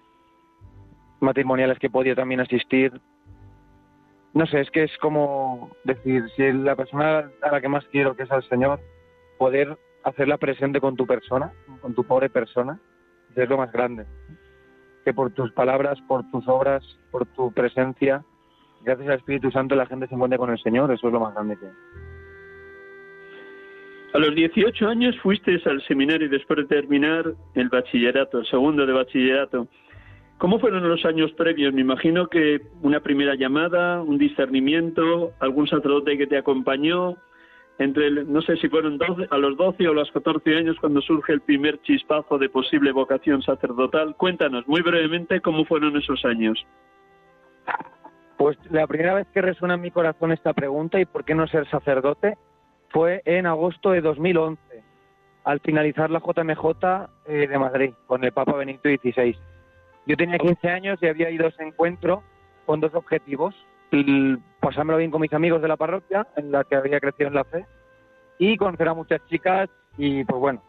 matrimoniales 1.19 1.77
que 1.77 1.89
podía 1.89 2.15
también 2.15 2.39
asistir. 2.39 2.99
No 4.33 4.47
sé, 4.47 4.61
es 4.61 4.71
que 4.71 4.83
es 4.83 4.97
como 4.97 5.69
decir, 5.83 6.23
si 6.35 6.51
la 6.51 6.75
persona 6.75 7.29
a 7.41 7.51
la 7.51 7.61
que 7.61 7.69
más 7.69 7.85
quiero, 7.91 8.15
que 8.15 8.23
es 8.23 8.31
al 8.31 8.43
Señor, 8.49 8.79
poder 9.37 9.77
hacerla 10.03 10.37
presente 10.37 10.81
con 10.81 10.95
tu 10.95 11.05
persona, 11.05 11.53
con 11.81 11.93
tu 11.93 12.03
pobre 12.03 12.29
persona, 12.29 12.79
es 13.35 13.47
lo 13.47 13.57
más 13.57 13.71
grande. 13.71 14.05
Que 15.05 15.13
por 15.13 15.31
tus 15.31 15.51
palabras, 15.51 15.99
por 16.07 16.29
tus 16.31 16.47
obras, 16.47 16.83
por 17.11 17.25
tu 17.27 17.51
presencia, 17.51 18.23
gracias 18.83 19.09
al 19.09 19.17
Espíritu 19.17 19.51
Santo 19.51 19.75
la 19.75 19.85
gente 19.85 20.07
se 20.07 20.15
encuentra 20.15 20.37
con 20.37 20.49
el 20.49 20.59
Señor, 20.59 20.91
eso 20.91 21.07
es 21.07 21.13
lo 21.13 21.19
más 21.19 21.33
grande 21.33 21.57
que 21.57 21.67
A 24.13 24.19
los 24.19 24.35
18 24.35 24.87
años 24.87 25.15
fuiste 25.21 25.61
al 25.65 25.81
seminario 25.83 26.29
después 26.29 26.57
de 26.57 26.65
terminar 26.65 27.33
el 27.55 27.69
bachillerato, 27.69 28.39
el 28.39 28.45
segundo 28.45 28.85
de 28.85 28.93
bachillerato. 28.93 29.67
¿Cómo 30.37 30.59
fueron 30.59 30.87
los 30.87 31.05
años 31.05 31.31
previos? 31.33 31.73
Me 31.73 31.81
imagino 31.81 32.27
que 32.27 32.61
una 32.81 32.99
primera 32.99 33.35
llamada, 33.35 34.01
un 34.01 34.17
discernimiento, 34.17 35.33
algún 35.39 35.67
sacerdote 35.67 36.17
que 36.17 36.27
te 36.27 36.37
acompañó, 36.37 37.17
entre, 37.79 38.11
no 38.11 38.41
sé 38.41 38.55
si 38.57 38.69
fueron 38.69 38.99
a 39.29 39.37
los 39.37 39.57
12 39.57 39.87
o 39.87 39.93
los 39.93 40.11
14 40.11 40.55
años 40.55 40.77
cuando 40.79 41.01
surge 41.01 41.33
el 41.33 41.41
primer 41.41 41.81
chispazo 41.81 42.37
de 42.37 42.49
posible 42.49 42.91
vocación 42.91 43.41
sacerdotal. 43.41 44.15
Cuéntanos 44.15 44.67
muy 44.67 44.81
brevemente 44.81 45.41
cómo 45.41 45.65
fueron 45.65 45.97
esos 45.97 46.23
años. 46.25 46.65
Pues 48.37 48.57
la 48.69 48.85
primera 48.87 49.13
vez 49.13 49.27
que 49.33 49.41
resuena 49.41 49.75
en 49.75 49.81
mi 49.81 49.91
corazón 49.91 50.31
esta 50.31 50.53
pregunta 50.53 50.99
y 50.99 51.05
por 51.05 51.23
qué 51.23 51.33
no 51.33 51.47
ser 51.47 51.67
sacerdote 51.69 52.37
fue 52.89 53.21
en 53.25 53.47
agosto 53.47 53.91
de 53.91 54.01
2011, 54.01 54.61
al 55.43 55.59
finalizar 55.61 56.11
la 56.11 56.19
JMJ 56.19 57.09
eh, 57.25 57.47
de 57.47 57.57
Madrid 57.57 57.93
con 58.05 58.23
el 58.23 58.31
Papa 58.31 58.53
Benito 58.53 58.87
XVI. 58.87 59.35
Yo 60.05 60.17
tenía 60.17 60.37
15 60.37 60.69
años 60.69 60.99
y 61.01 61.07
había 61.07 61.31
ido 61.31 61.45
a 61.45 61.49
ese 61.49 61.63
encuentro 61.63 62.21
con 62.65 62.79
dos 62.79 62.93
objetivos 62.93 63.55
pasármelo 64.59 64.97
bien 64.97 65.11
con 65.11 65.21
mis 65.21 65.33
amigos 65.33 65.61
de 65.61 65.67
la 65.67 65.77
parroquia, 65.77 66.27
en 66.35 66.51
la 66.51 66.63
que 66.63 66.75
había 66.75 66.99
crecido 66.99 67.27
en 67.27 67.35
la 67.35 67.43
fe, 67.43 67.65
y 68.37 68.57
conocer 68.57 68.87
a 68.87 68.93
muchas 68.93 69.25
chicas 69.27 69.69
y 69.97 70.23
pues 70.23 70.39
bueno, 70.39 70.61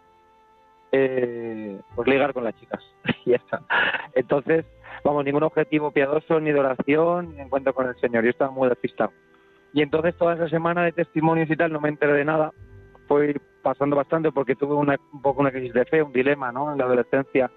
eh, 0.93 1.81
pues 1.95 2.09
ligar 2.09 2.33
con 2.33 2.45
las 2.45 2.55
chicas. 2.57 2.83
y 3.25 3.31
ya 3.31 3.37
está. 3.37 3.63
Entonces, 4.15 4.65
vamos, 5.03 5.25
ningún 5.25 5.43
objetivo 5.43 5.91
piadoso, 5.91 6.41
ni 6.41 6.53
de 6.53 6.61
oración, 6.61 7.35
ni 7.35 7.41
encuentro 7.41 7.75
con 7.75 7.89
el 7.89 7.97
Señor. 7.97 8.25
Yo 8.25 8.31
estaba 8.31 8.51
muy 8.51 8.69
despistado. 8.69 9.13
Y 9.73 9.83
entonces 9.83 10.17
toda 10.17 10.35
esa 10.35 10.49
semana 10.49 10.85
de 10.85 10.93
testimonios 10.93 11.51
y 11.51 11.57
tal 11.57 11.73
no 11.73 11.81
me 11.81 11.89
enteré 11.89 12.13
de 12.13 12.25
nada. 12.25 12.53
Fui 13.09 13.35
pasando 13.63 13.97
bastante 13.97 14.31
porque 14.31 14.55
tuve 14.55 14.75
una, 14.75 14.97
un 15.13 15.21
poco 15.21 15.41
una 15.41 15.51
crisis 15.51 15.73
de 15.73 15.85
fe, 15.85 16.03
un 16.03 16.13
dilema, 16.13 16.53
¿no? 16.53 16.71
En 16.71 16.79
la 16.79 16.85
adolescencia 16.85 17.51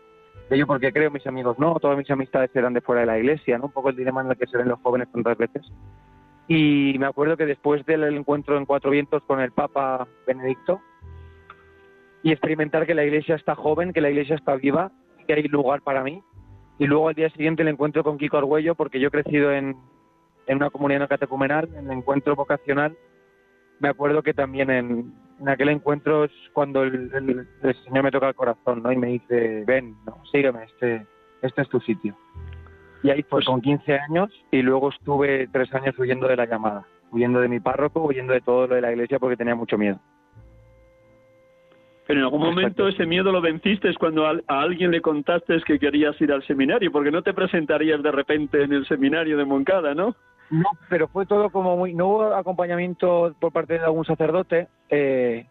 de 0.49 0.57
yo 0.57 0.65
porque 0.65 0.93
creo, 0.93 1.11
mis 1.11 1.27
amigos 1.27 1.59
no, 1.59 1.75
todas 1.75 1.97
mis 1.97 2.09
amistades 2.09 2.49
eran 2.55 2.73
de 2.73 2.81
fuera 2.81 3.01
de 3.01 3.07
la 3.07 3.17
iglesia, 3.17 3.57
¿no? 3.57 3.65
Un 3.65 3.71
poco 3.71 3.89
el 3.89 3.95
dilema 3.95 4.21
en 4.21 4.31
el 4.31 4.37
que 4.37 4.47
se 4.47 4.57
ven 4.57 4.69
los 4.69 4.79
jóvenes 4.81 5.11
tantas 5.11 5.37
veces. 5.37 5.65
Y 6.47 6.95
me 6.99 7.05
acuerdo 7.05 7.35
que 7.35 7.45
después 7.45 7.85
del 7.85 8.03
encuentro 8.15 8.57
en 8.57 8.65
Cuatro 8.65 8.91
Vientos 8.91 9.21
con 9.23 9.41
el 9.41 9.51
Papa 9.51 10.07
Benedicto 10.25 10.79
y 12.23 12.31
experimentar 12.31 12.85
que 12.85 12.95
la 12.95 13.03
iglesia 13.03 13.35
está 13.35 13.55
joven, 13.55 13.91
que 13.91 13.99
la 13.99 14.09
iglesia 14.09 14.35
está 14.35 14.55
viva, 14.55 14.91
que 15.27 15.33
hay 15.33 15.43
lugar 15.43 15.81
para 15.81 16.03
mí. 16.03 16.23
Y 16.79 16.85
luego 16.85 17.09
al 17.09 17.15
día 17.15 17.29
siguiente 17.31 17.63
el 17.63 17.67
encuentro 17.67 18.03
con 18.03 18.17
Kiko 18.17 18.37
Argüello, 18.37 18.75
porque 18.75 18.99
yo 18.99 19.09
he 19.09 19.11
crecido 19.11 19.51
en, 19.51 19.75
en 20.45 20.57
una 20.57 20.69
comunidad 20.69 21.01
no 21.01 21.07
catecumenal, 21.09 21.67
en 21.75 21.91
el 21.91 21.97
encuentro 21.97 22.35
vocacional. 22.35 22.95
Me 23.79 23.89
acuerdo 23.89 24.23
que 24.23 24.33
también 24.33 24.69
en, 24.69 25.13
en 25.39 25.49
aquel 25.49 25.69
encuentro 25.69 26.25
es 26.25 26.31
cuando 26.53 26.83
el, 26.83 27.09
Señor 27.85 28.03
me 28.03 28.11
toca 28.11 28.29
el 28.29 28.35
corazón, 28.35 28.83
¿no? 28.83 28.91
Y 28.91 28.97
me 28.97 29.07
dice, 29.07 29.63
ven, 29.65 29.95
no, 30.05 30.23
sígueme, 30.31 30.63
este, 30.63 31.05
este 31.41 31.61
es 31.61 31.69
tu 31.69 31.79
sitio. 31.81 32.15
Y 33.03 33.09
ahí 33.09 33.21
fue 33.23 33.39
pues 33.39 33.45
con 33.45 33.61
15 33.61 33.99
años 34.09 34.29
y 34.51 34.61
luego 34.61 34.89
estuve 34.89 35.47
tres 35.51 35.73
años 35.73 35.97
huyendo 35.99 36.27
de 36.27 36.35
la 36.35 36.45
llamada, 36.45 36.85
huyendo 37.11 37.39
de 37.39 37.47
mi 37.47 37.59
párroco, 37.59 38.01
huyendo 38.03 38.33
de 38.33 38.41
todo 38.41 38.67
lo 38.67 38.75
de 38.75 38.81
la 38.81 38.91
iglesia 38.91 39.19
porque 39.19 39.38
tenía 39.38 39.55
mucho 39.55 39.77
miedo. 39.77 39.99
Pero 42.07 42.21
en 42.21 42.23
algún 42.23 42.41
momento 42.41 42.88
ese 42.88 43.05
miedo 43.05 43.33
lo 43.33 43.41
venciste 43.41 43.89
es 43.89 43.97
cuando 43.97 44.25
a, 44.25 44.39
alguien 44.47 44.91
le 44.91 45.01
contaste 45.01 45.61
que 45.65 45.77
querías 45.77 46.19
ir 46.21 46.31
al 46.31 46.41
seminario, 46.47 46.89
porque 46.91 47.11
no 47.11 47.21
te 47.21 47.33
presentarías 47.33 48.01
de 48.01 48.11
repente 48.11 48.63
en 48.63 48.71
el 48.71 48.88
seminario 48.88 49.38
de 49.38 49.43
Moncada, 49.43 49.93
¿no? 49.93 50.15
No, 50.49 50.69
pero 50.89 51.07
fue 51.07 51.25
todo 51.25 51.49
como 51.49 51.75
muy... 51.75 51.93
No 51.93 52.07
hubo 52.07 52.35
acompañamiento 52.35 53.35
por 53.39 53.51
parte 53.51 53.73
de 53.73 53.85
algún 53.85 54.05
sacerdote, 54.05 54.67
eh, 54.89 55.45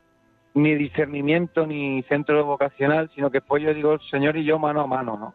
ni 0.54 0.74
discernimiento, 0.74 1.66
ni 1.66 2.02
centro 2.04 2.44
vocacional, 2.44 3.10
sino 3.14 3.30
que 3.30 3.42
fue 3.42 3.60
yo, 3.60 3.74
digo, 3.74 3.98
Señor 4.10 4.36
y 4.36 4.44
yo 4.44 4.58
mano 4.58 4.80
a 4.80 4.86
mano, 4.86 5.18
¿no? 5.18 5.34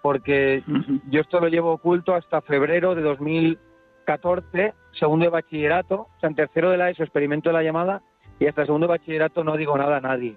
Porque 0.00 0.62
yo 1.10 1.20
esto 1.20 1.40
lo 1.40 1.48
llevo 1.48 1.72
oculto 1.72 2.14
hasta 2.14 2.40
febrero 2.40 2.94
de 2.94 3.02
2014, 3.02 4.74
segundo 4.92 5.24
de 5.24 5.30
bachillerato, 5.30 6.08
o 6.16 6.20
sea, 6.20 6.30
en 6.30 6.36
tercero 6.36 6.70
de 6.70 6.78
la 6.78 6.90
ESO 6.90 7.02
experimento 7.02 7.50
de 7.50 7.54
la 7.54 7.62
llamada, 7.62 8.02
y 8.38 8.46
hasta 8.46 8.64
segundo 8.64 8.86
de 8.86 8.92
bachillerato 8.92 9.44
no 9.44 9.56
digo 9.56 9.76
nada 9.76 9.98
a 9.98 10.00
nadie. 10.00 10.36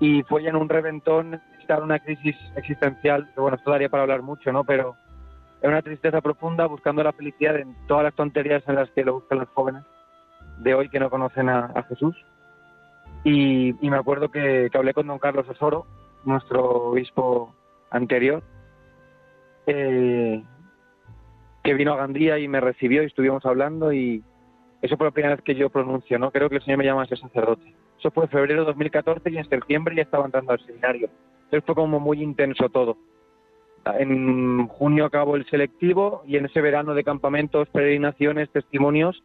Y 0.00 0.22
fue 0.24 0.42
ya 0.42 0.50
en 0.50 0.56
un 0.56 0.68
reventón, 0.68 1.40
estar 1.60 1.78
en 1.78 1.84
una 1.84 2.00
crisis 2.00 2.36
existencial, 2.56 3.30
que 3.32 3.40
bueno, 3.40 3.56
esto 3.56 3.70
daría 3.70 3.88
para 3.88 4.02
hablar 4.02 4.22
mucho, 4.22 4.52
¿no? 4.52 4.64
Pero 4.64 4.96
es 5.60 5.68
una 5.68 5.82
tristeza 5.82 6.20
profunda 6.20 6.66
buscando 6.66 7.02
la 7.02 7.12
felicidad 7.12 7.56
en 7.56 7.74
todas 7.86 8.04
las 8.04 8.14
tonterías 8.14 8.62
en 8.68 8.74
las 8.74 8.90
que 8.90 9.04
lo 9.04 9.14
buscan 9.14 9.38
los 9.38 9.48
jóvenes 9.50 9.84
de 10.58 10.74
hoy 10.74 10.88
que 10.88 11.00
no 11.00 11.10
conocen 11.10 11.48
a, 11.48 11.82
Jesús. 11.88 12.16
Y, 13.24 13.74
me 13.82 13.96
acuerdo 13.96 14.30
que, 14.30 14.70
hablé 14.72 14.94
con 14.94 15.06
don 15.06 15.18
Carlos 15.18 15.48
Osoro, 15.48 15.86
nuestro 16.24 16.90
obispo 16.90 17.54
anterior, 17.90 18.42
eh, 19.66 20.42
que 21.64 21.74
vino 21.74 21.92
a 21.92 21.96
Gandía 21.96 22.38
y 22.38 22.48
me 22.48 22.60
recibió 22.60 23.02
y 23.02 23.06
estuvimos 23.06 23.44
hablando 23.44 23.92
y 23.92 24.22
eso 24.82 24.96
fue 24.96 25.06
la 25.06 25.10
primera 25.10 25.34
vez 25.34 25.44
que 25.44 25.54
yo 25.54 25.70
pronuncio, 25.70 26.18
¿no? 26.18 26.30
Creo 26.30 26.48
que 26.48 26.56
el 26.56 26.62
Señor 26.62 26.78
me 26.78 26.84
llama 26.84 27.02
a 27.02 27.06
ser 27.06 27.18
sacerdote. 27.18 27.74
Eso 27.98 28.10
fue 28.10 28.24
en 28.24 28.30
febrero 28.30 28.60
de 28.60 28.66
2014 28.66 29.30
y 29.30 29.38
en 29.38 29.48
septiembre 29.48 29.96
ya 29.96 30.02
estaba 30.02 30.26
entrando 30.26 30.52
al 30.52 30.64
seminario. 30.64 31.08
Entonces 31.44 31.64
fue 31.64 31.74
como 31.74 31.98
muy 31.98 32.22
intenso 32.22 32.68
todo. 32.68 32.96
En 33.98 34.66
junio 34.66 35.04
acabó 35.04 35.36
el 35.36 35.46
selectivo 35.46 36.22
y 36.26 36.36
en 36.36 36.46
ese 36.46 36.60
verano 36.60 36.94
de 36.94 37.04
campamentos, 37.04 37.68
peregrinaciones, 37.68 38.50
testimonios, 38.50 39.22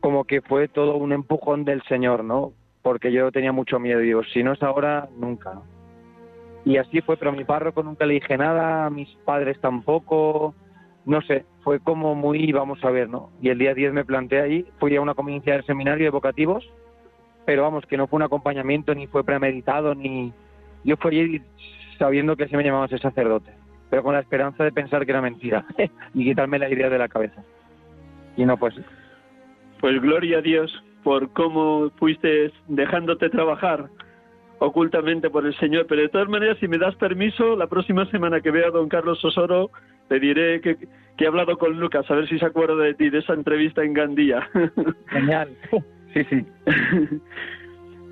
como 0.00 0.24
que 0.24 0.42
fue 0.42 0.68
todo 0.68 0.96
un 0.96 1.12
empujón 1.12 1.64
del 1.64 1.82
Señor, 1.84 2.22
¿no? 2.22 2.52
Porque 2.82 3.10
yo 3.10 3.32
tenía 3.32 3.50
mucho 3.50 3.80
miedo, 3.80 3.98
digo, 3.98 4.22
si 4.32 4.44
no 4.44 4.52
es 4.52 4.62
ahora, 4.62 5.08
nunca. 5.18 5.62
Y 6.64 6.76
así 6.76 7.00
fue, 7.00 7.16
pero 7.16 7.32
a 7.32 7.34
mi 7.34 7.44
párroco 7.44 7.82
nunca 7.82 8.06
le 8.06 8.14
dije 8.14 8.38
nada, 8.38 8.86
a 8.86 8.90
mis 8.90 9.08
padres 9.24 9.60
tampoco, 9.60 10.54
no 11.04 11.20
sé, 11.22 11.44
fue 11.64 11.80
como 11.80 12.14
muy, 12.14 12.52
vamos 12.52 12.82
a 12.84 12.90
ver, 12.90 13.08
¿no? 13.08 13.30
Y 13.42 13.48
el 13.48 13.58
día 13.58 13.74
10 13.74 13.92
me 13.92 14.04
planteé 14.04 14.40
ahí, 14.40 14.66
fui 14.78 14.94
a 14.94 15.00
una 15.00 15.14
comunidad 15.14 15.56
del 15.56 15.66
seminario 15.66 16.04
de 16.04 16.10
vocativos, 16.10 16.70
pero 17.44 17.62
vamos, 17.62 17.86
que 17.86 17.96
no 17.96 18.06
fue 18.06 18.18
un 18.18 18.22
acompañamiento, 18.22 18.94
ni 18.94 19.08
fue 19.08 19.24
premeditado, 19.24 19.94
ni... 19.94 20.32
Yo 20.84 20.96
fui 20.96 21.18
allí 21.18 21.42
sabiendo 21.98 22.36
que 22.36 22.46
se 22.46 22.56
me 22.56 22.62
llamaba 22.62 22.88
ser 22.88 23.00
sacerdote 23.00 23.63
pero 23.90 24.02
con 24.02 24.14
la 24.14 24.20
esperanza 24.20 24.64
de 24.64 24.72
pensar 24.72 25.04
que 25.04 25.12
era 25.12 25.22
mentira 25.22 25.64
y 26.14 26.24
quitarme 26.24 26.58
la 26.58 26.70
idea 26.70 26.88
de 26.88 26.98
la 26.98 27.08
cabeza. 27.08 27.42
Y 28.36 28.44
no 28.44 28.56
pues. 28.56 28.74
Pues 29.80 30.00
gloria 30.00 30.38
a 30.38 30.42
Dios 30.42 30.82
por 31.02 31.32
cómo 31.32 31.90
fuiste 31.98 32.50
dejándote 32.68 33.28
trabajar 33.28 33.88
ocultamente 34.58 35.30
por 35.30 35.46
el 35.46 35.54
Señor. 35.58 35.86
Pero 35.88 36.02
de 36.02 36.08
todas 36.08 36.28
maneras, 36.28 36.56
si 36.58 36.68
me 36.68 36.78
das 36.78 36.94
permiso, 36.96 37.56
la 37.56 37.66
próxima 37.66 38.06
semana 38.10 38.40
que 38.40 38.50
vea 38.50 38.68
a 38.68 38.70
don 38.70 38.88
Carlos 38.88 39.24
Osoro, 39.24 39.70
le 40.10 40.20
diré 40.20 40.60
que, 40.60 40.76
que 40.76 41.24
he 41.24 41.26
hablado 41.26 41.56
con 41.58 41.78
Lucas, 41.78 42.10
a 42.10 42.14
ver 42.14 42.28
si 42.28 42.38
se 42.38 42.46
acuerda 42.46 42.76
de 42.76 42.94
ti, 42.94 43.10
de 43.10 43.18
esa 43.18 43.34
entrevista 43.34 43.82
en 43.84 43.94
Gandía. 43.94 44.48
Genial. 45.08 45.48
Sí, 46.14 46.24
sí. 46.24 46.46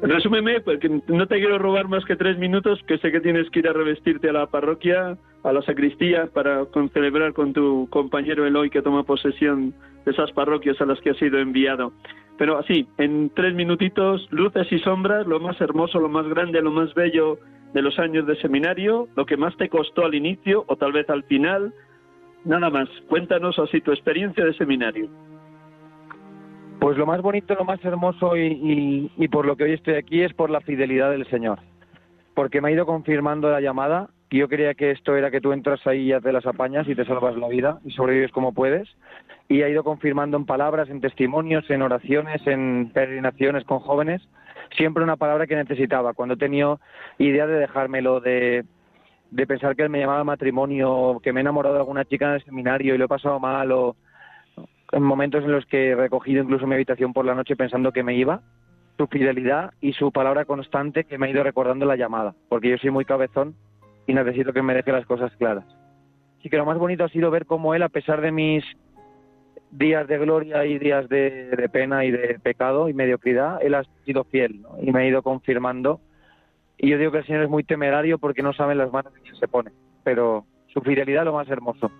Resúmeme, 0.03 0.61
porque 0.61 0.89
no 1.07 1.27
te 1.29 1.39
quiero 1.39 1.59
robar 1.59 1.87
más 1.87 2.05
que 2.05 2.17
tres 2.17 2.37
minutos, 2.37 2.83
que 2.89 2.99
sé 2.99 3.13
que 3.13 3.21
tienes 3.21 3.49
que 3.51 3.61
ir 3.61 3.69
a 3.69 3.73
revestirte 3.73 4.31
a 4.31 4.33
la 4.33 4.47
parroquia, 4.47 5.17
a 5.43 5.53
la 5.53 5.63
sacristía, 5.63 6.29
para 6.33 6.65
celebrar 6.93 7.33
con 7.33 7.53
tu 7.53 7.89
compañero 7.91 8.47
Eloy 8.47 8.71
que 8.71 8.83
toma 8.83 9.05
posesión 9.05 9.75
de 10.05 10.13
esas 10.13 10.31
parroquias 10.33 10.81
a 10.81 10.87
las 10.87 11.01
que 11.01 11.11
has 11.11 11.17
sido 11.17 11.39
enviado. 11.39 11.93
Pero 12.39 12.59
así, 12.59 12.87
en 12.99 13.31
tres 13.31 13.55
minutitos, 13.55 14.27
luces 14.31 14.71
y 14.73 14.79
sombras, 14.81 15.27
lo 15.27 15.41
más 15.41 15.61
hermoso, 15.61 16.01
lo 16.01 16.09
más 16.09 16.27
grande, 16.29 16.63
lo 16.63 16.71
más 16.71 16.93
bello 16.95 17.39
de 17.73 17.83
los 17.83 17.99
años 17.99 18.27
de 18.27 18.37
seminario, 18.37 19.09
lo 19.17 19.27
que 19.27 19.37
más 19.37 19.57
te 19.57 19.69
costó 19.69 20.05
al 20.05 20.15
inicio 20.15 20.65
o 20.67 20.77
tal 20.77 20.93
vez 20.93 21.09
al 21.11 21.25
final. 21.25 21.73
Nada 22.45 22.71
más, 22.71 22.89
cuéntanos 23.09 23.59
así 23.59 23.81
tu 23.81 23.93
experiencia 23.93 24.45
de 24.45 24.55
seminario. 24.55 25.09
Pues 26.81 26.99
lo 26.99 27.07
más 27.07 27.23
bonito, 27.23 27.55
lo 27.55 27.65
más 27.65 27.83
hermoso 27.85 28.37
y, 28.37 29.29
por 29.31 29.47
lo 29.47 29.57
que 29.57 29.65
hoy 29.65 29.73
estoy 29.75 29.95
aquí 29.95 30.23
es 30.23 30.35
por 30.35 30.51
la 30.51 30.61
fidelidad 30.61 31.11
del 31.11 31.27
Señor. 31.29 31.61
Porque 32.35 32.61
me 32.61 32.69
ha 32.69 32.73
ido 32.73 32.87
confirmando 32.87 33.51
la 33.51 33.61
llamada. 33.61 34.11
Y 34.33 34.39
yo 34.39 34.49
creía 34.49 34.73
que 34.73 34.93
esto 34.93 35.15
era 35.15 35.31
que 35.31 35.43
tú 35.43 35.53
entras 35.53 35.87
ahí 35.87 36.05
y 36.05 36.09
ya 36.09 36.21
te 36.23 36.33
las 36.33 36.47
apañas 36.47 36.89
y 36.89 36.95
te 36.95 37.05
salvas 37.05 37.37
la 37.37 37.49
vida 37.49 37.81
y 37.85 37.91
sobrevives 37.91 38.33
como 38.33 38.55
puedes. 38.55 38.89
Y 39.47 39.61
ha 39.61 39.69
ido 39.69 39.85
confirmando 39.85 40.39
en 40.39 40.47
palabras, 40.47 40.89
en 40.89 41.03
testimonios, 41.03 41.69
en 41.69 41.83
oraciones, 41.83 42.41
en 42.47 42.91
peregrinaciones 42.95 43.65
con 43.65 43.81
jóvenes, 43.81 44.27
siempre 44.75 45.05
una 45.05 45.19
palabra 45.19 45.47
que 45.47 45.55
necesitaba. 45.55 46.15
Cuando 46.15 46.37
he 46.37 46.39
tenido 46.39 46.81
idea 47.19 47.47
de 47.47 47.59
dejármelo, 47.59 48.21
de, 48.21 48.65
de 49.31 49.47
pensar 49.47 49.77
que 49.77 49.83
él 49.83 49.91
me 49.91 50.01
llamaba 50.01 50.25
matrimonio, 50.25 51.21
que 51.23 51.35
me 51.35 51.41
he 51.41 51.43
enamorado 51.43 51.75
de 51.75 51.81
alguna 51.83 52.07
chica 52.07 52.29
en 52.29 52.33
el 52.37 52.45
seminario 52.45 52.95
y 52.95 52.99
lo 52.99 53.05
he 53.05 53.09
pasado 53.09 53.39
mal, 53.39 53.71
o 53.71 53.97
en 54.93 55.03
momentos 55.03 55.45
en 55.45 55.53
los 55.53 55.67
que 55.67 55.91
he 55.91 55.95
recogido 55.95 56.43
incluso 56.43 56.67
mi 56.67 56.75
habitación 56.75 57.13
por 57.13 57.27
la 57.27 57.35
noche 57.35 57.55
pensando 57.55 57.93
que 57.93 58.03
me 58.03 58.15
iba, 58.15 58.41
su 58.97 59.07
fidelidad 59.09 59.75
y 59.83 59.93
su 59.93 60.11
palabra 60.11 60.47
constante 60.47 61.05
que 61.05 61.19
me 61.19 61.27
ha 61.27 61.31
ido 61.31 61.43
recordando 61.43 61.85
la 61.85 61.97
llamada, 61.97 62.35
porque 62.49 62.71
yo 62.71 62.79
soy 62.79 62.89
muy 62.89 63.05
cabezón 63.05 63.57
y 64.07 64.15
necesito 64.15 64.53
que 64.53 64.63
me 64.63 64.75
deje 64.75 64.93
las 64.93 65.07
cosas 65.07 65.35
claras. 65.37 65.65
Así 66.39 66.51
que 66.51 66.57
lo 66.57 66.67
más 66.67 66.79
bonito 66.79 67.05
ha 67.05 67.09
sido 67.09 67.31
ver 67.31 67.47
cómo 67.47 67.75
él, 67.75 67.83
a 67.83 67.89
pesar 67.89 68.21
de 68.21 68.33
mis 68.33 68.65
días 69.71 70.07
de 70.07 70.19
gloria 70.19 70.67
y 70.67 70.79
días 70.79 71.09
de, 71.09 71.69
pena 71.73 72.05
y 72.05 72.11
de 72.11 72.39
pecado 72.39 72.89
y 72.89 72.95
mediocridad, 72.95 73.59
él 73.63 73.75
ha 73.75 73.85
sido 74.05 74.25
fiel 74.25 74.63
y 74.83 74.93
me 74.93 75.01
ha 75.01 75.07
ido 75.07 75.23
confirmando. 75.23 76.01
Y 76.79 76.91
yo 76.91 76.99
digo 76.99 77.13
que 77.13 77.19
el 77.19 77.27
Señor 77.27 77.45
es 77.45 77.51
muy 77.51 77.65
temerario 77.65 78.19
porque 78.19 78.43
no 78.43 78.53
sabe 78.53 78.75
las 78.75 78.93
manos 78.93 79.13
en 79.17 79.23
que 79.23 79.37
se 79.37 79.49
pone, 79.49 79.71
pero 80.05 80.45
su 80.69 80.81
fidelidad 80.81 81.25
lo 81.25 81.33
más 81.33 81.49
hermoso. 81.49 81.91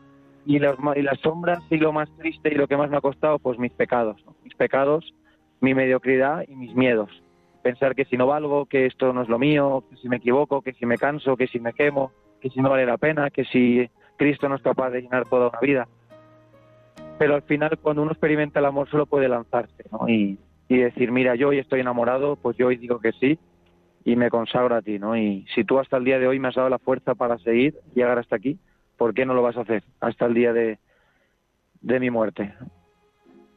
Y 0.45 0.59
las, 0.59 0.75
y 0.97 1.03
las 1.03 1.21
sombras 1.21 1.63
y 1.71 1.77
lo 1.77 1.93
más 1.93 2.11
triste 2.19 2.53
y 2.53 2.57
lo 2.57 2.67
que 2.67 2.77
más 2.77 2.91
me 2.91 2.97
ha 2.97 3.01
costado, 3.01 3.39
pues 3.39 3.59
mis 3.59 3.73
pecados, 3.73 4.23
mis 4.43 4.55
pecados, 4.55 5.15
mi 5.61 5.73
mediocridad 5.73 6.45
y 6.49 6.57
mis 6.57 6.75
miedos. 6.75 7.23
Pensar 7.63 7.95
que 7.95 8.05
si 8.05 8.17
no 8.17 8.27
valgo, 8.27 8.67
que 8.67 8.87
esto 8.87 9.13
no 9.13 9.23
es 9.23 9.29
lo 9.29 9.39
mío, 9.39 9.85
que 9.89 9.97
si 9.97 10.09
me 10.09 10.17
equivoco, 10.17 10.63
que 10.63 10.73
si 10.73 10.85
me 10.85 10.99
canso, 10.99 11.37
que 11.37 11.47
si 11.47 11.61
me 11.61 11.73
quemo, 11.73 12.13
que 12.41 12.51
si 12.51 12.61
no 12.61 12.71
vale 12.71 12.85
la 12.85 12.99
pena, 12.99 13.31
que 13.31 13.45
si 13.45 13.89
Cristo 14.17 14.49
no 14.49 14.57
es 14.57 14.63
capaz 14.63 14.91
de 14.91 15.03
llenar 15.03 15.29
toda 15.29 15.49
una 15.49 15.61
vida. 15.61 15.89
Pero 17.19 17.37
al 17.37 17.43
final, 17.43 17.79
cuando 17.81 18.03
uno 18.03 18.11
experimenta 18.11 18.59
el 18.59 18.67
amor, 18.67 18.89
solo 18.91 19.07
puede 19.07 19.29
lanzarse 19.29 19.85
¿no? 19.93 20.09
y, 20.09 20.39
decir, 20.69 21.13
mira, 21.13 21.35
yo 21.35 21.49
hoy 21.49 21.59
estoy 21.59 21.81
enamorado, 21.81 22.37
pues 22.37 22.57
yo 22.57 22.69
hoy 22.69 22.77
digo 22.77 22.99
que 22.99 23.13
sí 23.13 23.39
y 24.05 24.17
me 24.17 24.31
consagro 24.31 24.75
a 24.75 24.83
ti. 24.83 24.99
¿no? 24.99 25.17
Y 25.17 25.47
si 25.55 25.65
tú 25.65 25.79
hasta 25.79 25.99
el 25.99 26.05
día 26.05 26.19
de 26.19 26.27
hoy 26.27 26.41
me 26.41 26.49
has 26.49 26.55
dado 26.55 26.69
la 26.69 26.79
fuerza 26.79 27.15
para 27.15 27.39
seguir, 27.39 27.79
llegar 27.95 28.19
hasta 28.19 28.37
aquí, 28.37 28.59
¿por 28.97 29.15
qué 29.15 29.25
no 29.27 29.35
lo 29.35 29.43
vas 29.43 29.57
a 29.57 29.61
hacer 29.61 29.85
hasta 30.01 30.27
el 30.27 30.35
día 30.35 30.53
de, 30.53 30.79
de 31.81 32.01
mi 32.01 32.11
muerte? 32.11 32.55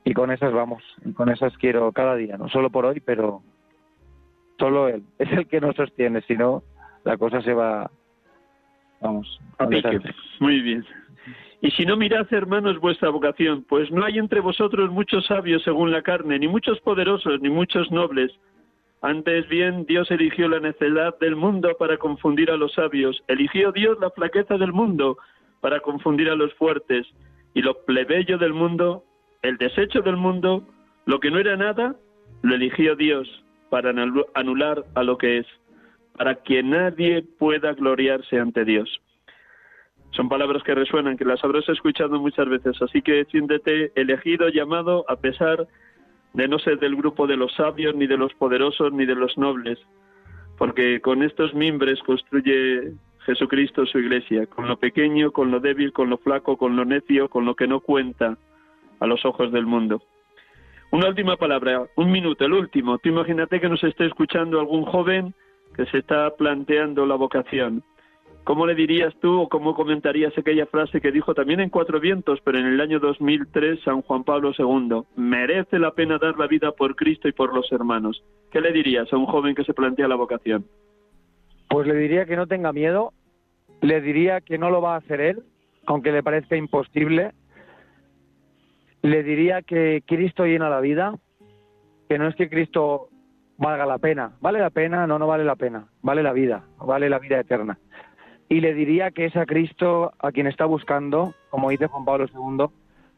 Y 0.03 0.13
con 0.13 0.29
esas 0.29 0.53
vamos, 0.53 0.83
y 1.03 1.13
con 1.13 1.29
esas 1.29 1.57
quiero 1.57 1.91
cada 1.91 2.15
día, 2.15 2.37
no 2.37 2.49
solo 2.49 2.69
por 2.69 2.85
hoy, 2.85 2.99
pero 2.99 3.41
solo 4.57 4.87
Él 4.87 5.03
es 5.19 5.31
el 5.31 5.47
que 5.47 5.61
nos 5.61 5.75
sostiene, 5.75 6.21
si 6.21 6.35
no, 6.35 6.63
la 7.03 7.17
cosa 7.17 7.41
se 7.41 7.53
va 7.53 7.89
Vamos. 9.01 9.39
A 9.59 9.67
Muy 10.39 10.61
bien. 10.61 10.85
Y 11.61 11.71
si 11.71 11.85
no 11.85 11.95
mirad, 11.95 12.27
hermanos, 12.31 12.79
vuestra 12.79 13.09
vocación, 13.09 13.63
pues 13.67 13.91
no 13.91 14.03
hay 14.03 14.17
entre 14.17 14.39
vosotros 14.39 14.89
muchos 14.91 15.25
sabios 15.25 15.63
según 15.63 15.91
la 15.91 16.01
carne, 16.01 16.39
ni 16.39 16.47
muchos 16.47 16.79
poderosos, 16.81 17.39
ni 17.41 17.49
muchos 17.49 17.91
nobles. 17.91 18.31
Antes 19.01 19.47
bien, 19.47 19.85
Dios 19.85 20.09
eligió 20.11 20.47
la 20.47 20.59
necedad 20.59 21.17
del 21.19 21.35
mundo 21.35 21.75
para 21.77 21.97
confundir 21.97 22.49
a 22.51 22.57
los 22.57 22.73
sabios. 22.73 23.23
Eligió 23.27 23.71
Dios 23.71 23.97
la 23.99 24.09
flaqueza 24.09 24.57
del 24.57 24.73
mundo 24.73 25.17
para 25.61 25.79
confundir 25.79 26.29
a 26.29 26.35
los 26.35 26.53
fuertes. 26.55 27.05
Y 27.53 27.61
lo 27.61 27.85
plebeyo 27.85 28.37
del 28.37 28.53
mundo, 28.53 29.03
el 29.41 29.57
desecho 29.57 30.01
del 30.01 30.17
mundo, 30.17 30.67
lo 31.05 31.19
que 31.19 31.31
no 31.31 31.39
era 31.39 31.55
nada, 31.55 31.95
lo 32.41 32.55
eligió 32.55 32.95
Dios 32.95 33.44
para 33.69 33.93
anular 34.33 34.83
a 34.93 35.03
lo 35.03 35.17
que 35.17 35.39
es 35.39 35.47
para 36.17 36.35
que 36.35 36.63
nadie 36.63 37.23
pueda 37.23 37.73
gloriarse 37.73 38.39
ante 38.39 38.63
Dios. 38.63 39.01
Son 40.11 40.29
palabras 40.29 40.63
que 40.63 40.73
resuenan, 40.73 41.17
que 41.17 41.25
las 41.25 41.43
habrás 41.43 41.67
escuchado 41.67 42.19
muchas 42.19 42.47
veces, 42.47 42.81
así 42.81 43.01
que 43.01 43.25
siéntete 43.25 43.91
elegido, 43.95 44.47
llamado, 44.47 45.03
a 45.09 45.17
pesar 45.17 45.67
de 46.33 46.47
no 46.47 46.57
ser 46.59 46.79
del 46.79 46.95
grupo 46.95 47.27
de 47.27 47.35
los 47.35 47.53
sabios, 47.55 47.95
ni 47.95 48.07
de 48.07 48.17
los 48.17 48.33
poderosos, 48.35 48.93
ni 48.93 49.05
de 49.05 49.15
los 49.15 49.37
nobles, 49.37 49.77
porque 50.57 51.01
con 51.01 51.21
estos 51.21 51.53
mimbres 51.53 51.99
construye 52.03 52.93
Jesucristo 53.25 53.85
su 53.85 53.99
iglesia, 53.99 54.45
con 54.45 54.67
lo 54.67 54.77
pequeño, 54.77 55.31
con 55.31 55.51
lo 55.51 55.59
débil, 55.59 55.91
con 55.91 56.09
lo 56.09 56.17
flaco, 56.17 56.57
con 56.57 56.77
lo 56.77 56.85
necio, 56.85 57.27
con 57.27 57.43
lo 57.43 57.55
que 57.55 57.67
no 57.67 57.81
cuenta 57.81 58.37
a 59.01 59.07
los 59.07 59.25
ojos 59.25 59.51
del 59.51 59.65
mundo. 59.65 60.01
Una 60.95 61.09
última 61.09 61.35
palabra, 61.35 61.89
un 61.97 62.09
minuto, 62.09 62.45
el 62.45 62.53
último. 62.53 62.99
Tú 62.99 63.09
imagínate 63.09 63.59
que 63.59 63.67
nos 63.67 63.83
esté 63.83 64.05
escuchando 64.05 64.61
algún 64.61 64.85
joven 64.85 65.33
que 65.75 65.85
se 65.87 65.97
está 65.97 66.33
planteando 66.37 67.05
la 67.05 67.15
vocación. 67.15 67.83
¿Cómo 68.45 68.65
le 68.65 68.75
dirías 68.75 69.13
tú 69.19 69.41
o 69.41 69.49
cómo 69.49 69.75
comentarías 69.75 70.31
aquella 70.37 70.65
frase 70.67 71.01
que 71.01 71.11
dijo 71.11 71.33
también 71.33 71.59
en 71.59 71.69
Cuatro 71.69 71.99
Vientos, 71.99 72.39
pero 72.45 72.59
en 72.59 72.67
el 72.67 72.79
año 72.79 73.01
2003 73.01 73.81
San 73.83 74.03
Juan 74.03 74.23
Pablo 74.23 74.53
II? 74.57 75.01
Merece 75.17 75.79
la 75.79 75.91
pena 75.91 76.17
dar 76.17 76.39
la 76.39 76.47
vida 76.47 76.71
por 76.71 76.95
Cristo 76.95 77.27
y 77.27 77.33
por 77.33 77.53
los 77.53 77.69
hermanos. 77.73 78.23
¿Qué 78.49 78.61
le 78.61 78.71
dirías 78.71 79.11
a 79.11 79.17
un 79.17 79.25
joven 79.25 79.53
que 79.53 79.65
se 79.65 79.73
plantea 79.73 80.07
la 80.07 80.15
vocación? 80.15 80.65
Pues 81.69 81.87
le 81.87 81.95
diría 81.95 82.25
que 82.25 82.37
no 82.37 82.47
tenga 82.47 82.71
miedo, 82.71 83.11
le 83.81 83.99
diría 83.99 84.39
que 84.39 84.57
no 84.57 84.69
lo 84.69 84.81
va 84.81 84.93
a 84.93 84.99
hacer 84.99 85.19
él, 85.19 85.43
aunque 85.87 86.13
le 86.13 86.23
parezca 86.23 86.55
imposible. 86.55 87.33
Le 89.05 89.21
diría 89.21 89.61
que 89.61 90.01
Cristo 90.03 90.45
llena 90.45 90.67
la 90.67 90.79
vida, 90.79 91.13
que 92.09 92.17
no 92.17 92.27
es 92.27 92.35
que 92.35 92.49
Cristo 92.49 93.09
valga 93.55 93.85
la 93.85 93.99
pena. 93.99 94.31
¿Vale 94.41 94.57
la 94.57 94.71
pena? 94.71 95.05
No, 95.05 95.19
no 95.19 95.27
vale 95.27 95.43
la 95.43 95.55
pena. 95.55 95.89
Vale 96.01 96.23
la 96.23 96.33
vida, 96.33 96.63
vale 96.79 97.07
la 97.07 97.19
vida 97.19 97.39
eterna. 97.39 97.77
Y 98.49 98.61
le 98.61 98.73
diría 98.73 99.11
que 99.11 99.25
es 99.25 99.35
a 99.35 99.45
Cristo 99.45 100.11
a 100.17 100.31
quien 100.31 100.47
está 100.47 100.65
buscando, 100.65 101.35
como 101.51 101.69
dice 101.69 101.85
Juan 101.85 102.03
Pablo 102.03 102.25
II, 102.33 102.65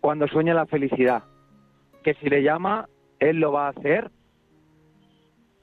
cuando 0.01 0.27
sueña 0.27 0.53
la 0.53 0.65
felicidad. 0.65 1.23
Que 2.03 2.15
si 2.15 2.29
le 2.29 2.43
llama, 2.43 2.89
Él 3.21 3.39
lo 3.39 3.53
va 3.53 3.67
a 3.67 3.69
hacer. 3.69 4.11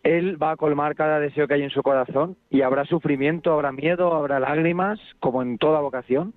Él 0.04 0.42
va 0.42 0.52
a 0.52 0.56
colmar 0.56 0.94
cada 0.94 1.20
deseo 1.20 1.46
que 1.46 1.52
hay 1.52 1.64
en 1.64 1.70
su 1.70 1.82
corazón 1.82 2.38
y 2.48 2.62
habrá 2.62 2.86
sufrimiento, 2.86 3.52
habrá 3.52 3.72
miedo, 3.72 4.14
habrá 4.14 4.40
lágrimas, 4.40 4.98
como 5.20 5.42
en 5.42 5.58
toda 5.58 5.80
vocación, 5.80 6.32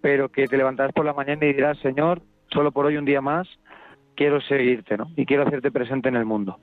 pero 0.00 0.28
que 0.28 0.46
te 0.46 0.56
levantarás 0.56 0.92
por 0.92 1.04
la 1.04 1.12
mañana 1.12 1.44
y 1.44 1.52
dirás, 1.52 1.76
Señor, 1.78 2.22
solo 2.56 2.72
por 2.72 2.86
hoy 2.86 2.96
un 2.96 3.04
día 3.04 3.20
más, 3.20 3.46
quiero 4.14 4.40
seguirte, 4.40 4.96
¿no? 4.96 5.10
Y 5.14 5.26
quiero 5.26 5.46
hacerte 5.46 5.70
presente 5.70 6.08
en 6.08 6.16
el 6.16 6.24
mundo. 6.24 6.58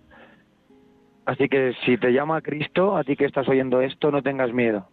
Así 1.25 1.47
que 1.47 1.73
si 1.85 1.97
te 1.97 2.11
llama 2.11 2.41
Cristo, 2.41 2.97
a 2.97 3.03
ti 3.03 3.15
que 3.15 3.25
estás 3.25 3.47
oyendo 3.47 3.79
esto, 3.79 4.09
no 4.09 4.23
tengas 4.23 4.51
miedo. 4.51 4.89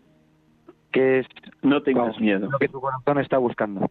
Que 0.92 1.20
es 1.20 1.26
no 1.62 1.82
tengas 1.82 2.20
miedo. 2.20 2.50
Lo 2.50 2.58
que 2.58 2.68
tu 2.68 2.80
corazón 2.80 3.18
está 3.18 3.38
buscando. 3.38 3.90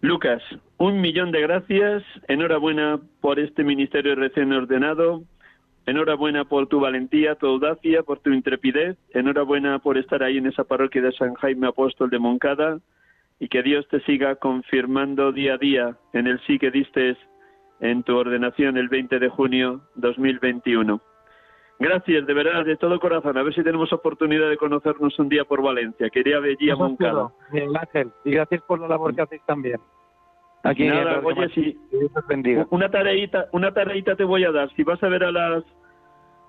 Lucas, 0.00 0.42
un 0.76 1.00
millón 1.00 1.32
de 1.32 1.40
gracias. 1.40 2.04
Enhorabuena 2.28 3.00
por 3.20 3.40
este 3.40 3.64
ministerio 3.64 4.14
recién 4.14 4.52
ordenado. 4.52 5.24
Enhorabuena 5.86 6.44
por 6.44 6.68
tu 6.68 6.78
valentía, 6.78 7.34
tu 7.34 7.48
audacia, 7.48 8.04
por 8.04 8.20
tu 8.20 8.30
intrepidez. 8.30 8.96
Enhorabuena 9.12 9.80
por 9.80 9.98
estar 9.98 10.22
ahí 10.22 10.38
en 10.38 10.46
esa 10.46 10.62
parroquia 10.62 11.02
de 11.02 11.12
San 11.12 11.34
Jaime 11.34 11.66
Apóstol 11.66 12.10
de 12.10 12.20
Moncada. 12.20 12.78
Y 13.40 13.48
que 13.48 13.62
Dios 13.62 13.86
te 13.88 14.00
siga 14.00 14.36
confirmando 14.36 15.32
día 15.32 15.54
a 15.54 15.58
día 15.58 15.96
en 16.12 16.26
el 16.26 16.40
sí 16.46 16.58
que 16.58 16.70
diste 16.70 17.16
en 17.80 18.02
tu 18.02 18.16
ordenación 18.16 18.76
el 18.76 18.88
20 18.88 19.18
de 19.18 19.28
junio 19.28 19.82
2021. 19.94 21.00
Gracias, 21.80 22.26
de 22.26 22.34
verdad, 22.34 22.64
de 22.64 22.76
todo 22.76 22.98
corazón. 22.98 23.38
A 23.38 23.42
ver 23.42 23.54
si 23.54 23.62
tenemos 23.62 23.92
oportunidad 23.92 24.48
de 24.48 24.56
conocernos 24.56 25.16
un 25.18 25.28
día 25.28 25.44
por 25.44 25.62
Valencia. 25.62 26.10
Quería 26.10 26.40
ver 26.40 26.56
allí 26.58 26.70
a 26.70 26.76
Moncada. 26.76 27.28
Bien, 27.52 27.70
Ángel, 27.76 28.10
y 28.24 28.32
gracias 28.32 28.62
por 28.62 28.80
la 28.80 28.88
labor 28.88 29.14
que 29.14 29.22
hacéis 29.22 29.42
también. 29.46 29.80
Aquí 30.64 30.88
Nada, 30.88 31.20
oye, 31.22 31.48
si 31.50 31.78
una 32.70 32.90
tareita, 32.90 33.46
una 33.52 33.72
tareita 33.72 34.16
te 34.16 34.24
voy 34.24 34.42
a 34.44 34.50
dar. 34.50 34.68
Si 34.74 34.82
vas 34.82 35.00
a 35.04 35.08
ver 35.08 35.22
a 35.22 35.30
las 35.30 35.64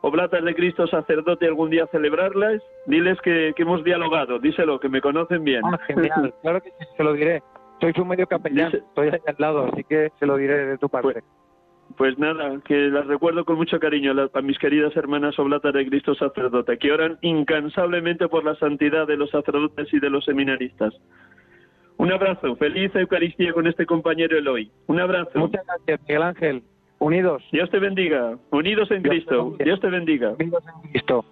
oblatas 0.02 0.44
de 0.44 0.56
Cristo 0.56 0.88
sacerdote 0.88 1.48
algún 1.48 1.70
día 1.70 1.88
celebrarlas, 1.88 2.62
diles 2.86 3.20
que, 3.22 3.54
hemos 3.58 3.84
dialogado. 3.84 4.40
Díselo, 4.40 4.80
que 4.80 4.90
me 4.90 5.02
conocen 5.02 5.44
bien. 5.44 5.62
Ah, 5.66 5.80
genial, 5.88 6.34
claro 6.42 6.62
que 6.62 6.70
sí, 6.72 6.86
se 6.96 7.04
lo 7.04 7.14
diré. 7.14 7.44
Soy 7.82 7.94
un 7.98 8.08
medio 8.10 8.28
capellán, 8.28 8.74
estoy 8.74 9.10
ahí 9.10 9.20
al 9.26 9.36
lado, 9.38 9.70
así 9.72 9.84
que 9.86 10.12
se 10.20 10.26
lo 10.26 10.36
diré 10.36 10.66
de 10.66 10.78
tu 10.78 10.90
parte. 10.90 11.14
Pues, 11.14 11.24
pues 11.98 12.20
nada, 12.20 12.60
que 12.66 12.76
las 12.90 13.08
recuerdo 13.08 13.46
con 13.46 13.56
mucho 13.56 13.80
cariño 13.80 14.14
a, 14.34 14.42
mis 14.42 14.60
queridas 14.60 14.96
hermanas 14.96 15.40
oblatas 15.40 15.74
de 15.74 15.88
Cristo 15.88 16.14
sacerdote, 16.14 16.78
que 16.78 16.92
oran 16.92 17.18
incansablemente 17.22 18.28
por 18.28 18.44
la 18.44 18.56
santidad 18.56 19.08
de 19.08 19.18
los 19.18 19.30
sacerdotes 19.30 19.88
y 19.94 20.00
de 20.00 20.10
los 20.10 20.26
seminaristas. 20.26 20.94
Un 21.98 22.12
abrazo, 22.12 22.56
feliz 22.56 22.96
Eucaristía 22.96 23.54
con 23.54 23.68
este 23.68 23.86
compañero 23.86 24.38
Eloy. 24.38 24.72
Un 24.88 25.00
abrazo. 25.00 25.32
Muchas 25.36 25.66
gracias, 25.66 26.02
Miguel 26.02 26.24
Ángel. 26.24 26.64
Unidos. 27.00 27.44
Dios 27.52 27.70
te 27.70 27.80
bendiga. 27.80 28.38
Unidos 28.52 28.92
en 28.92 29.02
Cristo. 29.02 29.56
Dios 29.64 29.80
te 29.80 29.88
bendiga. 29.88 30.36
Unidos 30.38 30.64
en 30.68 30.92
Cristo. 30.92 31.26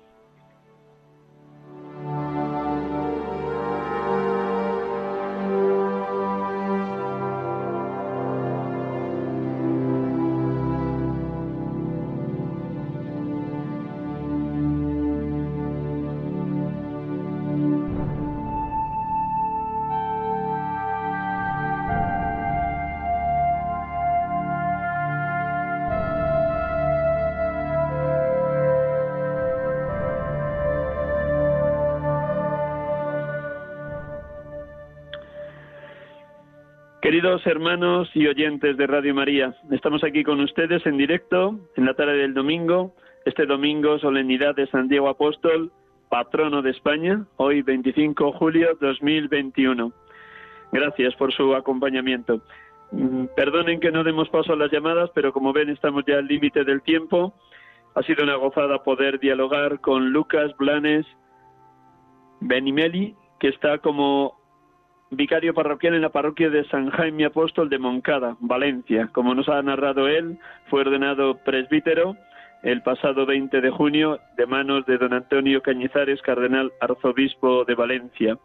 Queridos 37.08 37.47
hermanos 37.47 38.10
y 38.16 38.28
oyentes 38.28 38.76
de 38.76 38.86
Radio 38.86 39.16
María, 39.16 39.55
estamos 39.72 40.03
aquí 40.03 40.26
con 40.26 40.41
ustedes 40.41 40.86
en 40.86 40.97
directo 40.97 41.58
en 41.78 41.86
la 41.86 41.93
tarde 41.93 42.18
del 42.18 42.34
domingo, 42.34 42.93
este 43.24 43.45
domingo, 43.45 43.97
solemnidad 43.97 44.55
de 44.55 44.68
San 44.68 44.89
Diego 44.89 45.08
Apóstol, 45.08 45.72
patrono 46.10 46.62
de 46.62 46.72
España, 46.72 47.26
hoy 47.38 47.62
25 47.62 48.26
de 48.26 48.32
julio 48.34 48.78
2021. 48.82 49.93
Gracias 50.74 51.16
por 51.16 51.32
su 51.34 51.55
acompañamiento. 51.55 52.41
Mm, 52.91 53.28
perdonen 53.38 53.80
que 53.80 53.89
no 53.89 54.03
demos 54.03 54.28
paso 54.28 54.51
a 54.51 54.58
las 54.58 54.70
llamadas, 54.70 55.10
pero 55.16 55.32
como 55.32 55.53
ven 55.53 55.70
estamos 55.70 56.03
ya 56.05 56.18
al 56.18 56.28
límite 56.28 56.66
del 56.66 56.82
tiempo. 56.82 57.34
Ha 57.95 58.03
sido 58.03 58.26
una 58.26 58.36
gozada 58.36 58.84
poder 58.84 59.18
dialogar 59.22 59.80
con 59.80 60.10
Lucas 60.10 60.51
Blanes 60.58 61.05
Benimeli, 62.41 63.16
que 63.39 63.47
está 63.47 63.78
como 63.78 64.36
vicario 65.12 65.53
parroquial 65.53 65.95
en 65.95 66.01
la 66.01 66.10
parroquia 66.10 66.49
de 66.49 66.66
San 66.66 66.89
Jaime 66.89 67.26
Apóstol 67.26 67.70
de 67.70 67.80
Moncada, 67.80 68.36
Valencia. 68.39 69.10
Como 69.14 69.34
nos 69.34 69.47
ha 69.49 69.62
narrado 69.62 70.08
él, 70.08 70.38
fue 70.70 70.82
ordenado 70.82 71.38
presbítero 71.43 72.16
el 72.64 72.82
pasado 72.82 73.26
20 73.26 73.62
de 73.62 73.70
junio 73.70 74.20
de 74.36 74.45
manos 74.45 74.86
de 74.86 74.97
don 74.97 75.14
Antonio 75.14 75.62
Cañizares, 75.62 76.22
cardenal 76.22 76.72
arzobispo 76.82 77.66
de 77.66 77.76
Valencia. 77.76 78.38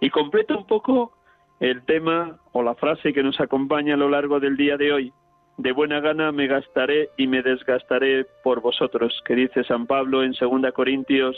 Y 0.00 0.10
completo 0.10 0.58
un 0.58 0.66
poco 0.66 1.12
el 1.60 1.82
tema 1.84 2.38
o 2.52 2.62
la 2.62 2.74
frase 2.74 3.12
que 3.12 3.22
nos 3.22 3.40
acompaña 3.40 3.94
a 3.94 3.98
lo 3.98 4.10
largo 4.10 4.40
del 4.40 4.56
día 4.56 4.76
de 4.76 4.92
hoy. 4.92 5.12
De 5.56 5.72
buena 5.72 6.00
gana 6.00 6.32
me 6.32 6.46
gastaré 6.46 7.08
y 7.16 7.26
me 7.26 7.42
desgastaré 7.42 8.26
por 8.44 8.60
vosotros, 8.60 9.22
que 9.24 9.34
dice 9.34 9.64
San 9.64 9.86
Pablo 9.86 10.22
en 10.22 10.32
2 10.32 10.72
Corintios 10.72 11.36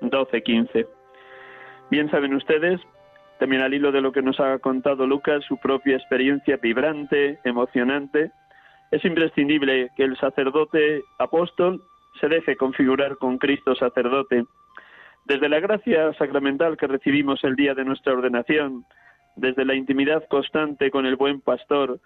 12:15. 0.00 0.86
Bien 1.90 2.10
saben 2.10 2.34
ustedes, 2.34 2.80
también 3.42 3.62
al 3.62 3.74
hilo 3.74 3.90
de 3.90 4.00
lo 4.00 4.12
que 4.12 4.22
nos 4.22 4.38
ha 4.38 4.56
contado 4.60 5.04
Lucas, 5.04 5.44
su 5.48 5.56
propia 5.56 5.96
experiencia 5.96 6.58
vibrante, 6.58 7.40
emocionante, 7.42 8.30
es 8.92 9.04
imprescindible 9.04 9.90
que 9.96 10.04
el 10.04 10.16
sacerdote 10.16 11.02
apóstol 11.18 11.82
se 12.20 12.28
deje 12.28 12.54
configurar 12.54 13.16
con 13.16 13.38
Cristo 13.38 13.74
sacerdote. 13.74 14.44
Desde 15.24 15.48
la 15.48 15.58
gracia 15.58 16.12
sacramental 16.14 16.76
que 16.76 16.86
recibimos 16.86 17.42
el 17.42 17.56
día 17.56 17.74
de 17.74 17.84
nuestra 17.84 18.12
ordenación, 18.12 18.84
desde 19.34 19.64
la 19.64 19.74
intimidad 19.74 20.22
constante 20.28 20.92
con 20.92 21.04
el 21.04 21.16
buen 21.16 21.40
pastor, 21.40 21.98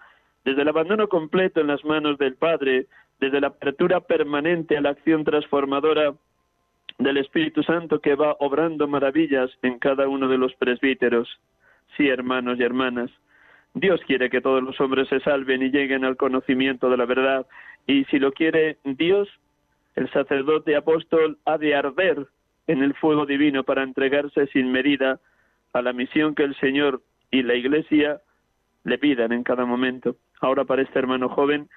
desde 0.43 0.63
el 0.63 0.69
abandono 0.69 1.07
completo 1.07 1.61
en 1.61 1.67
las 1.67 1.85
manos 1.85 2.17
del 2.17 2.33
Padre, 2.33 2.87
desde 3.19 3.41
la 3.41 3.49
apertura 3.49 3.99
permanente 3.99 4.75
a 4.75 4.81
la 4.81 4.89
acción 4.89 5.23
transformadora 5.23 6.15
del 6.97 7.17
Espíritu 7.17 7.63
Santo 7.63 7.99
que 7.99 8.15
va 8.15 8.35
obrando 8.39 8.87
maravillas 8.87 9.51
en 9.61 9.79
cada 9.79 10.07
uno 10.07 10.27
de 10.27 10.37
los 10.37 10.53
presbíteros. 10.55 11.29
Sí, 11.95 12.07
hermanos 12.09 12.59
y 12.59 12.63
hermanas, 12.63 13.11
Dios 13.73 14.01
quiere 14.07 14.29
que 14.29 14.41
todos 14.41 14.63
los 14.63 14.79
hombres 14.81 15.07
se 15.07 15.19
salven 15.19 15.61
y 15.61 15.69
lleguen 15.69 16.03
al 16.03 16.17
conocimiento 16.17 16.89
de 16.89 16.97
la 16.97 17.05
verdad. 17.05 17.45
Y 17.85 18.05
si 18.05 18.17
lo 18.17 18.31
quiere 18.31 18.77
Dios, 18.83 19.29
el 19.95 20.09
sacerdote 20.11 20.75
apóstol 20.75 21.37
ha 21.45 21.57
de 21.57 21.75
arder 21.75 22.27
en 22.67 22.83
el 22.83 22.93
fuego 22.95 23.25
divino 23.25 23.63
para 23.63 23.83
entregarse 23.83 24.47
sin 24.47 24.71
medida 24.71 25.19
a 25.73 25.81
la 25.81 25.93
misión 25.93 26.35
que 26.35 26.43
el 26.43 26.55
Señor 26.55 27.01
y 27.31 27.43
la 27.43 27.55
Iglesia 27.55 28.21
le 28.83 28.97
pidan 28.97 29.31
en 29.31 29.43
cada 29.43 29.65
momento. 29.65 30.15
Ahora 30.41 30.65
para 30.65 30.81
este 30.81 30.97
hermano 30.97 31.29
joven, 31.29 31.69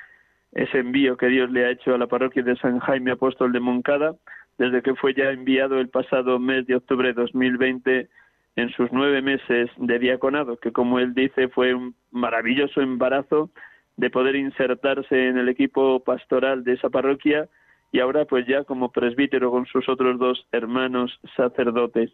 ese 0.53 0.79
envío 0.79 1.17
que 1.17 1.27
Dios 1.27 1.51
le 1.51 1.67
ha 1.67 1.71
hecho 1.71 1.95
a 1.95 1.99
la 1.99 2.07
parroquia 2.07 2.43
de 2.43 2.57
San 2.57 2.79
Jaime 2.81 3.13
Apóstol 3.13 3.53
de 3.53 3.61
Moncada, 3.61 4.15
desde 4.61 4.83
que 4.83 4.95
fue 4.95 5.15
ya 5.15 5.31
enviado 5.31 5.81
el 5.81 5.89
pasado 5.89 6.39
mes 6.39 6.67
de 6.67 6.77
octubre 6.77 7.09
de 7.09 7.15
2020 7.15 8.11
en 8.57 8.71
sus 8.73 8.93
nueve 8.93 9.23
meses 9.23 9.71
de 9.79 9.99
diaconado, 9.99 10.59
que 10.59 10.71
como 10.71 10.99
él 10.99 11.15
dice 11.15 11.49
fue 11.49 11.73
un 11.73 11.95
maravilloso 12.11 12.83
embarazo 12.83 13.49
de 13.97 14.11
poder 14.11 14.37
insertarse 14.37 15.29
en 15.29 15.39
el 15.39 15.49
equipo 15.49 16.05
pastoral 16.05 16.63
de 16.63 16.75
esa 16.75 16.91
parroquia 16.91 17.49
y 17.91 18.01
ahora 18.01 18.27
pues 18.27 18.47
ya 18.47 18.65
como 18.65 18.93
presbítero 18.93 19.51
con 19.51 19.65
sus 19.65 19.89
otros 19.89 20.19
dos 20.19 20.47
hermanos 20.53 21.19
sacerdotes. 21.37 22.13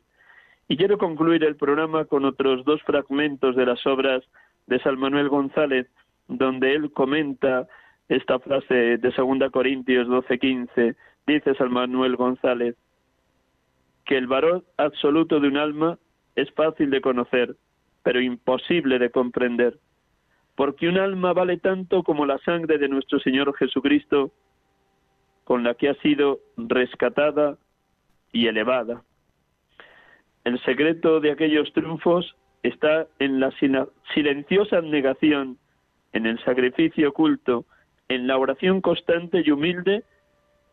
Y 0.69 0.77
quiero 0.77 0.99
concluir 0.99 1.43
el 1.43 1.57
programa 1.57 2.05
con 2.05 2.25
otros 2.25 2.65
dos 2.65 2.81
fragmentos 2.85 3.57
de 3.57 3.67
las 3.67 3.85
obras 3.89 4.23
de 4.69 4.79
San 4.85 5.01
Manuel 5.01 5.29
González, 5.29 5.89
donde 6.29 6.77
él 6.77 6.93
comenta 6.93 7.67
esta 8.09 8.39
frase 8.39 8.99
de 8.99 8.99
2 8.99 9.51
Corintios 9.51 10.07
12:15. 10.07 10.95
Dice 11.27 11.55
San 11.55 11.73
Manuel 11.73 12.17
González 12.17 12.77
que 14.05 14.17
el 14.17 14.29
varón 14.29 14.65
absoluto 14.77 15.41
de 15.41 15.49
un 15.49 15.57
alma 15.57 15.99
es 16.37 16.51
fácil 16.53 16.91
de 16.91 17.01
conocer, 17.01 17.57
pero 18.05 18.21
imposible 18.21 19.01
de 19.01 19.11
comprender, 19.11 19.79
porque 20.55 20.89
un 20.89 20.97
alma 20.97 21.33
vale 21.33 21.57
tanto 21.57 22.05
como 22.05 22.25
la 22.25 22.39
sangre 22.39 22.79
de 22.79 22.89
nuestro 22.89 23.19
Señor 23.19 23.53
Jesucristo, 23.57 24.31
con 25.43 25.65
la 25.65 25.75
que 25.75 25.89
ha 25.89 25.95
sido 25.95 26.39
rescatada 26.57 27.59
y 28.33 28.47
elevada. 28.47 29.03
El 30.45 30.63
secreto 30.63 31.19
de 31.19 31.33
aquellos 31.33 31.73
triunfos 31.73 32.37
está 32.63 33.09
en 33.19 33.41
la 33.41 33.53
silenciosa 34.15 34.81
negación, 34.81 35.59
en 36.13 36.27
el 36.27 36.39
sacrificio 36.45 37.09
oculto, 37.09 37.65
en 38.09 38.29
la 38.29 38.39
oración 38.39 38.81
constante 38.81 39.43
y 39.45 39.51
humilde 39.51 40.05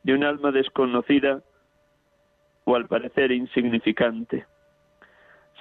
de 0.03 0.13
un 0.13 0.23
alma 0.23 0.51
desconocida 0.51 1.41
o 2.65 2.75
al 2.75 2.87
parecer 2.87 3.31
insignificante. 3.31 4.45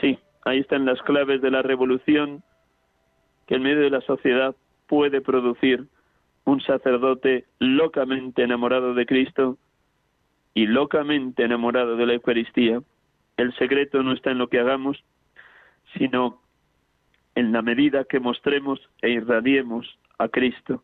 Sí, 0.01 0.19
ahí 0.45 0.61
están 0.61 0.85
las 0.85 1.01
claves 1.03 1.41
de 1.43 1.51
la 1.51 1.63
revolución 1.63 2.43
que 3.47 3.57
en 3.57 3.63
medio 3.63 3.81
de 3.81 3.91
la 3.91 4.01
sociedad 4.03 4.55
puede 4.87 5.21
producir 5.21 5.87
un 6.45 6.61
sacerdote 6.61 7.47
locamente 7.59 8.43
enamorado 8.43 8.95
de 8.95 9.07
Cristo 9.07 9.59
y 10.55 10.67
locamente 10.67 11.45
enamorado 11.45 11.97
de 11.97 12.07
la 12.07 12.15
Eucaristía. 12.15 12.83
El 13.37 13.55
secreto 13.57 14.03
no 14.03 14.13
está 14.13 14.31
en 14.31 14.39
lo 14.39 14.49
que 14.49 14.59
hagamos, 14.59 15.03
sino 15.97 16.41
en 17.35 17.53
la 17.53 17.63
medida 17.63 18.05
que 18.05 18.21
mostremos 18.21 18.81
e 19.01 19.11
irradiemos 19.11 19.99
a 20.19 20.29
Cristo. 20.29 20.83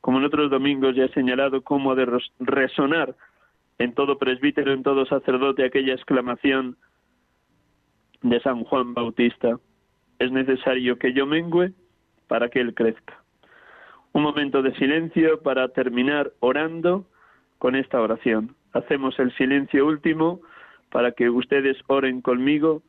Como 0.00 0.18
en 0.18 0.24
otros 0.24 0.50
domingos 0.50 0.96
ya 0.96 1.04
he 1.04 1.12
señalado 1.12 1.62
cómo 1.62 1.92
ha 1.92 1.94
de 1.94 2.20
resonar 2.38 3.14
en 3.78 3.94
todo 3.94 4.18
presbítero, 4.18 4.72
en 4.72 4.82
todo 4.82 5.06
sacerdote, 5.06 5.64
aquella 5.64 5.94
exclamación 5.94 6.76
de 8.22 8.40
San 8.40 8.64
Juan 8.64 8.94
Bautista. 8.94 9.58
Es 10.18 10.30
necesario 10.30 10.98
que 10.98 11.12
yo 11.12 11.26
mengüe 11.26 11.72
para 12.28 12.48
que 12.48 12.60
Él 12.60 12.74
crezca. 12.74 13.22
Un 14.12 14.22
momento 14.22 14.62
de 14.62 14.74
silencio 14.74 15.40
para 15.42 15.68
terminar 15.68 16.32
orando 16.40 17.06
con 17.58 17.74
esta 17.74 18.00
oración. 18.00 18.54
Hacemos 18.72 19.18
el 19.18 19.34
silencio 19.36 19.86
último 19.86 20.40
para 20.90 21.12
que 21.12 21.30
ustedes 21.30 21.76
oren 21.86 22.20
conmigo 22.20 22.82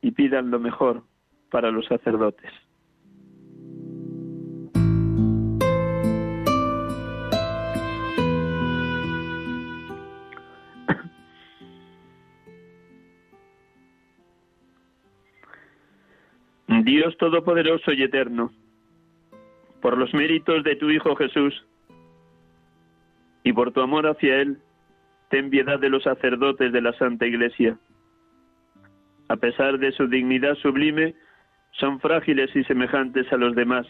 y 0.00 0.12
pidan 0.12 0.50
lo 0.50 0.60
mejor 0.60 1.02
para 1.50 1.70
los 1.70 1.86
sacerdotes. 1.86 2.50
Dios 16.88 17.18
Todopoderoso 17.18 17.92
y 17.92 18.02
Eterno, 18.02 18.50
por 19.82 19.98
los 19.98 20.14
méritos 20.14 20.64
de 20.64 20.74
tu 20.76 20.88
Hijo 20.88 21.14
Jesús 21.16 21.52
y 23.44 23.52
por 23.52 23.72
tu 23.72 23.82
amor 23.82 24.06
hacia 24.06 24.40
Él, 24.40 24.56
ten 25.28 25.50
piedad 25.50 25.78
de 25.78 25.90
los 25.90 26.02
sacerdotes 26.04 26.72
de 26.72 26.80
la 26.80 26.94
Santa 26.94 27.26
Iglesia. 27.26 27.78
A 29.28 29.36
pesar 29.36 29.78
de 29.78 29.92
su 29.92 30.06
dignidad 30.06 30.54
sublime, 30.54 31.14
son 31.72 32.00
frágiles 32.00 32.56
y 32.56 32.64
semejantes 32.64 33.30
a 33.34 33.36
los 33.36 33.54
demás. 33.54 33.86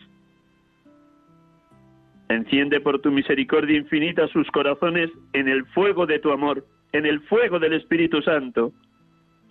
Enciende 2.28 2.80
por 2.80 3.00
tu 3.00 3.12
misericordia 3.12 3.78
infinita 3.78 4.26
sus 4.26 4.50
corazones 4.50 5.08
en 5.34 5.46
el 5.46 5.64
fuego 5.66 6.04
de 6.04 6.18
tu 6.18 6.32
amor, 6.32 6.66
en 6.90 7.06
el 7.06 7.20
fuego 7.28 7.60
del 7.60 7.74
Espíritu 7.74 8.22
Santo. 8.22 8.72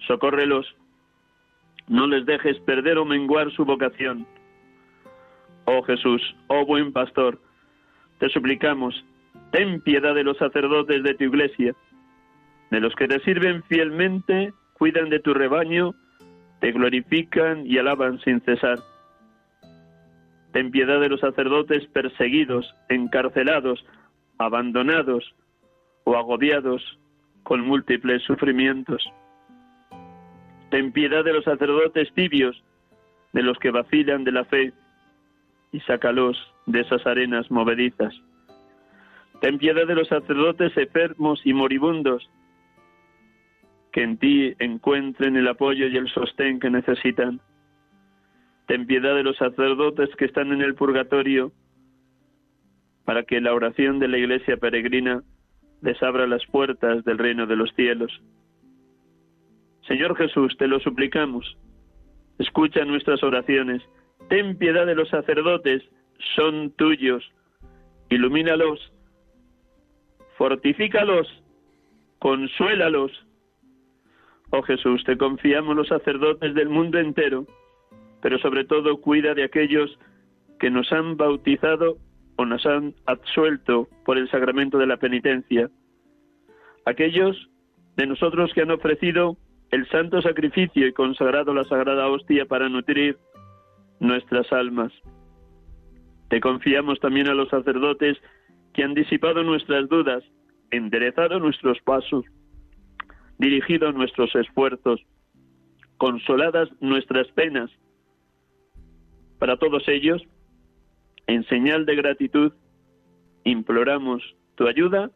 Socórrelos, 0.05 0.75
no 1.87 2.07
les 2.07 2.25
dejes 2.25 2.59
perder 2.59 2.97
o 2.97 3.05
menguar 3.05 3.51
su 3.51 3.65
vocación. 3.65 4.25
Oh 5.65 5.81
Jesús, 5.83 6.21
oh 6.47 6.65
buen 6.65 6.93
pastor, 6.93 7.39
te 8.19 8.29
suplicamos, 8.29 9.03
ten 9.51 9.81
piedad 9.81 10.15
de 10.15 10.23
los 10.23 10.37
sacerdotes 10.37 11.03
de 11.03 11.13
tu 11.15 11.25
iglesia, 11.25 11.75
de 12.71 12.79
los 12.79 12.95
que 12.95 13.07
te 13.07 13.19
sirven 13.21 13.63
fielmente, 13.63 14.53
cuidan 14.73 15.09
de 15.09 15.19
tu 15.19 15.33
rebaño, 15.33 15.93
te 16.59 16.71
glorifican 16.71 17.65
y 17.65 17.77
alaban 17.77 18.19
sin 18.21 18.41
cesar. 18.41 18.79
Ten 20.51 20.71
piedad 20.71 20.99
de 20.99 21.09
los 21.09 21.19
sacerdotes 21.19 21.85
perseguidos, 21.87 22.73
encarcelados, 22.89 23.85
abandonados 24.37 25.35
o 26.03 26.15
agobiados 26.15 26.97
con 27.43 27.61
múltiples 27.61 28.23
sufrimientos. 28.23 29.03
Ten 30.69 30.91
piedad 30.91 31.23
de 31.23 31.33
los 31.33 31.43
sacerdotes 31.43 32.11
tibios, 32.13 32.61
de 33.33 33.43
los 33.43 33.57
que 33.59 33.71
vacilan 33.71 34.23
de 34.23 34.31
la 34.31 34.45
fe, 34.45 34.73
y 35.71 35.79
sácalos 35.81 36.37
de 36.65 36.81
esas 36.81 37.05
arenas 37.05 37.49
movedizas. 37.51 38.13
Ten 39.41 39.57
piedad 39.57 39.85
de 39.85 39.95
los 39.95 40.07
sacerdotes 40.07 40.75
enfermos 40.75 41.39
y 41.45 41.53
moribundos, 41.53 42.29
que 43.91 44.03
en 44.03 44.17
ti 44.17 44.55
encuentren 44.59 45.35
el 45.35 45.47
apoyo 45.47 45.87
y 45.87 45.97
el 45.97 46.09
sostén 46.09 46.59
que 46.59 46.69
necesitan. 46.69 47.39
Ten 48.65 48.85
piedad 48.85 49.15
de 49.15 49.23
los 49.23 49.37
sacerdotes 49.37 50.09
que 50.17 50.25
están 50.25 50.51
en 50.51 50.61
el 50.61 50.75
purgatorio, 50.75 51.51
para 53.05 53.23
que 53.23 53.39
la 53.39 53.53
oración 53.53 53.99
de 53.99 54.07
la 54.07 54.17
iglesia 54.17 54.57
peregrina 54.57 55.23
les 55.81 56.01
abra 56.03 56.27
las 56.27 56.45
puertas 56.47 57.05
del 57.05 57.17
reino 57.17 57.45
de 57.45 57.55
los 57.55 57.73
cielos. 57.75 58.21
Señor 59.87 60.17
Jesús, 60.17 60.55
te 60.57 60.67
lo 60.67 60.79
suplicamos, 60.81 61.57
escucha 62.39 62.83
nuestras 62.83 63.23
oraciones, 63.23 63.81
ten 64.27 64.57
piedad 64.57 64.85
de 64.85 64.95
los 64.95 65.07
sacerdotes, 65.09 65.81
son 66.35 66.71
tuyos, 66.71 67.23
ilumínalos, 68.09 68.91
fortifícalos, 70.37 71.27
consuélalos. 72.19 73.11
Oh 74.49 74.61
Jesús, 74.61 75.03
te 75.05 75.17
confiamos 75.17 75.75
los 75.75 75.87
sacerdotes 75.87 76.53
del 76.53 76.67
mundo 76.67 76.99
entero, 76.99 77.45
pero 78.21 78.39
sobre 78.39 78.65
todo 78.65 78.99
cuida 78.99 79.33
de 79.35 79.43
aquellos 79.43 79.97
que 80.59 80.69
nos 80.69 80.91
han 80.91 81.15
bautizado 81.15 81.97
o 82.35 82.45
nos 82.45 82.65
han 82.65 82.93
absuelto 83.05 83.87
por 84.03 84.17
el 84.17 84.29
sacramento 84.29 84.77
de 84.77 84.87
la 84.87 84.97
penitencia. 84.97 85.69
Aquellos 86.85 87.49
de 87.95 88.05
nosotros 88.05 88.51
que 88.53 88.61
han 88.61 88.71
ofrecido 88.71 89.37
el 89.71 89.87
santo 89.89 90.21
sacrificio 90.21 90.87
y 90.87 90.93
consagrado 90.93 91.53
la 91.53 91.63
sagrada 91.65 92.07
hostia 92.07 92.45
para 92.45 92.69
nutrir 92.69 93.17
nuestras 93.99 94.51
almas. 94.51 94.93
Te 96.29 96.39
confiamos 96.39 96.99
también 96.99 97.29
a 97.29 97.33
los 97.33 97.49
sacerdotes 97.49 98.17
que 98.73 98.83
han 98.83 98.93
disipado 98.93 99.43
nuestras 99.43 99.89
dudas, 99.89 100.23
enderezado 100.71 101.39
nuestros 101.39 101.79
pasos, 101.81 102.25
dirigido 103.37 103.91
nuestros 103.91 104.33
esfuerzos, 104.35 105.01
consoladas 105.97 106.69
nuestras 106.79 107.27
penas. 107.29 107.69
Para 109.39 109.57
todos 109.57 109.87
ellos, 109.87 110.21
en 111.27 111.43
señal 111.45 111.85
de 111.85 111.95
gratitud, 111.95 112.53
imploramos 113.43 114.23
tu 114.55 114.67
ayuda 114.67 115.11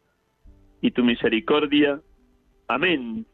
y 0.81 0.91
tu 0.91 1.03
misericordia. 1.03 2.01
Amén. 2.67 3.25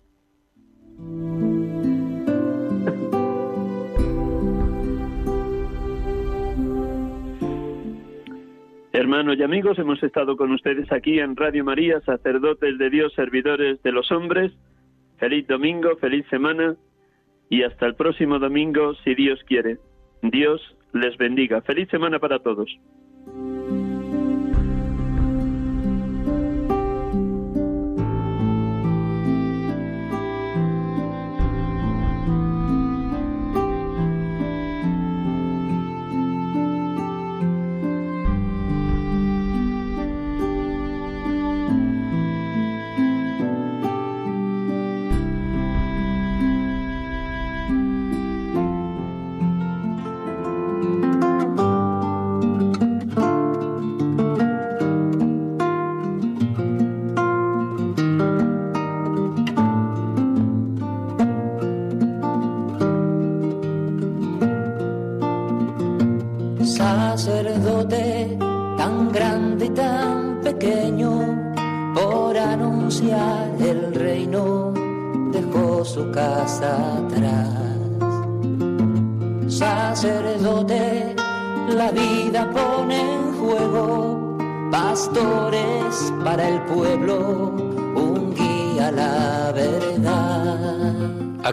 Hermanos 8.94 9.38
y 9.38 9.44
amigos, 9.44 9.78
hemos 9.78 10.02
estado 10.02 10.36
con 10.36 10.52
ustedes 10.52 10.92
aquí 10.92 11.20
en 11.20 11.36
Radio 11.36 11.64
María, 11.64 12.02
sacerdotes 12.02 12.80
de 12.80 12.90
Dios, 12.90 13.14
servidores 13.14 13.82
de 13.84 13.92
los 13.92 14.12
hombres. 14.12 14.52
Feliz 15.18 15.48
domingo, 15.48 15.96
feliz 15.98 16.26
semana 16.30 16.76
y 17.50 17.64
hasta 17.64 17.86
el 17.86 17.96
próximo 17.96 18.40
domingo, 18.40 18.96
si 19.04 19.14
Dios 19.14 19.40
quiere. 19.46 19.78
Dios 20.24 20.76
les 20.94 21.16
bendiga. 21.18 21.62
Feliz 21.62 21.88
semana 21.90 22.20
para 22.20 22.40
todos. 22.40 22.76